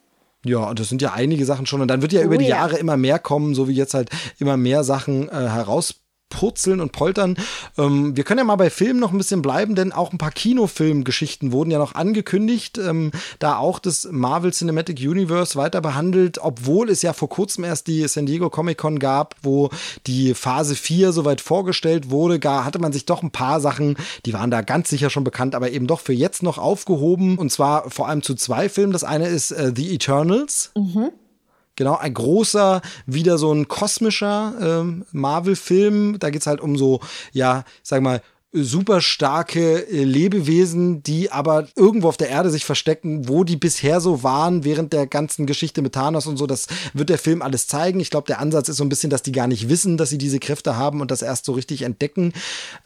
[0.46, 1.82] Ja, das sind ja einige Sachen schon.
[1.82, 2.56] Und dann wird ja über oh, die ja.
[2.56, 5.96] Jahre immer mehr kommen, so wie jetzt halt immer mehr Sachen äh, heraus
[6.30, 7.38] purzeln und poltern.
[7.78, 10.32] Ähm, wir können ja mal bei Filmen noch ein bisschen bleiben, denn auch ein paar
[10.32, 16.90] Kinofilmgeschichten wurden ja noch angekündigt, ähm, da auch das Marvel Cinematic Universe weiter behandelt, obwohl
[16.90, 19.70] es ja vor kurzem erst die San Diego Comic Con gab, wo
[20.08, 23.96] die Phase 4 soweit vorgestellt wurde, gar hatte man sich doch ein paar Sachen,
[24.26, 27.52] die waren da ganz sicher schon bekannt, aber eben doch für jetzt noch aufgehoben und
[27.52, 28.94] zwar vor allem zu zwei Filmen.
[28.94, 30.72] Das eine ist äh, The Eternals.
[30.76, 31.12] Mhm.
[31.76, 36.20] Genau, ein großer, wieder so ein kosmischer ähm, Marvel-Film.
[36.20, 37.02] Da geht's halt um so,
[37.34, 38.22] ja, sag mal,
[38.56, 44.00] super starke äh, Lebewesen, die aber irgendwo auf der Erde sich verstecken, wo die bisher
[44.00, 46.48] so waren während der ganzen Geschichte mit Thanos und so.
[46.48, 48.00] Das wird der Film alles zeigen.
[48.00, 50.18] Ich glaube, der Ansatz ist so ein bisschen, dass die gar nicht wissen, dass sie
[50.18, 52.34] diese Kräfte haben und das erst so richtig entdecken.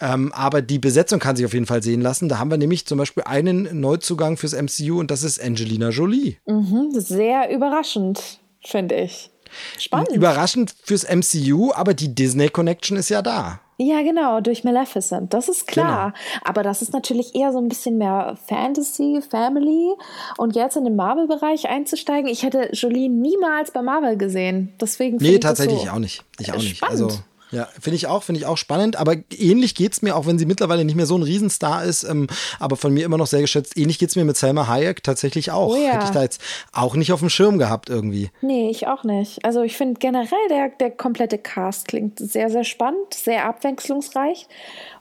[0.02, 2.30] Ähm, aber die Besetzung kann sich auf jeden Fall sehen lassen.
[2.30, 6.38] Da haben wir nämlich zum Beispiel einen Neuzugang fürs MCU und das ist Angelina Jolie.
[6.48, 9.30] Mhm, sehr überraschend finde ich.
[9.78, 10.10] Spannend.
[10.10, 13.60] Überraschend fürs MCU, aber die Disney Connection ist ja da.
[13.82, 15.34] Ja, genau, durch Maleficent.
[15.34, 16.12] Das ist klar.
[16.12, 16.42] Genau.
[16.44, 19.94] Aber das ist natürlich eher so ein bisschen mehr Fantasy, Family.
[20.38, 24.74] Und jetzt in den Marvel-Bereich einzusteigen, ich hätte Jolie niemals bei Marvel gesehen.
[24.82, 26.26] Deswegen Nee, tatsächlich so auch nicht.
[26.40, 26.84] Ich auch nicht.
[26.84, 27.10] Also
[27.52, 28.96] ja, finde ich auch, finde ich auch spannend.
[28.96, 32.28] Aber ähnlich geht's mir, auch wenn sie mittlerweile nicht mehr so ein Riesenstar ist, ähm,
[32.60, 33.78] aber von mir immer noch sehr geschätzt.
[33.78, 35.74] Ähnlich geht's mir mit Selma Hayek tatsächlich auch.
[35.74, 35.94] Oh ja.
[35.94, 36.42] Hätte ich da jetzt
[36.72, 38.30] auch nicht auf dem Schirm gehabt irgendwie.
[38.42, 39.44] Nee, ich auch nicht.
[39.44, 44.48] Also ich finde generell der, der komplette Cast klingt sehr, sehr spannend, sehr abwechslungsreich.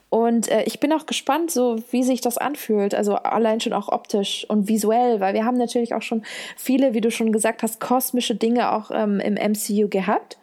[0.09, 2.95] Und äh, ich bin auch gespannt, so wie sich das anfühlt.
[2.95, 6.23] Also allein schon auch optisch und visuell, weil wir haben natürlich auch schon
[6.57, 10.38] viele, wie du schon gesagt hast, kosmische Dinge auch ähm, im MCU gehabt.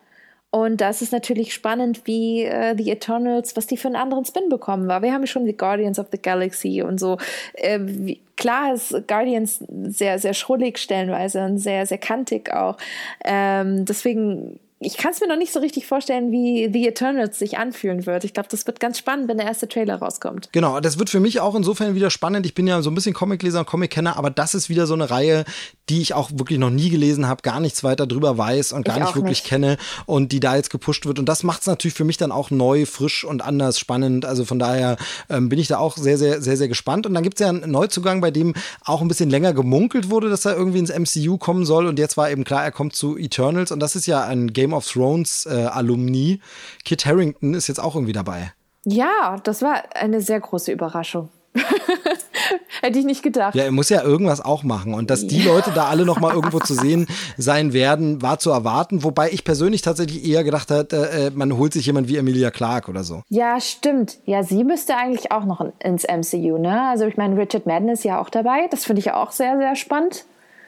[0.56, 4.48] Und das ist natürlich spannend, wie äh, The Eternals, was die für einen anderen Spin
[4.48, 5.02] bekommen war.
[5.02, 7.18] Wir haben schon die Guardians of the Galaxy und so.
[7.52, 12.78] Äh, wie, klar ist Guardians sehr, sehr schrullig stellenweise und sehr, sehr kantig auch.
[13.22, 17.56] Ähm, deswegen ich kann es mir noch nicht so richtig vorstellen, wie The Eternals sich
[17.56, 18.24] anfühlen wird.
[18.24, 20.50] Ich glaube, das wird ganz spannend, wenn der erste Trailer rauskommt.
[20.52, 22.44] Genau, das wird für mich auch insofern wieder spannend.
[22.44, 25.08] Ich bin ja so ein bisschen Comicleser und Comic-Kenner, aber das ist wieder so eine
[25.08, 25.46] Reihe,
[25.88, 28.96] die ich auch wirklich noch nie gelesen habe, gar nichts weiter drüber weiß und gar
[28.96, 29.46] ich nicht wirklich nicht.
[29.46, 31.18] kenne und die da jetzt gepusht wird.
[31.18, 34.26] Und das macht es natürlich für mich dann auch neu, frisch und anders spannend.
[34.26, 34.98] Also von daher
[35.30, 37.06] ähm, bin ich da auch sehr, sehr, sehr, sehr gespannt.
[37.06, 38.52] Und dann gibt es ja einen Neuzugang, bei dem
[38.84, 41.86] auch ein bisschen länger gemunkelt wurde, dass er irgendwie ins MCU kommen soll.
[41.86, 43.72] Und jetzt war eben klar, er kommt zu Eternals.
[43.72, 46.40] Und das ist ja ein Game Game of Thrones äh, Alumni.
[46.84, 48.52] Kit Harrington ist jetzt auch irgendwie dabei.
[48.84, 51.28] Ja, das war eine sehr große Überraschung.
[52.82, 53.54] Hätte ich nicht gedacht.
[53.54, 54.92] Ja, er muss ja irgendwas auch machen.
[54.92, 57.06] Und dass die Leute da alle noch mal irgendwo zu sehen
[57.36, 59.04] sein werden, war zu erwarten.
[59.04, 62.90] Wobei ich persönlich tatsächlich eher gedacht hätte, äh, man holt sich jemand wie Emilia Clarke
[62.90, 63.22] oder so.
[63.28, 64.18] Ja, stimmt.
[64.24, 66.88] Ja, sie müsste eigentlich auch noch ins MCU, ne?
[66.90, 68.66] Also ich meine, Richard Madden ist ja auch dabei.
[68.70, 70.24] Das finde ich auch sehr, sehr spannend.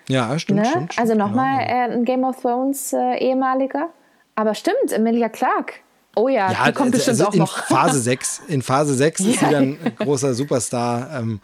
[0.09, 0.67] Ja, stimmt, ne?
[0.67, 1.71] stimmt, Also nochmal genau.
[1.71, 3.89] äh, ein Game of Thrones äh, ehemaliger.
[4.35, 5.75] Aber stimmt, Emilia Clarke.
[6.19, 7.65] Oh ja, ja die kommt also, bestimmt also auch in noch.
[7.69, 11.11] Phase 6, in Phase 6 ist sie dann ein großer Superstar.
[11.17, 11.41] Ähm,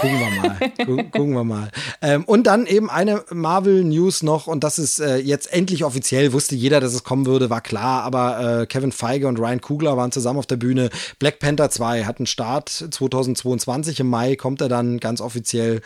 [0.00, 1.06] gucken wir mal.
[1.12, 1.70] gucken wir mal.
[2.02, 6.56] Ähm, und dann eben eine Marvel-News noch, und das ist äh, jetzt endlich offiziell, wusste
[6.56, 10.10] jeder, dass es kommen würde, war klar, aber äh, Kevin Feige und Ryan Kugler waren
[10.10, 10.90] zusammen auf der Bühne.
[11.20, 15.82] Black Panther 2 hat einen Start 2022 im Mai, kommt er dann ganz offiziell.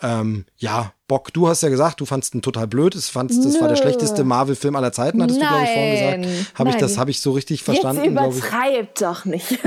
[0.00, 1.30] Ähm, ja, Bock.
[1.34, 2.94] Du hast ja gesagt, du fandest ihn total blöd.
[2.94, 5.48] Das, fandst, das war der schlechteste Marvel-Film aller Zeiten, hattest Nein.
[5.50, 6.58] du, glaube ich, vorhin gesagt.
[6.58, 8.02] Habe ich das, habe ich so richtig verstanden?
[8.02, 9.58] Jetzt übertreibt doch nicht.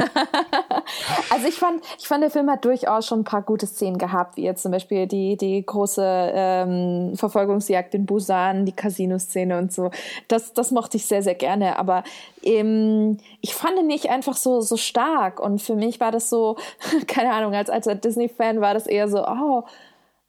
[1.30, 4.38] also ich fand, ich fand, der Film hat durchaus schon ein paar gute Szenen gehabt,
[4.38, 9.92] wie jetzt zum Beispiel die, die große ähm, Verfolgungsjagd in Busan, die Casino-Szene und so.
[10.28, 11.78] Das, das mochte ich sehr, sehr gerne.
[11.78, 12.04] Aber
[12.42, 15.40] ähm, ich fand ihn nicht einfach so, so stark.
[15.40, 16.58] Und für mich war das so,
[17.08, 19.64] keine Ahnung, als, als Disney-Fan war das eher so, oh,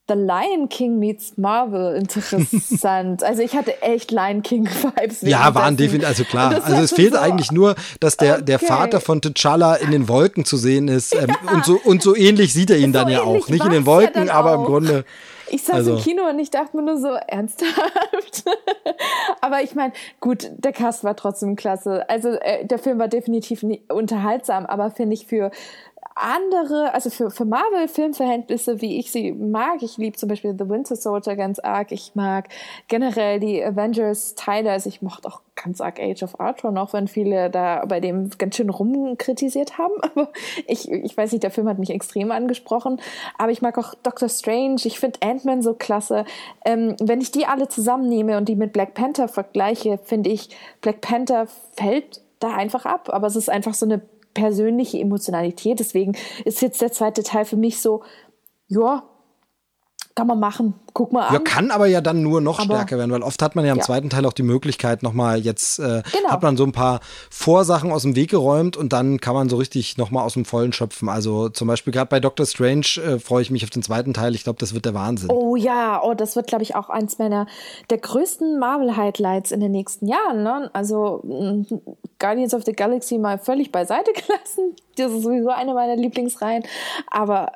[0.08, 3.24] The Lion King meets Marvel interessant.
[3.24, 5.22] also ich hatte echt Lion King Vibes.
[5.22, 6.62] Ja, waren definitiv, also klar.
[6.62, 8.44] Also es fehlt so, eigentlich nur, dass der, okay.
[8.44, 11.14] der Vater von T'Challa in den Wolken zu sehen ist.
[11.14, 11.52] Ähm, ja.
[11.52, 13.48] und, so, und so ähnlich sieht er ihn so dann ja auch.
[13.48, 15.04] Nicht in den Wolken, aber im Grunde.
[15.48, 15.96] Ich saß also.
[15.96, 18.44] im Kino und ich dachte mir nur so, ernsthaft?
[19.40, 22.08] aber ich meine, gut, der Cast war trotzdem klasse.
[22.08, 25.50] Also äh, der Film war definitiv unterhaltsam, aber finde ich für
[26.16, 30.96] andere, also für, für Marvel-Filmverhältnisse, wie ich sie mag, ich liebe zum Beispiel The Winter
[30.96, 32.48] Soldier ganz arg, ich mag
[32.88, 37.50] generell die Avengers-Teile, also ich mochte auch ganz arg Age of Ultron, auch wenn viele
[37.50, 40.30] da bei dem ganz schön rumkritisiert haben, aber
[40.66, 42.98] ich, ich weiß nicht, der Film hat mich extrem angesprochen,
[43.36, 46.24] aber ich mag auch Doctor Strange, ich finde Ant-Man so klasse.
[46.64, 50.48] Ähm, wenn ich die alle zusammennehme und die mit Black Panther vergleiche, finde ich,
[50.80, 54.00] Black Panther fällt da einfach ab, aber es ist einfach so eine
[54.36, 55.80] persönliche Emotionalität.
[55.80, 56.14] Deswegen
[56.44, 58.02] ist jetzt der zweite Teil für mich so,
[58.68, 59.08] ja,
[60.16, 60.74] kann man machen.
[60.94, 61.34] Guck mal an.
[61.34, 63.72] Ja, kann aber ja dann nur noch aber, stärker werden, weil oft hat man ja
[63.72, 63.84] im ja.
[63.84, 66.30] zweiten Teil auch die Möglichkeit, nochmal jetzt äh, genau.
[66.30, 69.56] hat man so ein paar Vorsachen aus dem Weg geräumt und dann kann man so
[69.56, 71.10] richtig nochmal aus dem Vollen schöpfen.
[71.10, 74.34] Also zum Beispiel gerade bei Doctor Strange äh, freue ich mich auf den zweiten Teil.
[74.34, 75.30] Ich glaube, das wird der Wahnsinn.
[75.30, 77.46] Oh ja, oh, das wird, glaube ich, auch eins meiner
[77.90, 80.42] der größten Marvel-Highlights in den nächsten Jahren.
[80.42, 80.70] Ne?
[80.72, 81.66] Also mm,
[82.18, 84.76] Guardians of the Galaxy mal völlig beiseite gelassen.
[84.96, 86.64] Das ist sowieso eine meiner Lieblingsreihen.
[87.10, 87.52] Aber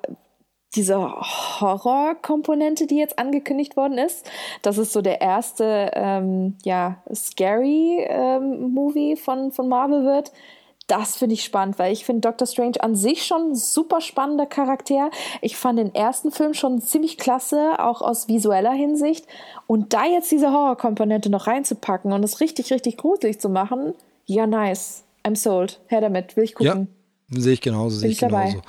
[0.75, 4.31] diese Horror-Komponente, die jetzt angekündigt worden ist.
[4.63, 10.31] Das ist so der erste, ähm, ja, Scary-Movie ähm, von, von Marvel wird.
[10.87, 14.47] Das finde ich spannend, weil ich finde Doctor Strange an sich schon ein super spannender
[14.47, 15.11] Charakter.
[15.41, 19.25] Ich fand den ersten Film schon ziemlich klasse, auch aus visueller Hinsicht.
[19.69, 23.95] Und da jetzt diese Horror-Komponente noch reinzupacken und es richtig, richtig gruselig zu machen,
[24.27, 25.05] ja, nice.
[25.25, 25.81] I'm sold.
[25.87, 26.89] Her damit, will ich gucken.
[27.31, 28.57] Ja, sehe ich genauso, sehe ich, ich genauso.
[28.57, 28.63] Dabei.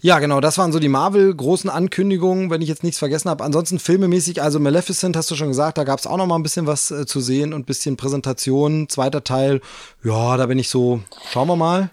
[0.00, 3.42] Ja, genau, das waren so die Marvel-großen Ankündigungen, wenn ich jetzt nichts vergessen habe.
[3.42, 6.42] Ansonsten filmemäßig, also Maleficent hast du schon gesagt, da gab es auch noch mal ein
[6.42, 8.88] bisschen was äh, zu sehen und ein bisschen Präsentation.
[8.88, 9.60] Zweiter Teil,
[10.04, 11.00] ja, da bin ich so,
[11.30, 11.90] schauen wir mal.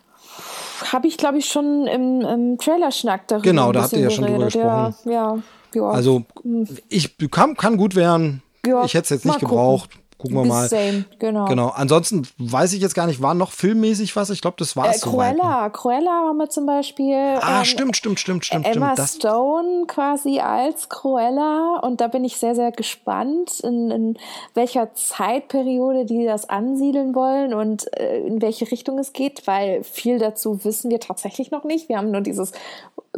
[0.91, 4.25] Habe ich, glaube ich, schon im, im Trailer-Schnack darüber Genau, da habt ihr ja schon
[4.25, 4.95] drüber gesprochen.
[5.05, 5.37] Ja, ja,
[5.73, 5.89] ja.
[5.89, 6.67] Also, hm.
[6.89, 8.41] ich kann, kann gut werden.
[8.65, 9.89] Ja, ich hätte es jetzt nicht gebraucht.
[10.23, 10.37] Gucken.
[10.37, 10.69] Wir mal.
[10.69, 11.45] Same, genau.
[11.45, 11.67] Genau.
[11.69, 14.29] Ansonsten weiß ich jetzt gar nicht, war noch filmmäßig was?
[14.29, 14.97] Ich glaube, das war es.
[14.97, 15.71] Äh, Cruella, soweit, ne?
[15.71, 17.37] Cruella haben wir zum Beispiel.
[17.41, 18.65] Ah, ähm, stimmt, stimmt, stimmt, stimmt.
[18.65, 19.09] Emma stimmt.
[19.09, 24.17] Stone quasi als Cruella und da bin ich sehr, sehr gespannt, in, in
[24.53, 30.19] welcher Zeitperiode die das ansiedeln wollen und äh, in welche Richtung es geht, weil viel
[30.19, 31.89] dazu wissen wir tatsächlich noch nicht.
[31.89, 32.53] Wir haben nur dieses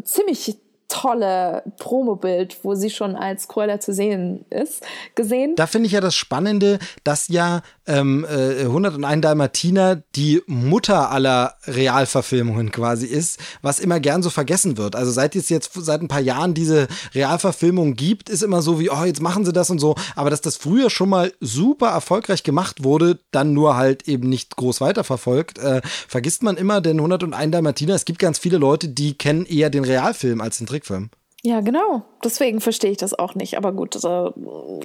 [0.03, 0.57] ziemlich
[0.87, 4.83] tolle Promobild, wo sie schon als Cruella zu sehen ist,
[5.15, 5.55] gesehen.
[5.55, 11.55] Da finde ich ja das Spannende, dass ja ähm, äh, 101 Dalmatiner die Mutter aller
[11.65, 14.95] Realverfilmungen quasi ist, was immer gern so vergessen wird.
[14.95, 18.89] Also seit es jetzt seit ein paar Jahren diese Realverfilmung gibt, ist immer so wie,
[18.89, 19.95] oh, jetzt machen sie das und so.
[20.15, 24.55] Aber dass das früher schon mal super erfolgreich gemacht wurde, dann nur halt eben nicht
[24.55, 29.17] groß weiterverfolgt, äh, vergisst man immer, denn 101 Dalmatiner, es gibt ganz viele Leute, die
[29.17, 31.09] kennen eher den Realfilm als den Trickfilm.
[31.41, 32.03] Ja, genau.
[32.25, 33.55] Deswegen verstehe ich das auch nicht.
[33.55, 34.33] Aber gut, also,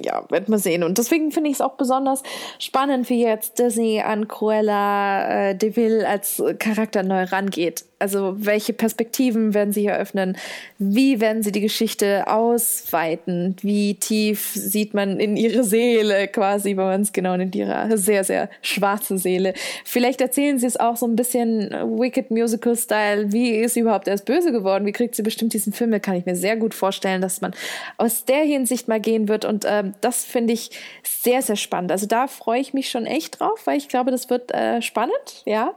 [0.03, 0.83] ja, werden wir sehen.
[0.83, 2.21] Und deswegen finde ich es auch besonders
[2.59, 7.85] spannend, wie jetzt Disney an Cruella äh, de Vil als Charakter neu rangeht.
[8.01, 10.35] Also welche Perspektiven werden sie eröffnen?
[10.79, 13.55] Wie werden sie die Geschichte ausweiten?
[13.61, 18.23] Wie tief sieht man in ihre Seele quasi, wenn man es genau in ihrer sehr,
[18.23, 19.53] sehr schwarze Seele.
[19.85, 23.31] Vielleicht erzählen sie es auch so ein bisschen Wicked Musical Style.
[23.31, 24.87] Wie ist sie überhaupt erst böse geworden?
[24.87, 25.91] Wie kriegt sie bestimmt diesen Film?
[26.01, 27.53] Kann ich mir sehr gut vorstellen, dass man
[27.97, 29.45] aus der Hinsicht mal gehen wird.
[29.45, 30.71] Und ähm, das finde ich
[31.03, 31.91] sehr, sehr spannend.
[31.91, 35.43] Also da freue ich mich schon echt drauf, weil ich glaube, das wird äh, spannend,
[35.45, 35.73] ja.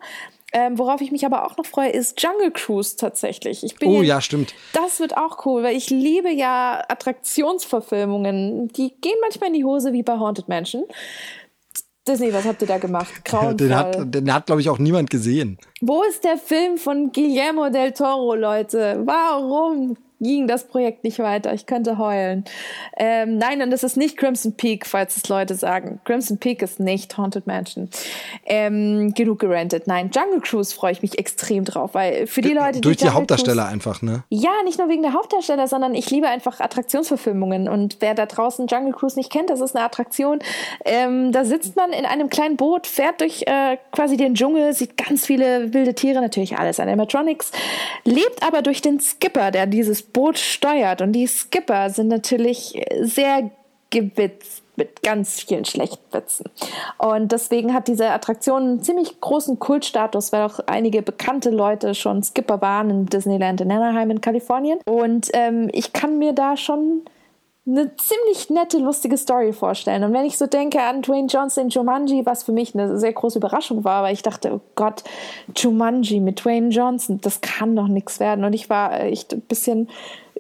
[0.57, 3.65] Ähm, worauf ich mich aber auch noch freue, ist Jungle Cruise tatsächlich.
[3.65, 4.55] Ich bin oh ja, stimmt.
[4.73, 8.69] Das wird auch cool, weil ich liebe ja Attraktionsverfilmungen.
[8.69, 10.85] Die gehen manchmal in die Hose wie bei Haunted Mansion.
[12.07, 13.13] Disney, was habt ihr da gemacht?
[13.25, 13.57] Grauenvoll.
[13.57, 15.59] Den hat, den hat glaube ich, auch niemand gesehen.
[15.81, 19.03] Wo ist der Film von Guillermo del Toro, Leute?
[19.05, 19.97] Warum?
[20.25, 21.55] Ging das Projekt nicht weiter.
[21.55, 22.45] Ich könnte heulen.
[22.97, 26.01] Ähm, nein, und es ist nicht Crimson Peak, falls es Leute sagen.
[26.05, 27.89] Crimson Peak ist nicht Haunted Mansion.
[28.45, 29.87] Ähm, genug gerentet.
[29.87, 33.05] Nein, Jungle Cruise freue ich mich extrem drauf, weil für die Leute, die durch die,
[33.05, 34.25] die Hauptdarsteller einfach, ne?
[34.31, 37.69] Ja, nicht nur wegen der Hauptdarsteller, sondern ich liebe einfach Attraktionsverfilmungen.
[37.69, 40.41] Und wer da draußen Jungle Cruise nicht kennt, das ist eine Attraktion.
[40.85, 44.97] Ähm, da sitzt man in einem kleinen Boot, fährt durch äh, quasi den Dschungel, sieht
[44.97, 47.53] ganz viele wilde Tiere, natürlich alles Animatronics,
[48.05, 51.03] lebt aber durch den Skipper, der dieses Boot steuert.
[51.03, 53.51] Und die Skipper sind natürlich sehr
[53.91, 56.47] gewitzt mit ganz vielen schlechten Witzen.
[56.99, 62.23] Und deswegen hat diese Attraktion einen ziemlich großen Kultstatus, weil auch einige bekannte Leute schon
[62.23, 64.79] Skipper waren in Disneyland in Anaheim in Kalifornien.
[64.85, 67.03] Und ähm, ich kann mir da schon
[67.67, 70.05] eine ziemlich nette, lustige Story vorstellen.
[70.05, 73.13] Und wenn ich so denke an Dwayne Johnson in Jumanji, was für mich eine sehr
[73.13, 75.03] große Überraschung war, weil ich dachte, oh Gott,
[75.57, 78.45] Jumanji mit Dwayne Johnson, das kann doch nichts werden.
[78.45, 79.89] Und ich war echt ein bisschen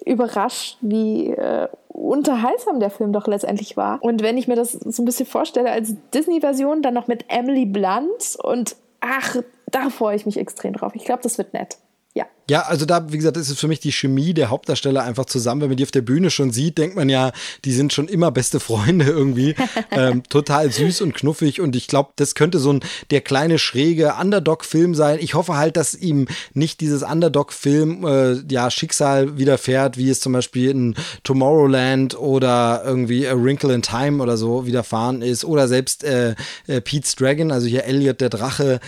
[0.04, 4.02] überrascht, wie äh, unterhaltsam der Film doch letztendlich war.
[4.02, 7.64] Und wenn ich mir das so ein bisschen vorstelle als Disney-Version, dann noch mit Emily
[7.64, 9.36] Blunt und ach,
[9.70, 10.94] da freue ich mich extrem drauf.
[10.94, 11.78] Ich glaube, das wird nett.
[12.14, 12.26] Ja.
[12.48, 15.62] Ja, also da, wie gesagt, ist es für mich die Chemie der Hauptdarsteller einfach zusammen.
[15.62, 17.32] Wenn man die auf der Bühne schon sieht, denkt man ja,
[17.64, 19.54] die sind schon immer beste Freunde irgendwie.
[19.90, 22.80] ähm, total süß und knuffig und ich glaube, das könnte so ein
[23.10, 25.18] der kleine schräge Underdog-Film sein.
[25.20, 30.34] Ich hoffe halt, dass ihm nicht dieses Underdog-Film äh, ja Schicksal widerfährt, wie es zum
[30.34, 36.04] Beispiel in Tomorrowland oder irgendwie A Wrinkle in Time oder so widerfahren ist oder selbst
[36.04, 36.34] äh,
[36.66, 38.80] äh, Pete's Dragon, also hier Elliot der Drache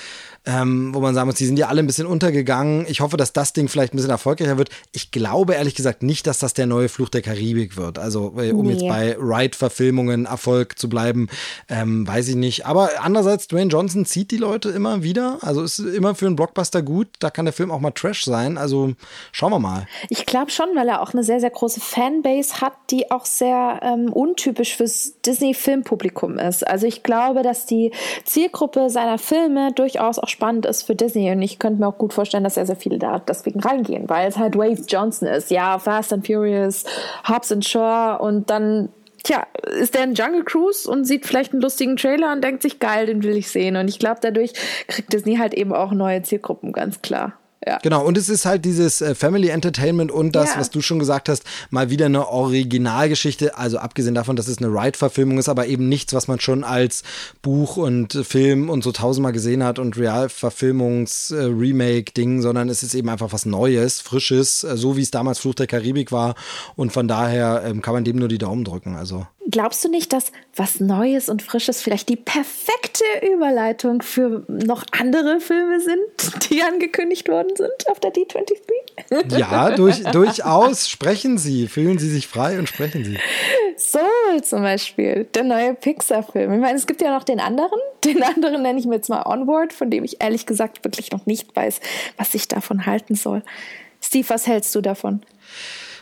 [0.47, 2.87] ähm, wo man sagen muss, die sind ja alle ein bisschen untergegangen.
[2.89, 4.71] Ich hoffe, dass das Ding vielleicht ein bisschen erfolgreicher wird.
[4.93, 7.99] Ich glaube ehrlich gesagt nicht, dass das der neue Fluch der Karibik wird.
[7.99, 8.75] Also, äh, um nee.
[8.75, 11.29] jetzt bei Wright-Verfilmungen Erfolg zu bleiben,
[11.69, 12.65] ähm, weiß ich nicht.
[12.65, 15.39] Aber andererseits, Dwayne Johnson zieht die Leute immer wieder.
[15.43, 17.09] Also ist immer für einen Blockbuster gut.
[17.19, 18.57] Da kann der Film auch mal Trash sein.
[18.57, 18.93] Also
[19.33, 19.89] schauen wir mal.
[20.11, 23.81] Ich glaube schon, weil er auch eine sehr, sehr große Fanbase hat, die auch sehr
[23.83, 26.65] ähm, untypisch fürs Disney-Filmpublikum ist.
[26.67, 27.91] Also ich glaube, dass die
[28.25, 31.31] Zielgruppe seiner Filme durchaus auch spannend ist für Disney.
[31.31, 34.29] Und ich könnte mir auch gut vorstellen, dass sehr, sehr viele da deswegen reingehen, weil
[34.29, 35.51] es halt Wave Johnson ist.
[35.51, 36.85] Ja, Fast and Furious,
[37.27, 38.91] Hobbs and Shaw und dann
[39.25, 39.47] tja,
[39.81, 43.07] ist der in Jungle Cruise und sieht vielleicht einen lustigen Trailer und denkt sich, geil,
[43.07, 43.77] den will ich sehen.
[43.77, 44.53] Und ich glaube, dadurch
[44.87, 47.33] kriegt Disney halt eben auch neue Zielgruppen, ganz klar.
[47.65, 47.79] Ja.
[47.83, 50.61] Genau, und es ist halt dieses äh, Family Entertainment und das, ja.
[50.61, 53.57] was du schon gesagt hast, mal wieder eine Originalgeschichte.
[53.57, 57.03] Also abgesehen davon, dass es eine Ride-Verfilmung ist, aber eben nichts, was man schon als
[57.41, 63.09] Buch und Film und so tausendmal gesehen hat und Realverfilmungs-Remake-Ding, äh, sondern es ist eben
[63.09, 66.35] einfach was Neues, Frisches, äh, so wie es damals Fluch der Karibik war.
[66.77, 68.97] Und von daher ähm, kann man dem nur die Daumen drücken.
[68.97, 69.27] Also.
[69.49, 75.41] Glaubst du nicht, dass was Neues und Frisches vielleicht die perfekte Überleitung für noch andere
[75.41, 79.39] Filme sind, die angekündigt worden sind auf der D23?
[79.39, 80.89] Ja, durch, durchaus.
[80.89, 81.69] Sprechen Sie.
[81.69, 83.19] Fühlen Sie sich frei und sprechen Sie.
[83.77, 86.53] Soul zum Beispiel, der neue Pixar-Film.
[86.53, 87.79] Ich meine, es gibt ja noch den anderen.
[88.05, 91.27] Den anderen nenne ich mir jetzt mal Onward, von dem ich ehrlich gesagt wirklich noch
[91.27, 91.81] nicht weiß,
[92.17, 93.43] was ich davon halten soll.
[94.01, 95.23] Steve, was hältst du davon?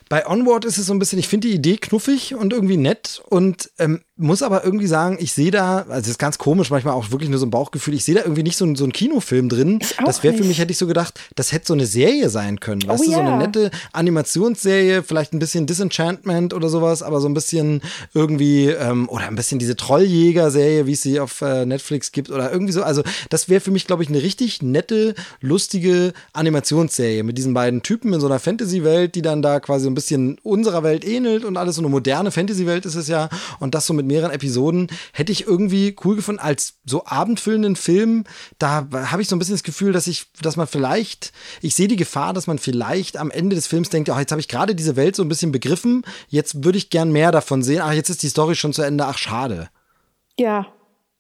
[0.09, 3.23] Bei Onward ist es so ein bisschen, ich finde die Idee knuffig und irgendwie nett
[3.29, 6.95] und ähm, muss aber irgendwie sagen, ich sehe da, also das ist ganz komisch, manchmal
[6.95, 9.49] auch wirklich nur so ein Bauchgefühl, ich sehe da irgendwie nicht so, so einen Kinofilm
[9.49, 9.81] drin.
[10.05, 12.83] Das wäre für mich, hätte ich so gedacht, das hätte so eine Serie sein können.
[12.87, 13.17] Oh, weißt du, ja.
[13.17, 17.83] so eine nette Animationsserie, vielleicht ein bisschen Disenchantment oder sowas, aber so ein bisschen
[18.15, 22.53] irgendwie, ähm, oder ein bisschen diese Trolljäger-Serie, wie es sie auf äh, Netflix gibt, oder
[22.53, 22.85] irgendwie so.
[22.85, 27.83] Also, das wäre für mich, glaube ich, eine richtig nette, lustige Animationsserie mit diesen beiden
[27.83, 31.57] Typen in so einer Fantasy-Welt, die dann da quasi ein bisschen unserer Welt ähnelt und
[31.57, 33.29] alles so eine moderne Fantasy-Welt ist es ja.
[33.59, 37.77] Und das so mit mit mehreren Episoden, hätte ich irgendwie cool gefunden als so abendfüllenden
[37.77, 38.25] Film.
[38.59, 41.89] Da habe ich so ein bisschen das Gefühl, dass ich, dass man vielleicht, ich sehe
[41.89, 44.75] die Gefahr, dass man vielleicht am Ende des Films denkt, ach, jetzt habe ich gerade
[44.75, 47.81] diese Welt so ein bisschen begriffen, jetzt würde ich gern mehr davon sehen.
[47.83, 49.69] Ach, jetzt ist die Story schon zu Ende, ach, schade.
[50.39, 50.67] Ja,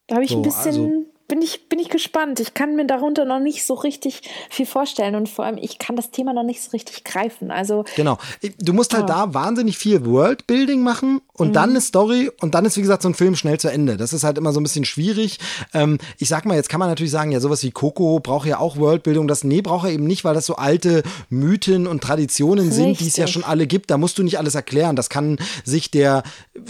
[0.06, 0.66] da habe ich so, ein bisschen.
[0.66, 2.38] Also bin ich, bin ich gespannt.
[2.40, 5.96] Ich kann mir darunter noch nicht so richtig viel vorstellen und vor allem, ich kann
[5.96, 7.50] das Thema noch nicht so richtig greifen.
[7.50, 8.18] Also genau.
[8.58, 9.26] Du musst halt ja.
[9.26, 11.52] da wahnsinnig viel Worldbuilding machen und mhm.
[11.54, 13.96] dann eine Story und dann ist, wie gesagt, so ein Film schnell zu Ende.
[13.96, 15.38] Das ist halt immer so ein bisschen schwierig.
[15.72, 18.58] Ähm, ich sag mal, jetzt kann man natürlich sagen, ja, sowas wie Coco braucht ja
[18.58, 19.26] auch Worldbuilding.
[19.26, 22.76] Das, nee, braucht er eben nicht, weil das so alte Mythen und Traditionen richtig.
[22.76, 23.90] sind, die es ja schon alle gibt.
[23.90, 24.94] Da musst du nicht alles erklären.
[24.94, 26.22] Das kann sich der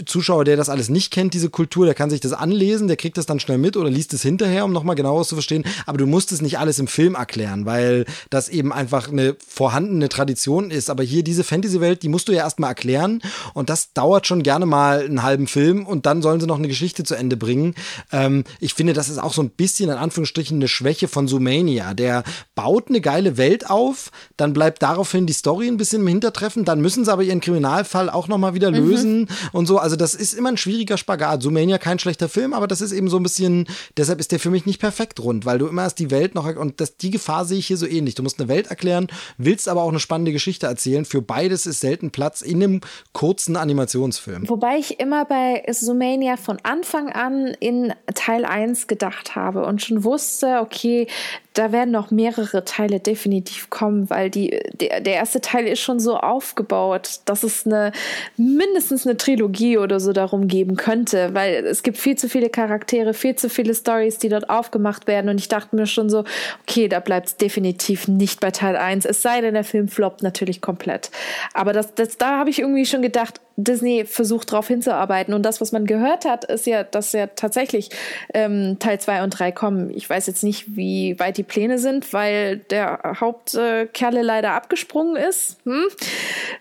[0.05, 3.17] Zuschauer, der das alles nicht kennt, diese Kultur, der kann sich das anlesen, der kriegt
[3.17, 5.65] das dann schnell mit oder liest es hinterher hinterher, um nochmal genauer zu verstehen.
[5.85, 10.09] Aber du musst es nicht alles im Film erklären, weil das eben einfach eine vorhandene
[10.09, 10.89] Tradition ist.
[10.89, 13.21] Aber hier diese Fantasy-Welt, die musst du ja erstmal erklären.
[13.53, 16.67] Und das dauert schon gerne mal einen halben Film und dann sollen sie noch eine
[16.67, 17.75] Geschichte zu Ende bringen.
[18.11, 21.93] Ähm, ich finde, das ist auch so ein bisschen in Anführungsstrichen eine Schwäche von Sumania.
[21.93, 22.23] Der
[22.55, 26.81] baut eine geile Welt auf, dann bleibt daraufhin die Story ein bisschen im Hintertreffen, dann
[26.81, 28.77] müssen sie aber ihren Kriminalfall auch nochmal wieder mhm.
[28.77, 29.27] lösen mhm.
[29.51, 29.79] und so.
[29.79, 31.41] Also das ist immer ein schwieriger Spagat.
[31.41, 33.67] Sumania kein schlechter Film, aber das ist eben so ein bisschen,
[33.97, 36.45] deshalb ist der für mich nicht perfekt rund, weil du immer erst die Welt noch,
[36.55, 38.15] und das, die Gefahr sehe ich hier so ähnlich.
[38.15, 39.07] Du musst eine Welt erklären,
[39.37, 41.05] willst aber auch eine spannende Geschichte erzählen.
[41.05, 42.81] Für beides ist selten Platz in einem
[43.13, 44.47] kurzen Animationsfilm.
[44.49, 50.03] Wobei ich immer bei Sumania von Anfang an in Teil 1 gedacht habe und schon
[50.03, 51.07] wusste, okay,
[51.55, 55.99] da werden noch mehrere Teile definitiv kommen, weil die, der, der erste Teil ist schon
[55.99, 57.93] so aufgebaut, dass es eine
[58.35, 63.13] mindestens eine Trilogie oder so darum geben könnte, weil es gibt viel zu viele Charaktere,
[63.13, 65.29] viel zu viele Stories, die dort aufgemacht werden.
[65.29, 66.25] Und ich dachte mir schon so,
[66.67, 69.05] okay, da bleibt es definitiv nicht bei Teil 1.
[69.05, 71.09] Es sei denn, der Film floppt natürlich komplett.
[71.53, 75.33] Aber das, das, da habe ich irgendwie schon gedacht, Disney versucht darauf hinzuarbeiten.
[75.33, 77.89] Und das, was man gehört hat, ist ja, dass ja tatsächlich
[78.33, 79.91] ähm, Teil 2 und 3 kommen.
[79.91, 85.57] Ich weiß jetzt nicht, wie weit die Pläne sind, weil der Hauptkerle leider abgesprungen ist.
[85.65, 85.85] Hm?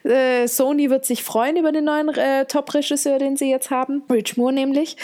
[0.05, 4.03] Äh, Sony wird sich freuen über den neuen äh, Top-Regisseur, den sie jetzt haben.
[4.11, 4.97] Rich Moore nämlich.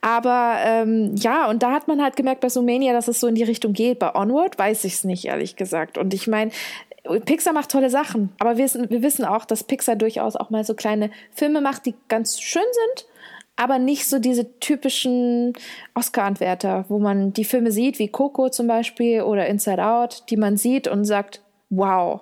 [0.00, 3.34] Aber ähm, ja, und da hat man halt gemerkt bei Sumania, dass es so in
[3.34, 3.98] die Richtung geht.
[3.98, 5.96] Bei Onward weiß ich es nicht, ehrlich gesagt.
[5.96, 6.50] Und ich meine,
[7.24, 10.74] Pixar macht tolle Sachen, aber wir, wir wissen auch, dass Pixar durchaus auch mal so
[10.74, 13.06] kleine Filme macht, die ganz schön sind,
[13.56, 15.52] aber nicht so diese typischen
[15.94, 20.56] Oscar-Anwärter, wo man die Filme sieht, wie Coco zum Beispiel oder Inside Out, die man
[20.56, 21.40] sieht und sagt,
[21.70, 22.20] wow,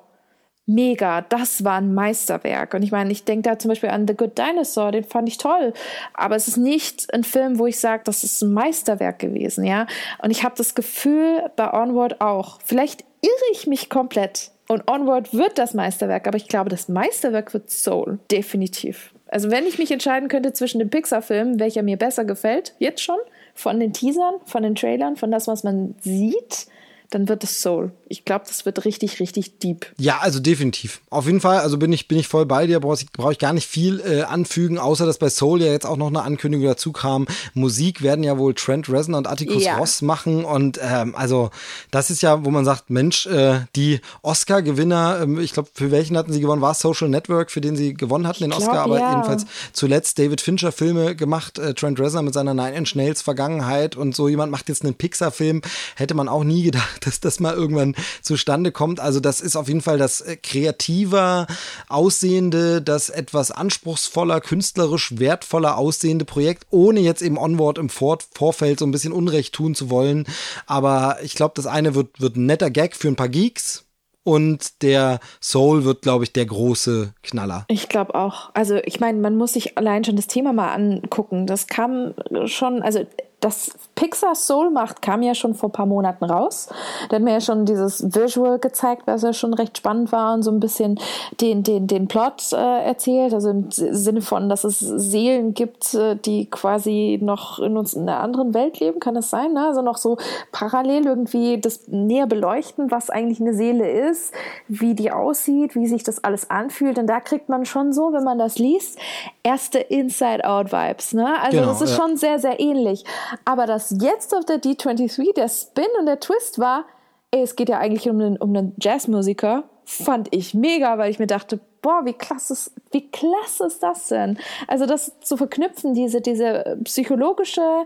[0.67, 2.75] mega, das war ein Meisterwerk.
[2.75, 5.39] Und ich meine, ich denke da zum Beispiel an The Good Dinosaur, den fand ich
[5.39, 5.73] toll.
[6.15, 9.87] Aber es ist nicht ein Film, wo ich sage, das ist ein Meisterwerk gewesen, ja.
[10.23, 12.59] Und ich habe das Gefühl bei Onward auch.
[12.65, 14.51] Vielleicht irre ich mich komplett.
[14.69, 18.21] Und Onward wird das Meisterwerk, aber ich glaube, das Meisterwerk wird Soul.
[18.31, 19.12] Definitiv.
[19.33, 23.17] Also, wenn ich mich entscheiden könnte zwischen dem Pixar-Film, welcher mir besser gefällt, jetzt schon,
[23.55, 26.67] von den Teasern, von den Trailern, von das, was man sieht,
[27.13, 27.93] dann wird es Soul.
[28.09, 29.87] Ich glaube, das wird richtig, richtig deep.
[29.99, 31.03] Ja, also definitiv.
[31.11, 33.39] Auf jeden Fall, also bin ich, bin ich voll bei dir, brauche ich, brauch ich
[33.39, 36.67] gar nicht viel äh, anfügen, außer dass bei Soul ja jetzt auch noch eine Ankündigung
[36.67, 37.27] dazu kam.
[37.53, 39.77] Musik werden ja wohl Trent Reznor und Atticus ja.
[39.77, 41.51] Ross machen und ähm, also
[41.91, 46.17] das ist ja, wo man sagt, Mensch, äh, die Oscar-Gewinner, ähm, ich glaube, für welchen
[46.17, 46.63] hatten sie gewonnen?
[46.63, 49.11] War es Social Network, für den sie gewonnen hatten, den glaub, Oscar, aber ja.
[49.11, 49.45] jedenfalls
[49.75, 54.17] zuletzt David Fincher Filme gemacht, äh, Trent Reznor mit seiner Nine Inch Nails Vergangenheit und
[54.17, 55.61] so jemand macht jetzt einen Pixar-Film,
[55.97, 59.01] hätte man auch nie gedacht, dass das mal irgendwann zustande kommt.
[59.01, 61.47] Also das ist auf jeden Fall das äh, kreativer
[61.89, 68.79] aussehende, das etwas anspruchsvoller, künstlerisch wertvoller aussehende Projekt, ohne jetzt eben Onward im Vor Vorfeld
[68.79, 70.27] so ein bisschen Unrecht tun zu wollen.
[70.67, 73.85] Aber ich glaube, das eine wird, wird ein netter Gag für ein paar Geeks.
[74.25, 77.65] Und der Soul wird, glaube ich, der große Knaller.
[77.67, 78.51] Ich glaube auch.
[78.55, 81.49] Also ich meine, man muss sich allein schon das Thema mal angucken.
[81.49, 82.15] Das kam
[82.47, 83.05] schon, also
[83.43, 86.69] das Pixar Soul macht, kam ja schon vor ein paar Monaten raus.
[87.09, 90.43] Da hat mir ja schon dieses Visual gezeigt, was ja schon recht spannend war und
[90.43, 90.99] so ein bisschen
[91.41, 93.35] den, den, den Plot äh, erzählt.
[93.35, 98.03] Also im Sinne von, dass es Seelen gibt, äh, die quasi noch in uns in
[98.03, 99.53] einer anderen Welt leben, kann das sein?
[99.53, 99.67] Ne?
[99.67, 100.17] Also noch so
[100.53, 104.33] parallel irgendwie das näher beleuchten, was eigentlich eine Seele ist,
[104.69, 106.97] wie die aussieht, wie sich das alles anfühlt.
[106.97, 108.99] Und da kriegt man schon so, wenn man das liest,
[109.43, 111.15] erste Inside-Out-Vibes.
[111.15, 111.41] Ne?
[111.41, 111.97] Also genau, das ist ja.
[111.97, 113.05] schon sehr, sehr ähnlich.
[113.45, 116.85] Aber dass jetzt auf der D23 der Spin und der Twist war,
[117.31, 121.19] ey, es geht ja eigentlich um einen, um einen Jazzmusiker, fand ich mega, weil ich
[121.19, 124.39] mir dachte, boah, wie klasse ist, wie klasse ist das denn?
[124.69, 127.85] Also das zu verknüpfen, diese, diese psychologische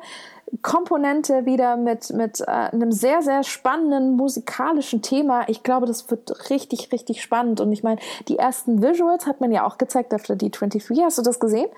[0.63, 5.49] Komponente wieder mit, mit äh, einem sehr, sehr spannenden musikalischen Thema.
[5.49, 7.61] Ich glaube, das wird richtig, richtig spannend.
[7.61, 11.03] Und ich meine, die ersten Visuals hat man ja auch gezeigt auf der D23.
[11.03, 11.69] Hast du das gesehen?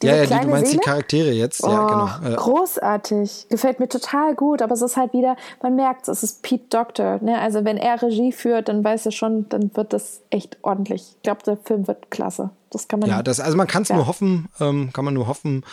[0.00, 0.80] Diese ja, ja, die, du meinst Seele?
[0.80, 1.64] die Charaktere jetzt.
[1.64, 2.30] Oh, ja, genau.
[2.30, 2.36] Ja.
[2.36, 3.46] Großartig.
[3.48, 7.18] Gefällt mir total gut, aber es ist halt wieder, man merkt es, ist Pete Doctor.
[7.20, 7.38] Ne?
[7.40, 11.14] Also wenn er Regie führt, dann weiß er schon, dann wird das echt ordentlich.
[11.16, 12.50] Ich glaube, der Film wird klasse.
[12.70, 13.10] Das kann man.
[13.10, 13.96] Ja, das, also man kann es ja.
[13.96, 15.64] nur hoffen, ähm, kann man nur hoffen.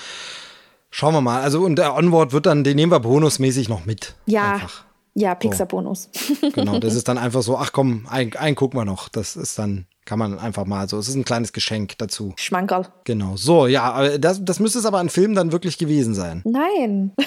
[0.90, 1.42] Schauen wir mal.
[1.42, 4.16] Also und der Onward wird dann, den nehmen wir bonusmäßig noch mit.
[4.26, 4.54] Ja.
[4.54, 4.86] Einfach.
[5.14, 6.10] Ja, Pixar-Bonus.
[6.14, 6.52] So.
[6.52, 9.08] genau, das ist dann einfach so, ach komm, einen, einen gucken wir noch.
[9.08, 10.98] Das ist dann kann man einfach mal so.
[10.98, 12.34] Es ist ein kleines Geschenk dazu.
[12.38, 12.88] Schmankerl.
[13.04, 13.36] Genau.
[13.36, 16.42] So, ja, das, das müsste es aber ein Film dann wirklich gewesen sein.
[16.46, 17.12] Nein.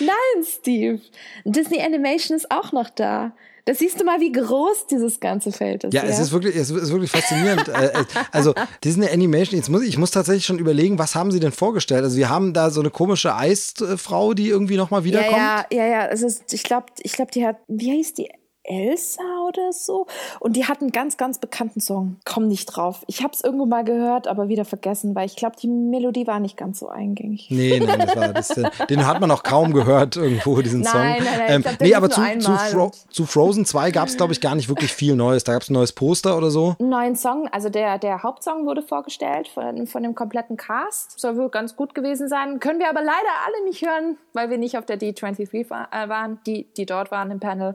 [0.00, 1.00] Nein, Steve.
[1.44, 3.32] Disney Animation ist auch noch da.
[3.66, 5.92] Da siehst du mal, wie groß dieses ganze Feld ist.
[5.92, 6.08] Ja, ja?
[6.08, 7.68] es ist wirklich, es ist wirklich faszinierend.
[7.68, 11.30] Äh, äh, also Disney Animation, jetzt muss ich, ich muss tatsächlich schon überlegen, was haben
[11.30, 12.02] sie denn vorgestellt?
[12.02, 15.36] Also wir haben da so eine komische Eisfrau, die irgendwie nochmal wiederkommt.
[15.36, 16.00] Ja, ja, ja, ja.
[16.06, 18.30] Also ich glaube, ich glaube, die hat, wie heißt die?
[18.64, 20.06] Elsa oder so.
[20.38, 22.16] Und die hat einen ganz, ganz bekannten Song.
[22.24, 23.04] Komm nicht drauf.
[23.06, 26.40] Ich habe es irgendwo mal gehört, aber wieder vergessen, weil ich glaube, die Melodie war
[26.40, 27.48] nicht ganz so eingängig.
[27.50, 28.48] Nee, nein, das war, das,
[28.88, 31.00] den hat man auch kaum gehört irgendwo, diesen Song.
[31.00, 31.50] Nein, nein, nein.
[31.50, 34.54] Ähm, glaub, nee, aber zu, zu, Fro zu, Frozen 2 gab es, glaube ich, gar
[34.54, 35.44] nicht wirklich viel Neues.
[35.44, 36.76] Da gab es ein neues Poster oder so.
[36.78, 41.18] Einen neuen Song, also der, der Hauptsong wurde vorgestellt von, von dem kompletten Cast.
[41.18, 42.60] Soll wohl ganz gut gewesen sein.
[42.60, 43.10] Können wir aber leider
[43.46, 47.30] alle nicht hören, weil wir nicht auf der D23 äh, waren, die, die dort waren
[47.30, 47.74] im Panel.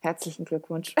[0.00, 0.94] Herzlichen Glückwunsch.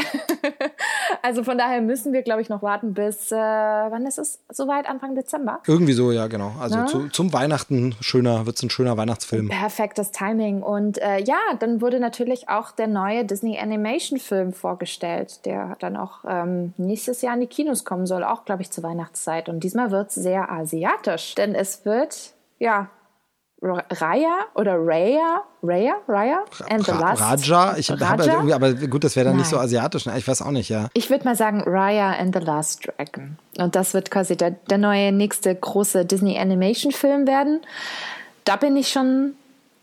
[1.22, 4.88] also von daher müssen wir, glaube ich, noch warten bis, äh, wann ist es soweit?
[4.88, 5.60] Anfang Dezember?
[5.66, 6.52] Irgendwie so, ja, genau.
[6.58, 9.48] Also zu, zum Weihnachten schöner, wird es ein schöner Weihnachtsfilm.
[9.48, 10.62] Perfektes Timing.
[10.62, 15.96] Und äh, ja, dann wurde natürlich auch der neue Disney Animation Film vorgestellt, der dann
[15.96, 19.48] auch ähm, nächstes Jahr in die Kinos kommen soll, auch, glaube ich, zur Weihnachtszeit.
[19.48, 22.88] Und diesmal wird es sehr asiatisch, denn es wird ja,
[23.66, 29.04] Raya oder Raya, Raya, Raya and the Last Raja, ich habe halt irgendwie, aber gut,
[29.04, 29.40] das wäre dann Nein.
[29.40, 30.14] nicht so asiatisch, ne?
[30.16, 30.88] ich weiß auch nicht, ja.
[30.94, 34.78] Ich würde mal sagen Raya and the Last Dragon und das wird quasi der, der
[34.78, 37.60] neue nächste große Disney Animation Film werden.
[38.44, 39.34] Da bin ich schon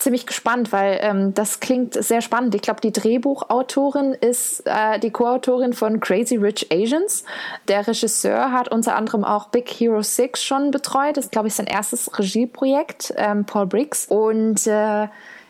[0.04, 2.54] ziemlich gespannt, weil ähm, das klingt sehr spannend.
[2.56, 7.24] Ich glaube, die Drehbuchautorin ist äh, die Co-Autorin von Crazy Rich Asians.
[7.68, 11.18] Der Regisseur hat unter anderem auch Big Hero 6 schon betreut.
[11.18, 14.06] Das ist, glaube ich, sein erstes Regieprojekt, ähm, Paul Briggs.
[14.08, 15.08] Und äh,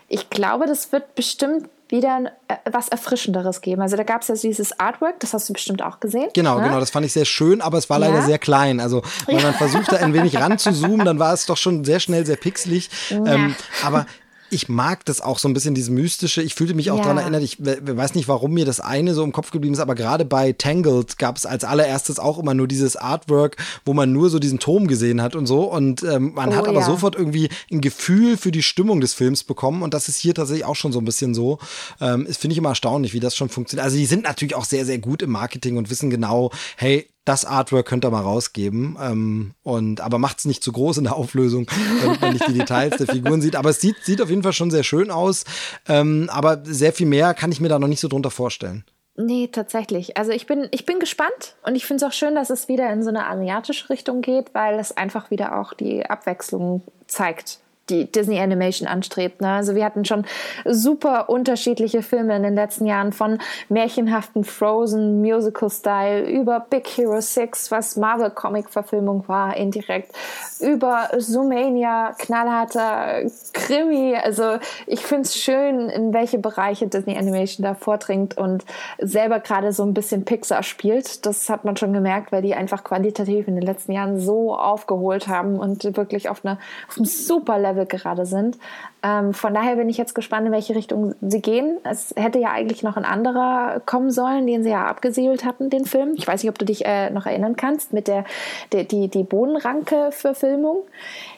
[0.08, 3.82] ich glaube, das wird bestimmt wieder äh, was Erfrischenderes geben.
[3.82, 6.30] Also da gab es ja dieses Artwork, das hast du bestimmt auch gesehen.
[6.34, 6.64] Genau, ne?
[6.64, 8.22] genau, das fand ich sehr schön, aber es war leider ja?
[8.22, 8.80] sehr klein.
[8.80, 12.36] Also wenn man versuchte, ein wenig ranzuzoomen, dann war es doch schon sehr schnell sehr
[12.36, 12.90] pixelig.
[13.10, 13.26] Ja.
[13.26, 14.08] Ähm, aber
[14.54, 16.42] ich mag das auch so ein bisschen, dieses Mystische.
[16.42, 17.04] Ich fühlte mich auch ja.
[17.04, 19.96] daran erinnert, ich weiß nicht, warum mir das eine so im Kopf geblieben ist, aber
[19.96, 24.30] gerade bei Tangled gab es als allererstes auch immer nur dieses Artwork, wo man nur
[24.30, 25.64] so diesen Turm gesehen hat und so.
[25.64, 26.86] Und ähm, man oh, hat aber ja.
[26.86, 29.82] sofort irgendwie ein Gefühl für die Stimmung des Films bekommen.
[29.82, 31.60] Und das ist hier tatsächlich auch schon so ein bisschen so.
[32.00, 33.84] Ähm, Finde ich immer erstaunlich, wie das schon funktioniert.
[33.84, 37.45] Also die sind natürlich auch sehr, sehr gut im Marketing und wissen genau, hey, das
[37.45, 38.98] Artwork könnt ihr mal rausgeben.
[39.02, 41.68] Ähm, und aber macht's nicht zu groß in der Auflösung,
[42.02, 43.56] damit man nicht die Details der Figuren sieht.
[43.56, 45.45] Aber es sieht, sieht auf jeden Fall schon sehr schön aus.
[45.88, 48.84] Ähm, aber sehr viel mehr kann ich mir da noch nicht so drunter vorstellen.
[49.16, 50.18] Nee, tatsächlich.
[50.18, 52.91] Also ich bin, ich bin gespannt und ich finde es auch schön, dass es wieder
[52.91, 58.10] in so eine asiatische Richtung geht, weil es einfach wieder auch die Abwechslung zeigt die
[58.10, 59.41] Disney Animation anstrebt.
[59.41, 59.49] Ne?
[59.49, 60.26] Also wir hatten schon
[60.65, 67.19] super unterschiedliche Filme in den letzten Jahren von märchenhaften Frozen Musical Style über Big Hero
[67.19, 70.14] 6, was Marvel Comic Verfilmung war indirekt,
[70.61, 74.15] über Zoomania, knallharter Krimi.
[74.15, 78.64] Also ich finde es schön, in welche Bereiche Disney Animation da vordringt und
[78.99, 81.26] selber gerade so ein bisschen Pixar spielt.
[81.26, 85.27] Das hat man schon gemerkt, weil die einfach qualitativ in den letzten Jahren so aufgeholt
[85.27, 88.58] haben und wirklich auf, eine, auf einem super Level Level gerade sind.
[89.06, 91.78] Ähm, von daher bin ich jetzt gespannt, in welche Richtung sie gehen.
[91.84, 95.84] Es hätte ja eigentlich noch ein anderer kommen sollen, den sie ja abgesiedelt hatten, den
[95.84, 96.14] Film.
[96.16, 98.24] Ich weiß nicht, ob du dich äh, noch erinnern kannst, mit der,
[98.72, 100.84] der die, die Bodenranke-Verfilmung.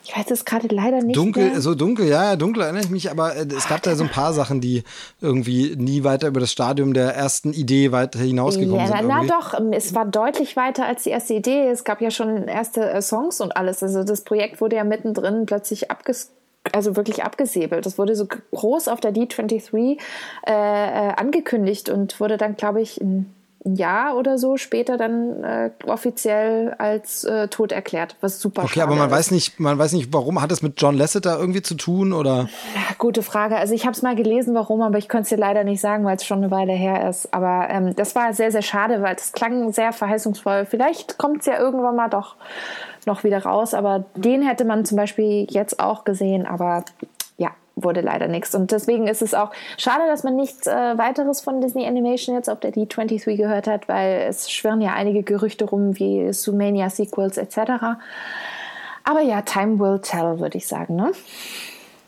[0.04, 1.18] Ich weiß es gerade leider nicht.
[1.18, 1.62] Dunkel, mehr.
[1.62, 4.12] so dunkel, ja, ja, dunkel erinnere ich mich, aber äh, es gab da so ein
[4.12, 4.84] paar Sachen, die
[5.20, 9.08] irgendwie nie weiter über das Stadium der ersten Idee weiter hinausgekommen ja, sind.
[9.08, 11.68] Na, na doch, ähm, es war deutlich weiter als die erste Idee.
[11.70, 13.82] Es gab ja schon erste äh, Songs und alles.
[13.82, 16.32] Also das Projekt wurde ja mittendrin plötzlich abges
[16.74, 17.86] also wirklich abgesäbelt.
[17.86, 20.00] Das wurde so groß auf der D23
[20.48, 23.34] äh, äh, angekündigt und wurde dann, glaube ich, in
[23.66, 28.82] ein Jahr oder so später dann äh, offiziell als äh, tot erklärt, was super Okay,
[28.82, 29.16] aber man ist.
[29.16, 32.48] weiß nicht, man weiß nicht, warum hat es mit John Lasseter irgendwie zu tun oder?
[32.76, 33.58] Ja, gute Frage.
[33.58, 36.06] Also ich habe es mal gelesen, warum, aber ich könnte es dir leider nicht sagen,
[36.06, 37.34] weil es schon eine Weile her ist.
[37.34, 40.68] Aber ähm, das war sehr, sehr schade, weil es klang sehr verheißungsvoll.
[40.70, 42.36] Vielleicht kommt es ja irgendwann mal doch
[43.06, 46.84] noch wieder raus, aber den hätte man zum Beispiel jetzt auch gesehen, aber
[47.76, 48.56] wurde leider nichts.
[48.56, 52.50] Und deswegen ist es auch schade, dass man nichts äh, weiteres von Disney Animation jetzt
[52.50, 57.38] auf der D23 gehört hat, weil es schwirren ja einige Gerüchte rum wie Sumania Sequels
[57.38, 57.58] etc.
[59.04, 61.12] Aber ja, time will tell, würde ich sagen, ne?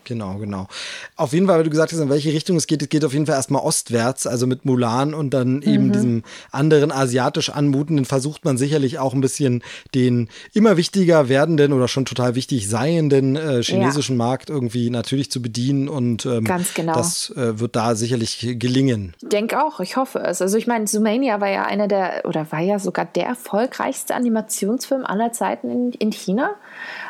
[0.08, 0.68] Genau, genau.
[1.16, 3.12] Auf jeden Fall, weil du gesagt hast, in welche Richtung es geht, es geht auf
[3.12, 5.92] jeden Fall erstmal ostwärts, also mit Mulan und dann eben mhm.
[5.92, 9.62] diesem anderen asiatisch anmutenden versucht man sicherlich auch ein bisschen
[9.94, 14.24] den immer wichtiger werdenden oder schon total wichtig seienden äh, chinesischen ja.
[14.24, 16.94] Markt irgendwie natürlich zu bedienen und ähm, Ganz genau.
[16.94, 19.14] das äh, wird da sicherlich gelingen.
[19.20, 20.40] Ich denke auch, ich hoffe es.
[20.40, 25.04] Also ich meine, Zoomania war ja einer der oder war ja sogar der erfolgreichste Animationsfilm
[25.04, 26.54] aller Zeiten in, in China.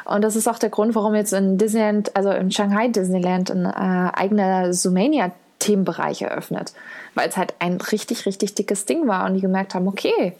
[0.08, 3.66] Und das ist auch der Grund, warum jetzt in Disneyland, also in Shanghai Disneyland, ein
[3.66, 6.72] äh, eigener Zoomania Themenbereich eröffnet,
[7.14, 10.34] weil es halt ein richtig, richtig dickes Ding war und die gemerkt haben, okay,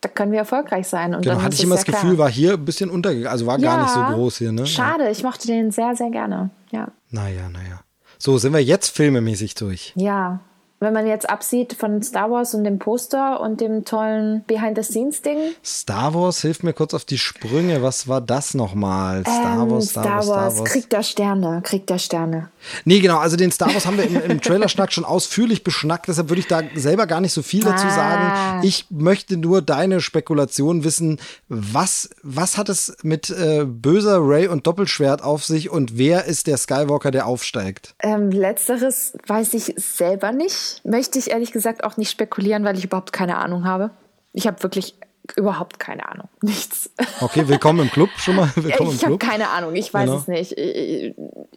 [0.00, 1.14] da können wir erfolgreich sein.
[1.14, 3.58] Und genau, dann hatte ich immer das Gefühl, war hier ein bisschen untergegangen, also war
[3.58, 4.52] ja, gar nicht so groß hier.
[4.52, 4.66] Ne?
[4.66, 6.50] Schade, ich mochte den sehr, sehr gerne.
[6.70, 6.88] Ja.
[7.10, 7.80] Naja, naja.
[8.18, 9.92] So, sind wir jetzt filmemäßig durch?
[9.96, 10.40] Ja,
[10.84, 15.54] wenn man jetzt absieht von Star Wars und dem Poster und dem tollen Behind-the-Scenes-Ding.
[15.64, 17.82] Star Wars, hilft mir kurz auf die Sprünge.
[17.82, 19.22] Was war das nochmal?
[19.22, 20.70] Star ähm, Wars, Star, Star Wars, Star Wars.
[20.70, 22.50] Krieg der Sterne, Krieg der Sterne.
[22.84, 23.18] Nee, genau.
[23.18, 26.08] Also den Star Wars haben wir im, im Trailer-Schnack schon ausführlich beschnackt.
[26.08, 27.90] Deshalb würde ich da selber gar nicht so viel dazu ah.
[27.90, 28.66] sagen.
[28.66, 31.18] Ich möchte nur deine Spekulation wissen.
[31.48, 36.46] Was, was hat es mit äh, böser Ray und Doppelschwert auf sich und wer ist
[36.46, 37.94] der Skywalker, der aufsteigt?
[38.02, 42.84] Ähm, letzteres weiß ich selber nicht möchte ich ehrlich gesagt auch nicht spekulieren, weil ich
[42.84, 43.90] überhaupt keine Ahnung habe.
[44.32, 44.96] Ich habe wirklich
[45.36, 46.28] überhaupt keine Ahnung.
[46.42, 46.90] Nichts.
[47.20, 48.50] Okay, willkommen im Club schon mal.
[48.56, 50.18] Willkommen ich habe keine Ahnung, ich weiß genau.
[50.18, 50.52] es nicht.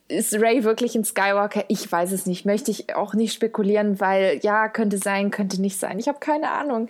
[0.07, 1.65] Ist Ray wirklich ein Skywalker?
[1.67, 2.45] Ich weiß es nicht.
[2.45, 5.99] Möchte ich auch nicht spekulieren, weil ja, könnte sein, könnte nicht sein.
[5.99, 6.87] Ich habe keine Ahnung.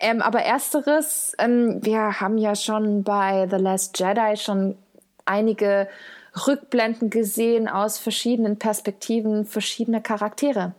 [0.00, 4.76] Ähm, aber ersteres, ähm, wir haben ja schon bei The Last Jedi schon
[5.24, 5.88] einige
[6.46, 10.74] Rückblenden gesehen aus verschiedenen Perspektiven verschiedener Charaktere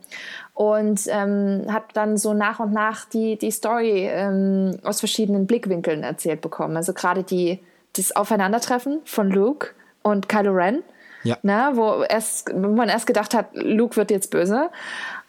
[0.58, 6.02] und ähm, hat dann so nach und nach die, die Story ähm, aus verschiedenen Blickwinkeln
[6.02, 6.76] erzählt bekommen.
[6.76, 7.60] Also gerade die,
[7.92, 9.68] das Aufeinandertreffen von Luke
[10.02, 10.82] und Kylo Ren,
[11.22, 11.38] ja.
[11.44, 14.68] ne, wo, erst, wo man erst gedacht hat, Luke wird jetzt böse.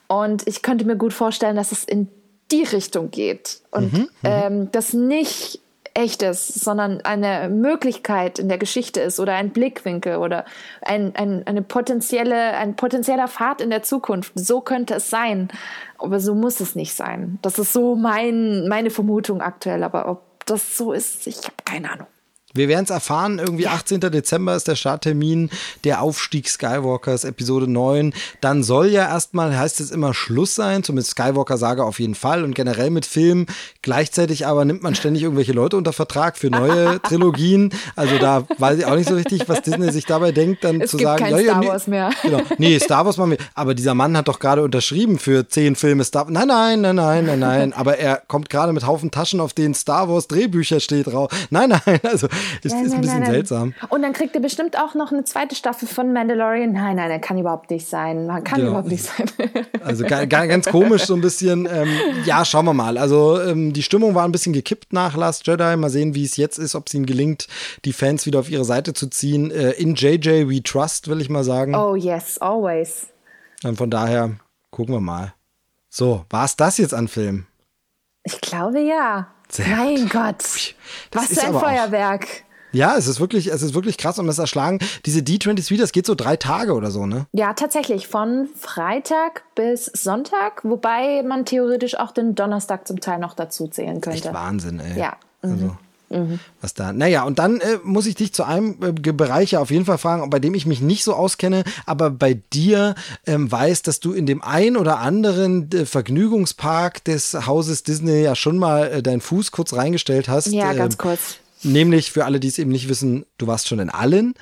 [0.07, 2.07] Und ich könnte mir gut vorstellen, dass es in
[2.51, 4.09] die Richtung geht und mhm, mhm.
[4.23, 5.61] ähm, das nicht
[5.99, 10.45] echtes, sondern eine Möglichkeit in der Geschichte ist oder ein Blickwinkel oder
[10.81, 14.31] ein, ein, eine potenzielle, ein potenzieller Pfad in der Zukunft.
[14.35, 15.49] So könnte es sein,
[15.97, 17.37] aber so muss es nicht sein.
[17.41, 21.91] Das ist so mein, meine Vermutung aktuell, aber ob das so ist, ich habe keine
[21.91, 22.07] Ahnung.
[22.53, 23.99] Wir werden es erfahren, irgendwie 18.
[23.99, 25.51] Dezember ist der Starttermin
[25.83, 28.11] der Aufstieg Skywalkers Episode 9.
[28.41, 32.55] Dann soll ja erstmal, heißt es immer, Schluss sein, zumindest Skywalker-Sage auf jeden Fall und
[32.55, 33.45] generell mit Filmen.
[33.83, 37.71] Gleichzeitig aber nimmt man ständig irgendwelche Leute unter Vertrag für neue Trilogien.
[37.95, 40.89] Also da weiß ich auch nicht so richtig, was Disney sich dabei denkt, dann es
[40.89, 42.09] zu gibt sagen, kein ja, Star Wars nee, mehr.
[42.23, 42.41] Genau.
[42.57, 43.37] Nee, Star Wars machen wir.
[43.53, 47.25] Aber dieser Mann hat doch gerade unterschrieben für zehn Filme Star Nein, nein, nein, nein,
[47.25, 47.73] nein, nein.
[47.73, 51.29] Aber er kommt gerade mit Haufen Taschen, auf denen Star Wars Drehbücher steht, raus.
[51.51, 52.27] Nein, nein, also
[52.63, 53.73] ist, nein, ist ein bisschen nein, seltsam.
[53.89, 56.73] Und dann kriegt ihr bestimmt auch noch eine zweite Staffel von Mandalorian.
[56.73, 58.27] Nein, nein, der kann überhaupt nicht sein.
[58.27, 58.71] Man kann genau.
[58.71, 59.27] überhaupt nicht sein.
[59.83, 61.67] also ganz komisch so ein bisschen.
[61.71, 61.89] Ähm,
[62.25, 62.97] ja, schauen wir mal.
[62.97, 65.75] Also ähm, die Stimmung war ein bisschen gekippt nach Last Jedi.
[65.77, 67.47] Mal sehen, wie es jetzt ist, ob es ihnen gelingt,
[67.85, 69.51] die Fans wieder auf ihre Seite zu ziehen.
[69.51, 71.75] Äh, in JJ we trust, will ich mal sagen.
[71.75, 73.07] Oh yes, always.
[73.63, 74.31] Und von daher
[74.71, 75.33] gucken wir mal.
[75.89, 77.45] So, war es das jetzt an Film?
[78.23, 79.27] Ich glaube ja.
[79.51, 80.11] Sehr mein gut.
[80.11, 80.75] Gott.
[81.11, 82.23] Das Was für ein Feuerwerk.
[82.23, 84.79] Auch, ja, es ist wirklich, es ist wirklich krass und das Erschlagen.
[85.05, 87.25] Diese D23, das geht so drei Tage oder so, ne?
[87.31, 88.07] Ja, tatsächlich.
[88.07, 94.01] Von Freitag bis Sonntag, wobei man theoretisch auch den Donnerstag zum Teil noch dazu zählen
[94.01, 94.19] könnte.
[94.19, 94.99] Echt Wahnsinn, ey.
[94.99, 95.17] Ja.
[95.41, 95.51] Mhm.
[95.51, 95.77] Also.
[96.09, 96.39] Mhm.
[96.61, 96.91] Was da?
[96.91, 99.97] Naja, und dann äh, muss ich dich zu einem äh, Bereich ja auf jeden Fall
[99.97, 102.95] fragen, bei dem ich mich nicht so auskenne, aber bei dir
[103.25, 108.35] ähm, weiß, dass du in dem ein oder anderen äh, Vergnügungspark des Hauses Disney ja
[108.35, 110.47] schon mal äh, deinen Fuß kurz reingestellt hast.
[110.47, 111.37] Ja, ganz kurz.
[111.61, 114.33] Nämlich für alle, die es eben nicht wissen, du warst schon in allen.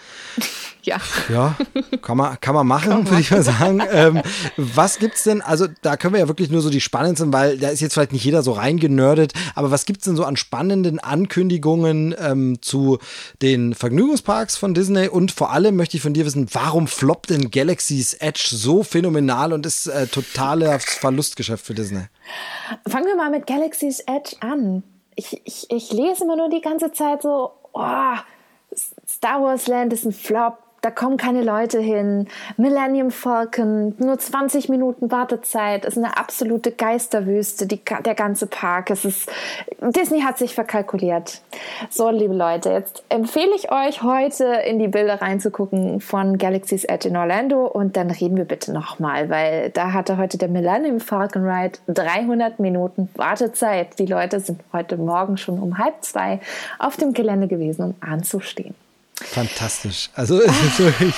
[0.83, 1.01] Ja.
[1.27, 1.57] Ja,
[2.01, 3.81] kann man, kann man machen, würde ich mal sagen.
[3.91, 4.21] ähm,
[4.55, 7.67] was gibt's denn, also da können wir ja wirklich nur so die spannendsten, weil da
[7.67, 12.15] ist jetzt vielleicht nicht jeder so reingenördet, aber was gibt's denn so an spannenden Ankündigungen
[12.17, 12.99] ähm, zu
[13.41, 17.51] den Vergnügungsparks von Disney und vor allem möchte ich von dir wissen, warum floppt denn
[17.51, 22.05] Galaxy's Edge so phänomenal und ist äh, totales Verlustgeschäft für Disney?
[22.87, 24.83] Fangen wir mal mit Galaxy's Edge an
[25.17, 28.15] ich, ich, ich lese immer nur die ganze Zeit so, oh,
[29.07, 32.27] Star Wars Land ist ein Flop, da kommen keine Leute hin.
[32.55, 38.91] Millennium Falcon, nur 20 Minuten Wartezeit, ist eine absolute Geisterwüste, die, der ganze Park.
[38.91, 39.29] Es ist,
[39.81, 41.41] Disney hat sich verkalkuliert.
[41.89, 47.09] So, liebe Leute, jetzt empfehle ich euch heute in die Bilder reinzugucken von Galaxy's Edge
[47.09, 51.43] in Orlando und dann reden wir bitte nochmal, weil da hatte heute der Millennium Falcon
[51.47, 53.97] Ride 300 Minuten Wartezeit.
[53.99, 56.39] Die Leute sind heute Morgen schon um halb zwei
[56.77, 58.75] auf dem Gelände gewesen, um anzustehen.
[59.23, 60.09] Fantastisch.
[60.13, 61.15] Also es ist wirklich,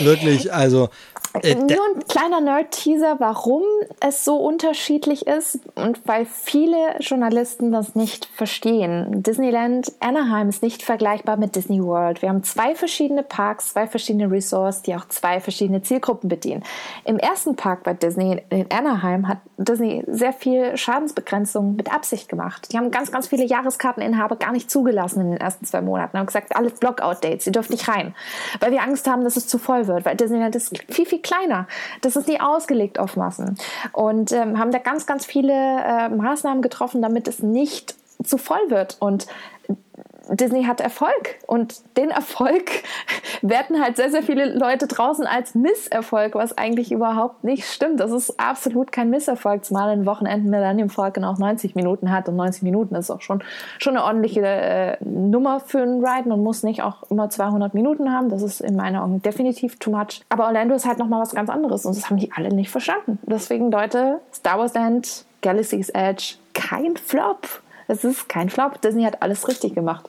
[0.00, 0.88] wirklich, also
[1.34, 3.62] äh, Nur ein kleiner Nerd-Teaser, warum
[4.00, 9.22] es so unterschiedlich ist und weil viele Journalisten das nicht verstehen.
[9.22, 12.22] Disneyland Anaheim ist nicht vergleichbar mit Disney World.
[12.22, 16.62] Wir haben zwei verschiedene Parks, zwei verschiedene Resorts, die auch zwei verschiedene Zielgruppen bedienen.
[17.04, 22.72] Im ersten Park bei Disney in Anaheim hat Disney sehr viel Schadensbegrenzung mit Absicht gemacht.
[22.72, 26.18] Die haben ganz, ganz viele Jahreskarteninhaber gar nicht zugelassen in den ersten zwei Monaten.
[26.18, 28.14] Haben gesagt, alles Blockout-Dates, ihr dürft nicht rein.
[28.60, 31.66] Weil wir Angst haben, dass es zu voll wird, weil Disneyland ist viel, viel kleiner.
[32.00, 33.58] Das ist nie ausgelegt auf Massen.
[33.92, 37.94] Und ähm, haben da ganz, ganz viele äh, Maßnahmen getroffen, damit es nicht
[38.24, 38.96] zu voll wird.
[39.00, 39.26] Und
[40.32, 42.70] Disney hat Erfolg und den Erfolg
[43.42, 48.00] werten halt sehr, sehr viele Leute draußen als Misserfolg, was eigentlich überhaupt nicht stimmt.
[48.00, 52.36] Das ist absolut kein Misserfolg, zumal ein Wochenende Millennium Falcon auch 90 Minuten hat und
[52.36, 53.42] 90 Minuten ist auch schon,
[53.78, 56.28] schon eine ordentliche äh, Nummer für einen Ride.
[56.28, 59.90] Man muss nicht auch immer 200 Minuten haben, das ist in meinen Augen definitiv too
[59.90, 60.22] much.
[60.28, 63.18] Aber Orlando ist halt nochmal was ganz anderes und das haben die alle nicht verstanden.
[63.26, 67.61] Deswegen, Leute, Star Wars Land, Galaxy's Edge, kein Flop.
[67.88, 68.80] Es ist kein Flop.
[68.80, 70.08] Disney hat alles richtig gemacht.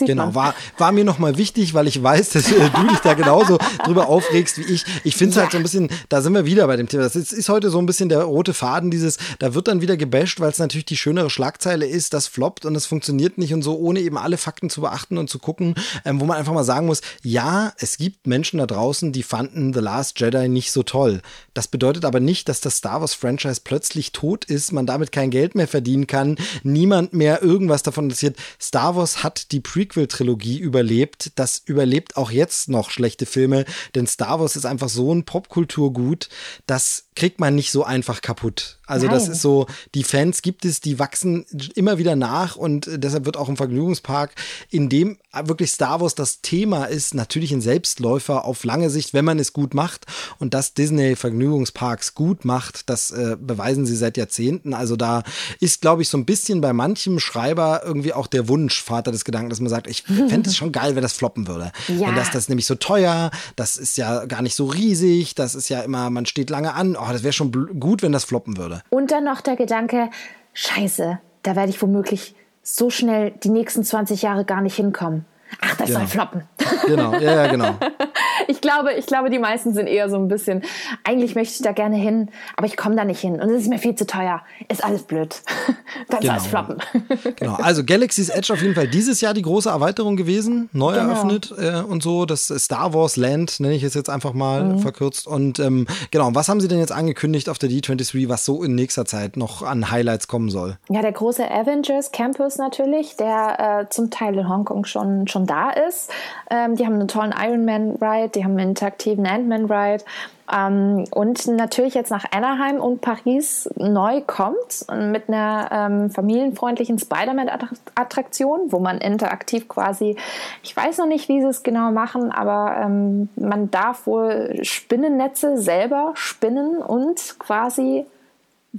[0.00, 3.58] genau, war, war mir nochmal wichtig, weil ich weiß, dass äh, du dich da genauso
[3.84, 4.84] drüber aufregst wie ich.
[5.04, 5.42] Ich finde es ja.
[5.42, 7.04] halt so ein bisschen, da sind wir wieder bei dem Thema.
[7.04, 9.96] Das ist, ist, heute so ein bisschen der rote Faden dieses, da wird dann wieder
[9.96, 13.62] gebasht, weil es natürlich die schönere Schlagzeile ist, das floppt und es funktioniert nicht und
[13.62, 15.74] so, ohne eben alle Fakten zu beachten und zu gucken,
[16.04, 19.72] ähm, wo man einfach mal sagen muss, ja, es gibt Menschen da draußen, die fanden
[19.72, 21.20] The Last Jedi nicht so toll.
[21.54, 25.30] Das bedeutet aber nicht, dass das Star Wars Franchise plötzlich tot ist, man damit kein
[25.30, 28.36] Geld mehr verdienen kann, niemand mehr irgendwas davon interessiert.
[28.60, 31.32] Star Wars hat die Prequel-Trilogie überlebt.
[31.36, 33.64] Das überlebt auch jetzt noch schlechte Filme,
[33.94, 36.28] denn Star Wars ist einfach so ein Popkulturgut,
[36.66, 38.78] das kriegt man nicht so einfach kaputt.
[38.86, 39.16] Also Nein.
[39.16, 39.66] das ist so,
[39.96, 44.36] die Fans gibt es, die wachsen immer wieder nach und deshalb wird auch im Vergnügungspark,
[44.70, 49.24] in dem wirklich Star Wars das Thema ist, natürlich ein Selbstläufer auf lange Sicht, wenn
[49.24, 50.06] man es gut macht
[50.38, 54.72] und dass Disney Vergnügungsparks gut macht, das äh, beweisen sie seit Jahrzehnten.
[54.72, 55.24] Also da
[55.58, 59.24] ist, glaube ich, so ein bisschen bei manchem Schreiber irgendwie auch der Wunsch, Vater des
[59.24, 61.72] Gedanken, dass man sagt, ich fände es schon geil, wenn das floppen würde.
[61.88, 62.06] Ja.
[62.06, 65.68] Wenn das, das nämlich so teuer, das ist ja gar nicht so riesig, das ist
[65.68, 68.82] ja immer, man steht lange an, oh, das wäre schon gut, wenn das floppen würde.
[68.90, 70.10] Und dann noch der Gedanke,
[70.54, 75.24] scheiße, da werde ich womöglich so schnell die nächsten 20 Jahre gar nicht hinkommen.
[75.60, 76.00] Ach, das genau.
[76.00, 76.42] soll floppen.
[76.86, 77.76] Genau, ja, ja, genau.
[78.48, 80.62] ich glaube, ich glaube, die meisten sind eher so ein bisschen,
[81.04, 83.68] eigentlich möchte ich da gerne hin, aber ich komme da nicht hin und es ist
[83.68, 84.42] mir viel zu teuer.
[84.68, 85.40] Ist alles blöd.
[86.08, 86.34] Dann genau.
[86.34, 86.76] soll es floppen.
[87.36, 91.08] genau, also Galaxy's Edge auf jeden Fall dieses Jahr die große Erweiterung gewesen, neu genau.
[91.08, 92.24] eröffnet äh, und so.
[92.24, 94.78] Das Star Wars Land, nenne ich es jetzt einfach mal mhm.
[94.78, 95.26] verkürzt.
[95.26, 98.74] Und ähm, genau, was haben Sie denn jetzt angekündigt auf der D23, was so in
[98.74, 100.78] nächster Zeit noch an Highlights kommen soll?
[100.88, 105.70] Ja, der große Avengers Campus natürlich, der äh, zum Teil in Hongkong schon, schon da
[105.70, 106.10] ist.
[106.50, 110.04] Ähm, die haben einen tollen Iron Man Ride, die haben einen interaktiven Ant-Man Ride.
[110.50, 118.72] Ähm, und natürlich jetzt nach Anaheim und Paris neu kommt mit einer ähm, familienfreundlichen Spider-Man-Attraktion,
[118.72, 120.16] wo man interaktiv quasi,
[120.62, 125.58] ich weiß noch nicht, wie sie es genau machen, aber ähm, man darf wohl Spinnennetze
[125.58, 128.06] selber spinnen und quasi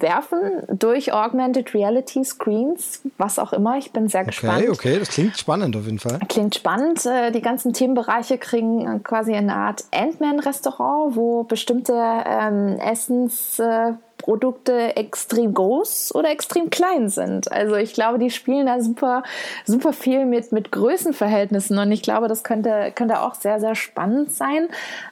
[0.01, 3.77] werfen durch Augmented Reality Screens, was auch immer.
[3.77, 4.61] Ich bin sehr okay, gespannt.
[4.61, 6.19] Okay, okay, das klingt spannend auf jeden Fall.
[6.27, 7.05] Klingt spannend.
[7.05, 13.59] Äh, die ganzen Themenbereiche kriegen quasi eine Art Ant-Man-Restaurant, wo bestimmte ähm, Essens.
[13.59, 17.51] Äh, Produkte extrem groß oder extrem klein sind.
[17.51, 19.23] Also ich glaube, die spielen da super,
[19.65, 24.31] super viel mit, mit Größenverhältnissen und ich glaube, das könnte, könnte auch sehr, sehr spannend
[24.33, 24.67] sein.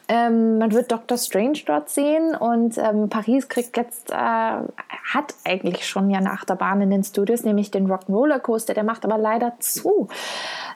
[0.10, 5.88] Ähm, man wird Doctor Strange dort sehen und ähm, Paris kriegt jetzt, äh, hat eigentlich
[5.88, 9.54] schon ja eine Achterbahn in den Studios, nämlich den Rock'n'Roller Coaster, der macht aber leider
[9.60, 10.10] zu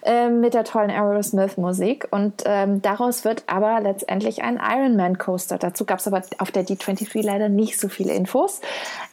[0.03, 5.57] äh, mit der tollen Aerosmith Musik und ähm, daraus wird aber letztendlich ein Ironman Coaster.
[5.57, 8.61] Dazu gab es aber auf der D23 leider nicht so viele Infos.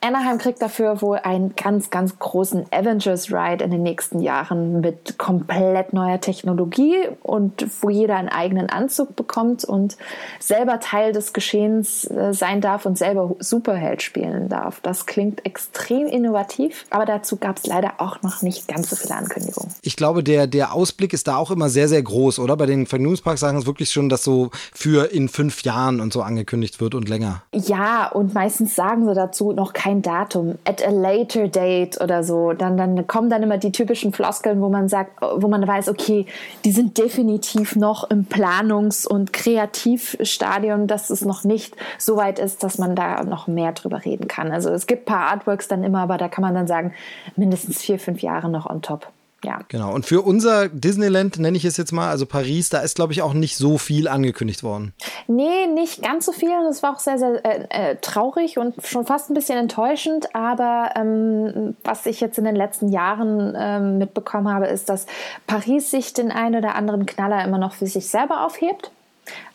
[0.00, 5.18] Anaheim kriegt dafür wohl einen ganz, ganz großen Avengers Ride in den nächsten Jahren mit
[5.18, 9.96] komplett neuer Technologie und wo jeder einen eigenen Anzug bekommt und
[10.38, 14.80] selber Teil des Geschehens äh, sein darf und selber Superheld spielen darf.
[14.80, 19.16] Das klingt extrem innovativ, aber dazu gab es leider auch noch nicht ganz so viele
[19.16, 19.74] Ankündigungen.
[19.82, 22.56] Ich glaube, der, der Ausblick ist da auch immer sehr, sehr groß, oder?
[22.56, 26.22] Bei den Vergnügungsparks sagen es wirklich schon, dass so für in fünf Jahren und so
[26.22, 27.42] angekündigt wird und länger.
[27.52, 32.24] Ja, und meistens sagen sagen sie dazu noch kein Datum, at a later date oder
[32.24, 32.52] so.
[32.52, 36.26] Dann, dann kommen dann immer die typischen Floskeln, wo man sagt, wo man weiß, okay,
[36.64, 42.62] die sind definitiv noch im Planungs- und Kreativstadium, dass es noch nicht so weit ist,
[42.62, 44.50] dass man da noch mehr drüber reden kann.
[44.50, 46.92] Also es gibt ein paar Artworks dann immer, aber da kann man dann sagen,
[47.36, 49.08] mindestens vier, fünf Jahre noch on top
[49.44, 49.60] ja.
[49.68, 49.94] Genau.
[49.94, 53.22] Und für unser Disneyland, nenne ich es jetzt mal, also Paris, da ist, glaube ich,
[53.22, 54.92] auch nicht so viel angekündigt worden.
[55.28, 56.50] Nee, nicht ganz so viel.
[56.50, 60.34] Und es war auch sehr, sehr äh, äh, traurig und schon fast ein bisschen enttäuschend.
[60.34, 65.06] Aber ähm, was ich jetzt in den letzten Jahren ähm, mitbekommen habe, ist, dass
[65.46, 68.90] Paris sich den einen oder anderen Knaller immer noch für sich selber aufhebt.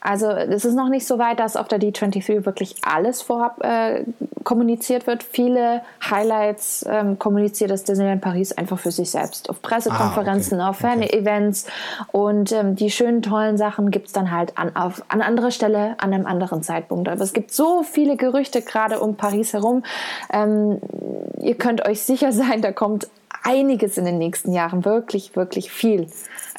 [0.01, 4.03] Also es ist noch nicht so weit, dass auf der D23 wirklich alles vorab äh,
[4.43, 5.23] kommuniziert wird.
[5.23, 9.49] Viele Highlights ähm, kommuniziert das Disneyland Paris einfach für sich selbst.
[9.49, 10.69] Auf Pressekonferenzen, ah, okay.
[10.69, 11.67] auf Fan-Events
[12.11, 15.95] und ähm, die schönen, tollen Sachen gibt es dann halt an, auf, an anderer Stelle,
[15.99, 17.07] an einem anderen Zeitpunkt.
[17.07, 19.83] Aber es gibt so viele Gerüchte gerade um Paris herum.
[20.33, 20.79] Ähm,
[21.39, 23.07] ihr könnt euch sicher sein, da kommt
[23.41, 26.07] einiges in den nächsten Jahren, wirklich, wirklich viel.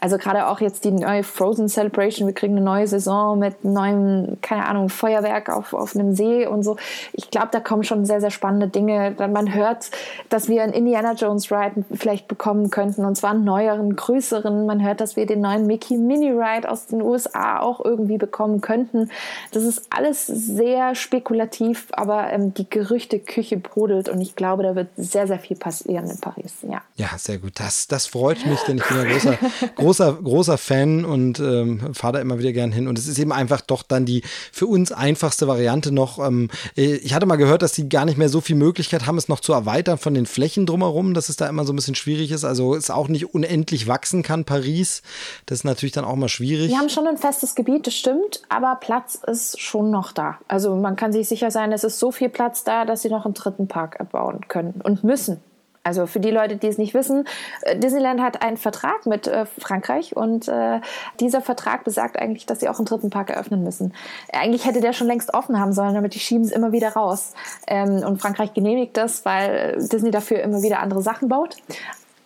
[0.01, 4.37] Also gerade auch jetzt die neue Frozen Celebration, wir kriegen eine neue Saison mit neuem,
[4.43, 6.77] keine Ahnung, Feuerwerk auf, auf einem See und so.
[7.15, 9.17] Ich glaube, da kommen schon sehr, sehr spannende Dinge.
[9.19, 9.91] Man hört,
[10.29, 14.67] dass wir einen Indiana Jones Ride vielleicht bekommen könnten und zwar einen neueren, größeren.
[14.67, 18.61] Man hört, dass wir den neuen Mickey Mini Ride aus den USA auch irgendwie bekommen
[18.61, 19.11] könnten.
[19.53, 24.89] Das ist alles sehr spekulativ, aber ähm, die Gerüchteküche brodelt und ich glaube, da wird
[24.97, 26.64] sehr, sehr viel passieren in Paris.
[26.71, 26.83] Ja.
[26.97, 27.11] ja.
[27.19, 27.53] Sehr gut.
[27.61, 29.39] Das, das freut mich, denn ich bin ja großer,
[29.77, 32.89] großer, großer Fan und ähm, fahre da immer wieder gern hin.
[32.89, 34.23] Und es ist eben einfach doch dann die
[34.53, 36.19] für uns einfachste Variante noch.
[36.19, 39.19] Ähm, äh, ich hatte mal gehört, dass die gar nicht mehr so viel Möglichkeit haben,
[39.19, 41.95] es noch zu erweitern von den Flächen drumherum, dass es da immer so ein bisschen
[41.95, 42.45] schwierig ist.
[42.45, 45.03] Also es auch nicht unendlich wachsen kann, Paris.
[45.47, 46.71] Das ist natürlich dann auch mal schwierig.
[46.71, 50.39] Wir haben schon ein festes Gebiet, das stimmt, aber Platz ist schon noch da.
[50.49, 53.25] Also man kann sich sicher sein, es ist so viel Platz da, dass sie noch
[53.25, 55.41] einen dritten Park erbauen können und müssen.
[55.85, 57.29] Also für die Leute, die es nicht wissen,
[57.63, 60.81] äh, Disneyland hat einen Vertrag mit äh, Frankreich und äh,
[61.21, 63.93] dieser Vertrag besagt eigentlich, dass sie auch einen dritten Park eröffnen müssen.
[64.33, 67.35] Eigentlich hätte der schon längst offen haben sollen, damit die schieben es immer wieder raus.
[67.67, 71.57] Ähm, und Frankreich genehmigt das, weil Disney dafür immer wieder andere Sachen baut.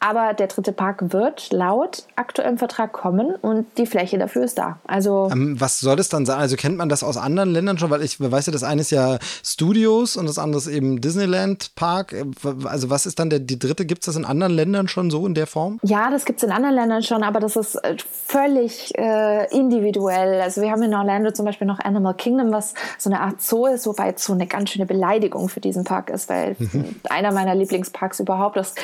[0.01, 4.79] Aber der dritte Park wird laut aktuellem Vertrag kommen und die Fläche dafür ist da.
[4.87, 6.39] Also ähm, was soll das dann sein?
[6.39, 7.91] Also kennt man das aus anderen Ländern schon?
[7.91, 11.75] Weil ich weiß ja, das eine ist ja Studios und das andere ist eben Disneyland
[11.75, 12.13] Park.
[12.13, 12.25] Äh,
[12.65, 13.87] also was ist dann der, die dritte?
[13.87, 15.81] Gibt es das in anderen Ländern schon so in der Form?
[15.83, 17.97] Ja, das gibt es in anderen Ländern schon, aber das ist äh,
[18.27, 20.41] völlig äh, individuell.
[20.41, 23.67] Also wir haben in Orlando zum Beispiel noch Animal Kingdom, was so eine Art Zoo
[23.67, 26.97] ist, wobei es so eine ganz schöne Beleidigung für diesen Park ist, weil mhm.
[27.11, 28.57] einer meiner Lieblingsparks überhaupt.
[28.57, 28.75] Es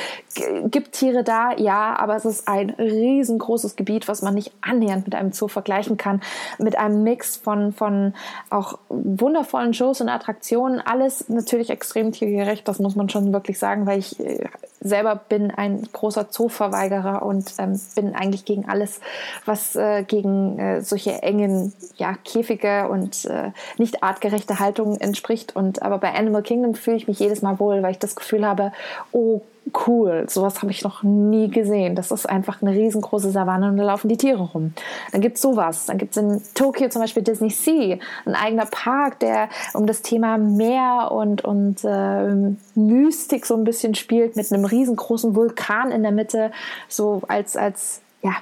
[0.65, 5.13] gibt Tiere da, ja, aber es ist ein riesengroßes Gebiet, was man nicht annähernd mit
[5.13, 6.19] einem Zoo vergleichen kann.
[6.57, 8.15] Mit einem Mix von, von
[8.49, 10.81] auch wundervollen Shows und Attraktionen.
[10.81, 14.45] Alles natürlich extrem tiergerecht, das muss man schon wirklich sagen, weil ich äh,
[14.81, 18.99] selber bin ein großer Zooverweigerer und ähm, bin eigentlich gegen alles,
[19.45, 25.55] was äh, gegen äh, solche engen ja, Käfige und äh, nicht artgerechte Haltungen entspricht.
[25.55, 28.43] Und aber bei Animal Kingdom fühle ich mich jedes Mal wohl, weil ich das Gefühl
[28.43, 28.71] habe,
[29.11, 29.41] oh
[29.87, 31.95] cool, sowas habe ich noch nie gesehen.
[31.95, 34.73] Das ist einfach eine riesengroße Savanne und da laufen die Tiere rum.
[35.11, 35.85] Dann gibt es sowas.
[35.85, 40.01] Dann gibt es in Tokio zum Beispiel Disney Sea, ein eigener Park, der um das
[40.01, 46.03] Thema Meer und, und äh, Mystik so ein bisschen spielt, mit einem riesengroßen Vulkan in
[46.03, 46.51] der Mitte,
[46.87, 48.33] so als, als ja,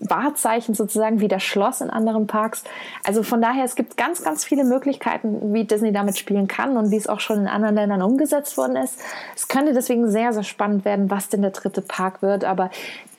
[0.00, 2.64] Wahrzeichen sozusagen wie das Schloss in anderen Parks.
[3.04, 6.90] Also von daher, es gibt ganz, ganz viele Möglichkeiten, wie Disney damit spielen kann und
[6.90, 8.98] wie es auch schon in anderen Ländern umgesetzt worden ist.
[9.36, 12.44] Es könnte deswegen sehr, sehr spannend werden, was denn der dritte Park wird.
[12.44, 12.70] Aber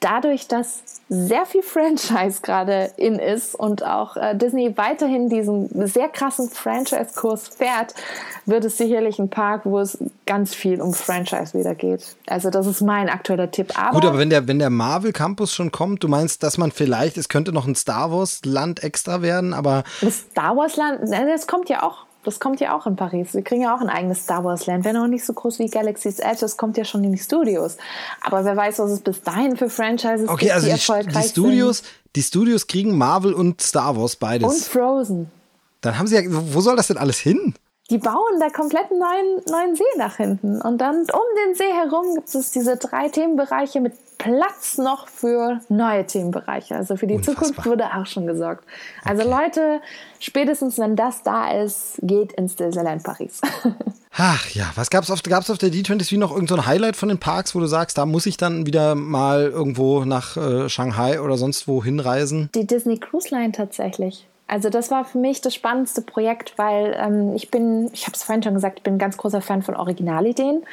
[0.01, 6.09] dadurch, dass sehr viel Franchise gerade in ist und auch äh, Disney weiterhin diesen sehr
[6.09, 7.93] krassen Franchise-Kurs fährt,
[8.45, 12.15] wird es sicherlich ein Park, wo es ganz viel um Franchise wieder geht.
[12.27, 13.77] Also das ist mein aktueller Tipp.
[13.77, 16.71] Aber Gut, aber wenn der, wenn der Marvel Campus schon kommt, du meinst, dass man
[16.71, 19.83] vielleicht, es könnte noch ein Star Wars Land extra werden, aber...
[20.01, 23.33] Das Star Wars Land, das kommt ja auch das kommt ja auch in Paris.
[23.33, 24.85] Wir kriegen ja auch ein eigenes Star Wars Land.
[24.85, 27.77] Wäre noch nicht so groß wie Galaxy's Edge, das kommt ja schon in die Studios.
[28.21, 31.23] Aber wer weiß, was es bis dahin für Franchises okay, gibt, also die, die erfolgreich
[31.23, 31.87] die Studios, sind.
[32.15, 34.53] Die Studios kriegen Marvel und Star Wars beides.
[34.53, 35.31] Und Frozen.
[35.81, 37.55] Dann haben sie ja, wo soll das denn alles hin?
[37.91, 40.61] Die bauen da komplett einen neuen, neuen See nach hinten.
[40.61, 45.59] Und dann um den See herum gibt es diese drei Themenbereiche mit Platz noch für
[45.67, 46.75] neue Themenbereiche.
[46.75, 47.43] Also für die Unfassbar.
[47.43, 48.63] Zukunft wurde auch schon gesorgt.
[49.03, 49.43] Also okay.
[49.43, 49.81] Leute,
[50.19, 53.41] spätestens wenn das da ist, geht ins Disneyland Paris.
[54.17, 57.17] Ach ja, was gab's auf, gab's auf der D23 noch irgendein so Highlight von den
[57.17, 61.37] Parks, wo du sagst, da muss ich dann wieder mal irgendwo nach äh, Shanghai oder
[61.37, 62.49] sonst wo hinreisen?
[62.55, 64.27] Die Disney Cruise Line tatsächlich.
[64.51, 68.23] Also das war für mich das spannendste Projekt, weil ähm, ich bin, ich habe es
[68.23, 70.63] vorhin schon gesagt, ich bin ein ganz großer Fan von Originalideen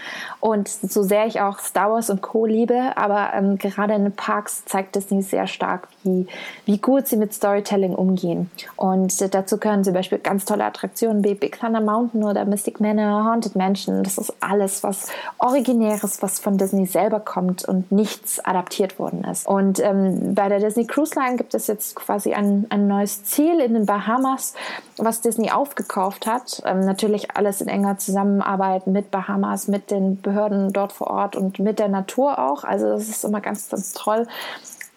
[0.41, 2.45] und so sehr ich auch Star Wars und Co.
[2.45, 6.27] liebe, aber ähm, gerade in den Parks zeigt Disney sehr stark, wie,
[6.65, 8.51] wie gut sie mit Storytelling umgehen.
[8.75, 12.81] Und äh, dazu gehören zum Beispiel ganz tolle Attraktionen wie Big Thunder Mountain oder Mystic
[12.81, 14.03] Manor, Haunted Mansion.
[14.03, 15.07] Das ist alles, was
[15.39, 19.47] originäres, was von Disney selber kommt und nichts adaptiert worden ist.
[19.47, 23.68] Und ähm, bei der Disney Cruise Line gibt es jetzt quasi ein, ein neues Ziel
[23.69, 24.55] in den Bahamas,
[24.97, 26.63] was Disney aufgekauft hat.
[26.65, 31.59] Ähm, natürlich alles in enger Zusammenarbeit mit Bahamas, mit den Behörden dort vor Ort und
[31.59, 32.65] mit der Natur auch.
[32.65, 34.27] Also das ist immer ganz, ganz toll.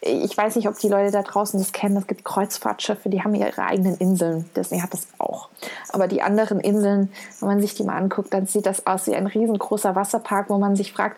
[0.04, 1.96] Ich weiß nicht, ob die Leute da draußen das kennen.
[1.96, 4.50] Es gibt Kreuzfahrtschiffe, die haben ihre eigenen Inseln.
[4.56, 5.50] Disney hat das auch.
[5.90, 9.16] Aber die anderen Inseln, wenn man sich die mal anguckt, dann sieht das aus wie
[9.16, 11.18] ein riesengroßer Wasserpark, wo man sich fragt,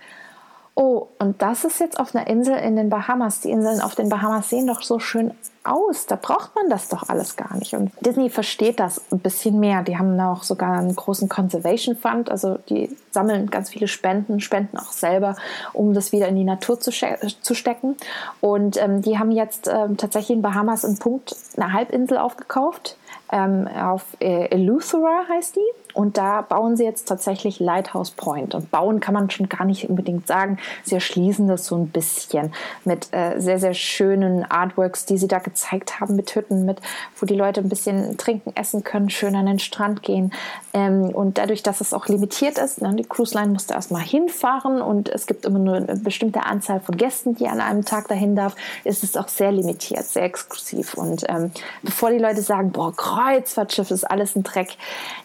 [0.76, 3.42] oh, und das ist jetzt auf einer Insel in den Bahamas.
[3.42, 5.32] Die Inseln auf den Bahamas sehen doch so schön
[5.64, 6.06] aus.
[6.08, 7.74] Da braucht man das doch alles gar nicht.
[7.76, 9.84] Und Disney versteht das ein bisschen mehr.
[9.84, 12.30] Die haben auch sogar einen großen Conservation Fund.
[12.32, 15.36] Also die sammeln ganz viele Spenden, spenden auch selber,
[15.74, 17.96] um das wieder in die Natur zu, zu stecken.
[18.42, 22.98] Und ähm, die haben jetzt ähm, tatsächlich in Bahamas einen Punkt, eine Halbinsel aufgekauft.
[23.32, 25.83] Ähm, auf äh, Eleuthera heißt die.
[25.94, 28.56] Und da bauen sie jetzt tatsächlich Lighthouse Point.
[28.56, 30.58] Und bauen kann man schon gar nicht unbedingt sagen.
[30.84, 32.52] Sie erschließen das so ein bisschen
[32.84, 36.82] mit äh, sehr, sehr schönen Artworks, die sie da gezeigt haben, mit Hütten, mit,
[37.20, 40.34] wo die Leute ein bisschen trinken, essen können, schön an den Strand gehen.
[40.74, 44.82] Ähm, und dadurch, dass es auch limitiert ist, ne, die Cruise Line musste erstmal hinfahren
[44.82, 48.36] und es gibt immer nur eine bestimmte Anzahl von Gästen, die an einem Tag dahin
[48.36, 50.96] darf, ist es auch sehr limitiert, sehr exklusiv.
[50.96, 51.52] Und ähm,
[51.84, 54.76] bevor die Leute sagen, boah, Kreuzfahrtschiff ist alles ein Dreck,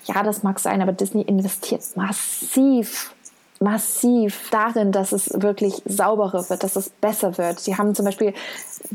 [0.04, 3.14] ja, das mag sein, aber Disney investiert massiv
[3.60, 7.58] massiv darin, dass es wirklich sauberer wird, dass es besser wird.
[7.60, 8.34] Sie haben zum Beispiel,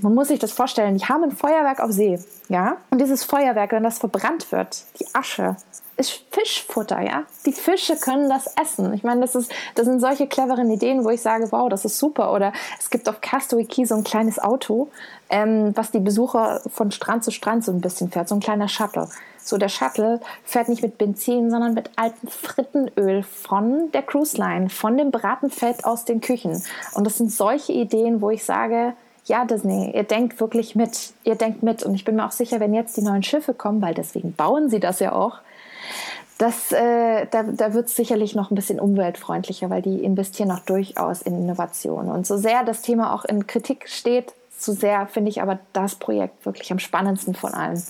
[0.02, 2.20] man muss sich das vorstellen, die haben ein Feuerwerk auf See,
[2.50, 5.58] ja, und dieses Feuerwerk, wenn das verbrannt wird, die Asche,
[5.98, 7.24] ist Fischfutter, ja.
[7.46, 8.94] Die Fische können das essen.
[8.94, 12.00] Ich meine, das ist, das sind solche cleveren Ideen, wo ich sage, wow, das ist
[12.00, 12.34] super.
[12.34, 14.90] Oder es gibt auf Castaway Key so ein kleines Auto,
[15.30, 18.68] ähm, was die Besucher von Strand zu Strand so ein bisschen fährt, so ein kleiner
[18.68, 19.08] Shuttle.
[19.38, 24.70] So der Shuttle fährt nicht mit Benzin, sondern mit altem Frittenöl von der Cruise Line,
[24.70, 26.64] von dem Bratenfett aus den Küchen.
[26.94, 28.94] Und das sind solche Ideen, wo ich sage,
[29.26, 31.14] ja, Disney, ihr denkt wirklich mit.
[31.24, 31.84] Ihr denkt mit.
[31.84, 34.70] Und ich bin mir auch sicher, wenn jetzt die neuen Schiffe kommen, weil deswegen bauen
[34.70, 35.40] sie das ja auch,
[36.38, 40.60] das, äh, da, da wird es sicherlich noch ein bisschen umweltfreundlicher, weil die investieren auch
[40.60, 42.10] durchaus in Innovation.
[42.10, 45.96] Und so sehr das Thema auch in Kritik steht, so sehr finde ich aber das
[45.96, 47.82] Projekt wirklich am spannendsten von allen,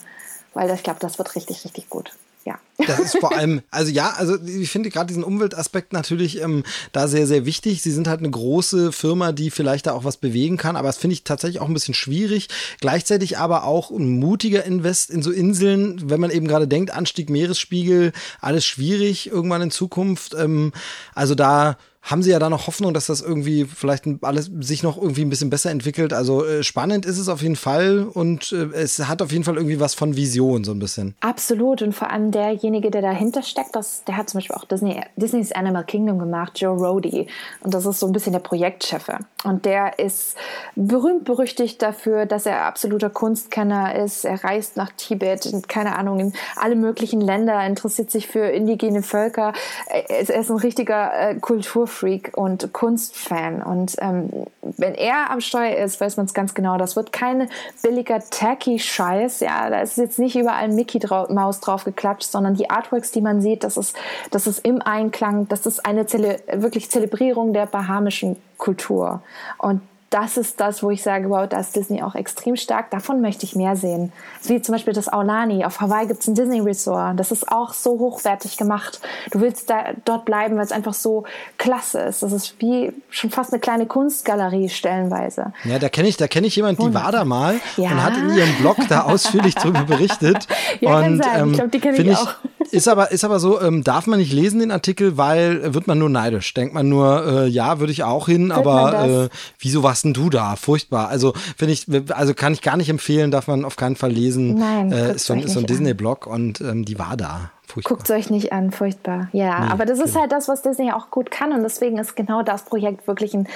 [0.53, 2.11] weil ich glaube, das wird richtig, richtig gut
[2.45, 2.59] ja.
[2.87, 7.07] Das ist vor allem, also ja, also ich finde gerade diesen Umweltaspekt natürlich ähm, da
[7.07, 7.81] sehr, sehr wichtig.
[7.81, 10.97] Sie sind halt eine große Firma, die vielleicht da auch was bewegen kann, aber das
[10.97, 12.49] finde ich tatsächlich auch ein bisschen schwierig.
[12.81, 17.29] Gleichzeitig aber auch ein mutiger Invest in so Inseln, wenn man eben gerade denkt, Anstieg
[17.29, 18.11] Meeresspiegel,
[18.41, 20.33] alles schwierig irgendwann in Zukunft.
[20.33, 20.73] Ähm,
[21.13, 25.01] also da haben Sie ja da noch Hoffnung, dass das irgendwie vielleicht alles sich noch
[25.01, 26.11] irgendwie ein bisschen besser entwickelt.
[26.11, 29.55] Also äh, spannend ist es auf jeden Fall und äh, es hat auf jeden Fall
[29.55, 31.15] irgendwie was von Vision so ein bisschen.
[31.21, 35.01] Absolut und vor allem derjenige, der dahinter steckt, das, der hat zum Beispiel auch Disney,
[35.15, 37.27] Disney's Animal Kingdom gemacht, Joe Rody
[37.61, 39.07] und das ist so ein bisschen der Projektchef
[39.43, 40.35] und der ist
[40.75, 44.25] berühmt berüchtigt dafür, dass er absoluter Kunstkenner ist.
[44.25, 49.03] Er reist nach Tibet, in, keine Ahnung, in alle möglichen Länder, interessiert sich für indigene
[49.03, 49.53] Völker.
[49.87, 53.61] Er ist, er ist ein richtiger äh, Kultur Freak und Kunstfan.
[53.61, 54.29] Und ähm,
[54.61, 56.77] wenn er am Steuer ist, weiß man es ganz genau.
[56.77, 57.49] Das wird kein
[57.81, 59.39] billiger tacky Scheiß.
[59.39, 63.21] Ja, da ist jetzt nicht überall Mickey Drau Maus drauf geklatscht, sondern die Artworks, die
[63.21, 63.95] man sieht, das ist,
[64.31, 65.47] das ist im Einklang.
[65.47, 69.21] Das ist eine Zele wirklich Zelebrierung der bahamischen Kultur.
[69.57, 69.81] Und
[70.13, 72.91] das ist das, wo ich sage, wow, da ist Disney auch extrem stark.
[72.91, 74.13] Davon möchte ich mehr sehen.
[74.43, 75.65] Wie zum Beispiel das Aulani.
[75.65, 77.19] Auf Hawaii gibt es ein Disney Resort.
[77.19, 79.01] Das ist auch so hochwertig gemacht.
[79.31, 81.23] Du willst da dort bleiben, weil es einfach so
[81.57, 82.21] klasse ist.
[82.21, 85.51] Das ist wie schon fast eine kleine Kunstgalerie stellenweise.
[85.63, 87.89] Ja, da kenne ich, da kenne ich jemand, die war da mal ja.
[87.89, 90.47] und hat in ihrem Blog da ausführlich drüber berichtet.
[90.79, 91.41] ja, und, kann sein.
[91.41, 92.35] Ähm, ich glaube, die kenne ich, ich auch.
[92.71, 95.99] Ist aber, ist aber so, ähm, darf man nicht lesen den Artikel, weil wird man
[95.99, 96.53] nur neidisch.
[96.55, 99.29] Denkt man nur, äh, ja, würde ich auch hin, Wird aber äh,
[99.59, 100.55] wieso warst denn du da?
[100.55, 101.09] Furchtbar.
[101.09, 104.55] Also finde ich, also kann ich gar nicht empfehlen, darf man auf keinen Fall lesen.
[104.55, 107.51] Nein, äh, ist so, ist so ein Disney-Blog und ähm, die war da.
[107.83, 109.29] Guckt es euch nicht an, furchtbar.
[109.31, 112.15] Ja, nee, aber das ist halt das, was Disney auch gut kann und deswegen ist
[112.15, 113.47] genau das Projekt wirklich ein,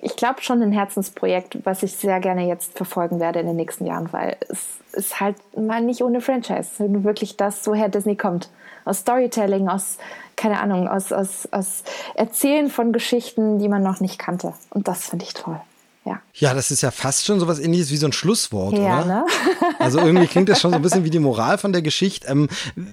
[0.00, 3.84] ich glaube schon ein Herzensprojekt, was ich sehr gerne jetzt verfolgen werde in den nächsten
[3.84, 8.48] Jahren, weil es ist halt mal nicht ohne Franchise, sondern wirklich das, woher Disney kommt.
[8.86, 9.98] Aus Storytelling, aus,
[10.34, 11.82] keine Ahnung, aus, aus, aus
[12.14, 14.54] Erzählen von Geschichten, die man noch nicht kannte.
[14.70, 15.60] Und das finde ich toll
[16.08, 16.22] ja.
[16.34, 19.04] Ja, das ist ja fast schon so was ähnliches wie so ein Schlusswort, ja, oder?
[19.04, 19.24] Ne?
[19.78, 22.26] Also irgendwie klingt das schon so ein bisschen wie die Moral von der Geschichte.
[22.26, 22.48] Ähm,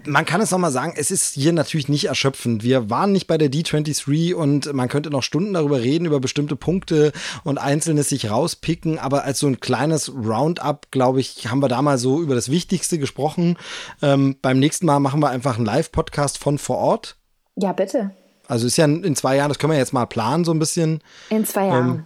[0.05, 2.63] man kann es nochmal sagen, es ist hier natürlich nicht erschöpfend.
[2.63, 6.55] Wir waren nicht bei der D23 und man könnte noch Stunden darüber reden, über bestimmte
[6.55, 7.11] Punkte
[7.43, 8.99] und Einzelnes sich rauspicken.
[8.99, 12.51] Aber als so ein kleines Roundup, glaube ich, haben wir da mal so über das
[12.51, 13.57] Wichtigste gesprochen.
[14.01, 17.15] Ähm, beim nächsten Mal machen wir einfach einen Live-Podcast von vor Ort.
[17.55, 18.11] Ja, bitte.
[18.47, 21.01] Also ist ja in zwei Jahren, das können wir jetzt mal planen, so ein bisschen.
[21.29, 21.89] In zwei Jahren.
[21.89, 22.05] Ähm,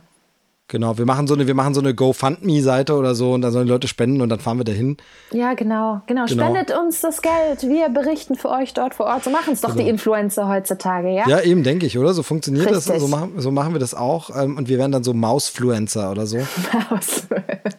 [0.71, 3.65] Genau, wir machen so eine, wir machen so eine GoFundMe-Seite oder so und dann sollen
[3.65, 4.97] die Leute spenden und dann fahren wir dahin.
[5.31, 6.27] Ja, genau, genau.
[6.27, 6.43] genau.
[6.43, 7.63] Spendet uns das Geld.
[7.63, 9.23] Wir berichten für euch dort vor Ort.
[9.23, 9.81] So machen es doch genau.
[9.81, 11.27] die Influencer heutzutage, ja?
[11.27, 12.13] Ja, eben, denke ich, oder?
[12.13, 12.85] So funktioniert Richtig.
[12.85, 13.01] das.
[13.01, 14.29] So machen, so machen wir das auch.
[14.39, 16.37] Ähm, und wir werden dann so Mausfluencer oder so.
[16.91, 17.23] Maus.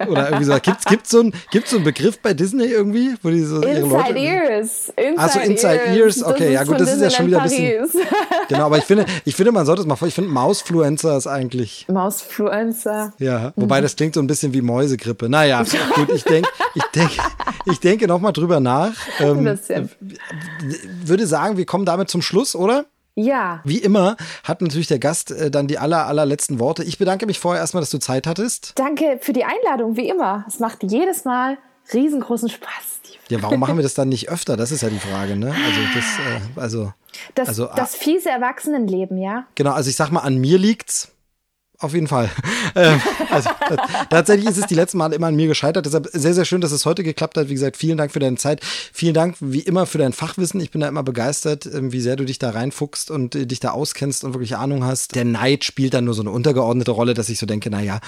[0.08, 0.58] oder irgendwie so.
[0.60, 3.14] Gibt's, gibt's so ein, gibt's so einen Begriff bei Disney irgendwie?
[3.22, 4.92] Wo die so Inside Leute, Ears.
[4.96, 5.96] Inside Achso, Inside Ears.
[5.96, 6.24] Ears.
[6.24, 7.88] Okay, ja gut, das ist ja schon wieder ein bisschen.
[8.48, 10.08] genau, aber ich finde, ich finde, man sollte es mal vor.
[10.08, 11.86] Ich finde, Mausfluencer ist eigentlich.
[11.88, 12.79] Mausfluencer.
[12.80, 13.12] Influencer.
[13.18, 13.82] Ja, wobei mhm.
[13.82, 15.28] das klingt so ein bisschen wie Mäusegrippe.
[15.28, 15.62] Naja,
[15.94, 17.14] gut, ich denke, ich denke,
[17.66, 18.92] ich denke nochmal drüber nach.
[19.18, 19.58] Ähm.
[21.04, 22.86] Würde sagen, wir kommen damit zum Schluss, oder?
[23.16, 23.60] Ja.
[23.64, 26.84] Wie immer hat natürlich der Gast äh, dann die aller, allerletzten Worte.
[26.84, 28.72] Ich bedanke mich vorher erstmal, dass du Zeit hattest.
[28.76, 30.44] Danke für die Einladung, wie immer.
[30.48, 31.58] Es macht jedes Mal
[31.92, 33.00] riesengroßen Spaß.
[33.28, 34.56] Ja, warum machen wir das dann nicht öfter?
[34.56, 35.54] Das ist ja die Frage, ne?
[35.54, 36.92] Also das, äh, also,
[37.34, 39.46] das, also, das fiese Erwachsenenleben, ja.
[39.54, 41.12] Genau, also ich sag mal, an mir liegt's.
[41.80, 42.30] Auf jeden Fall.
[42.76, 43.00] Ähm,
[43.30, 43.50] also,
[44.10, 45.86] tatsächlich ist es die letzten Male immer an mir gescheitert.
[45.86, 47.48] Deshalb sehr, sehr schön, dass es heute geklappt hat.
[47.48, 48.60] Wie gesagt, vielen Dank für deine Zeit.
[48.92, 50.60] Vielen Dank, wie immer, für dein Fachwissen.
[50.60, 53.58] Ich bin da immer begeistert, ähm, wie sehr du dich da reinfuchst und äh, dich
[53.58, 55.16] da auskennst und wirklich Ahnung hast.
[55.16, 57.98] Der Neid spielt dann nur so eine untergeordnete Rolle, dass ich so denke, naja,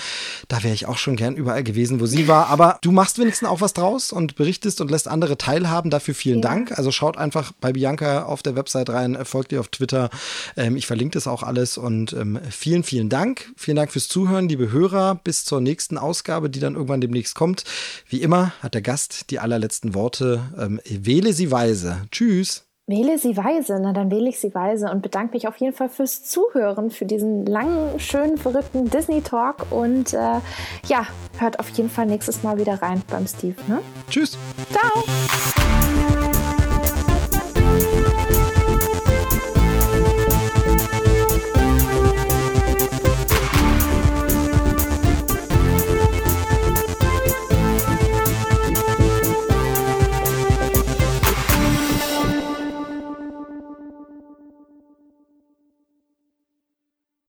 [0.47, 2.47] da wäre ich auch schon gern überall gewesen, wo sie war.
[2.47, 5.91] Aber du machst wenigstens auch was draus und berichtest und lässt andere teilhaben.
[5.91, 6.49] Dafür vielen ja.
[6.49, 6.79] Dank.
[6.79, 10.09] Also schaut einfach bei Bianca auf der Website rein, folgt ihr auf Twitter.
[10.57, 12.15] Ähm, ich verlinke das auch alles und
[12.51, 13.53] vielen, vielen Dank.
[13.63, 15.21] Vielen Dank fürs Zuhören, liebe Hörer.
[15.23, 17.63] Bis zur nächsten Ausgabe, die dann irgendwann demnächst kommt.
[18.09, 20.41] Wie immer hat der Gast die allerletzten Worte.
[20.59, 22.03] Ähm, wähle sie weise.
[22.11, 22.67] Tschüss.
[22.89, 25.89] Wähle sie weise, na dann wähle ich sie weise und bedanke mich auf jeden Fall
[25.89, 30.41] fürs Zuhören, für diesen langen, schönen, verrückten Disney-Talk und äh,
[30.89, 31.07] ja,
[31.39, 33.55] hört auf jeden Fall nächstes Mal wieder rein beim Steve.
[33.69, 33.79] Ne?
[34.11, 34.37] Tschüss.
[34.73, 35.05] Ciao.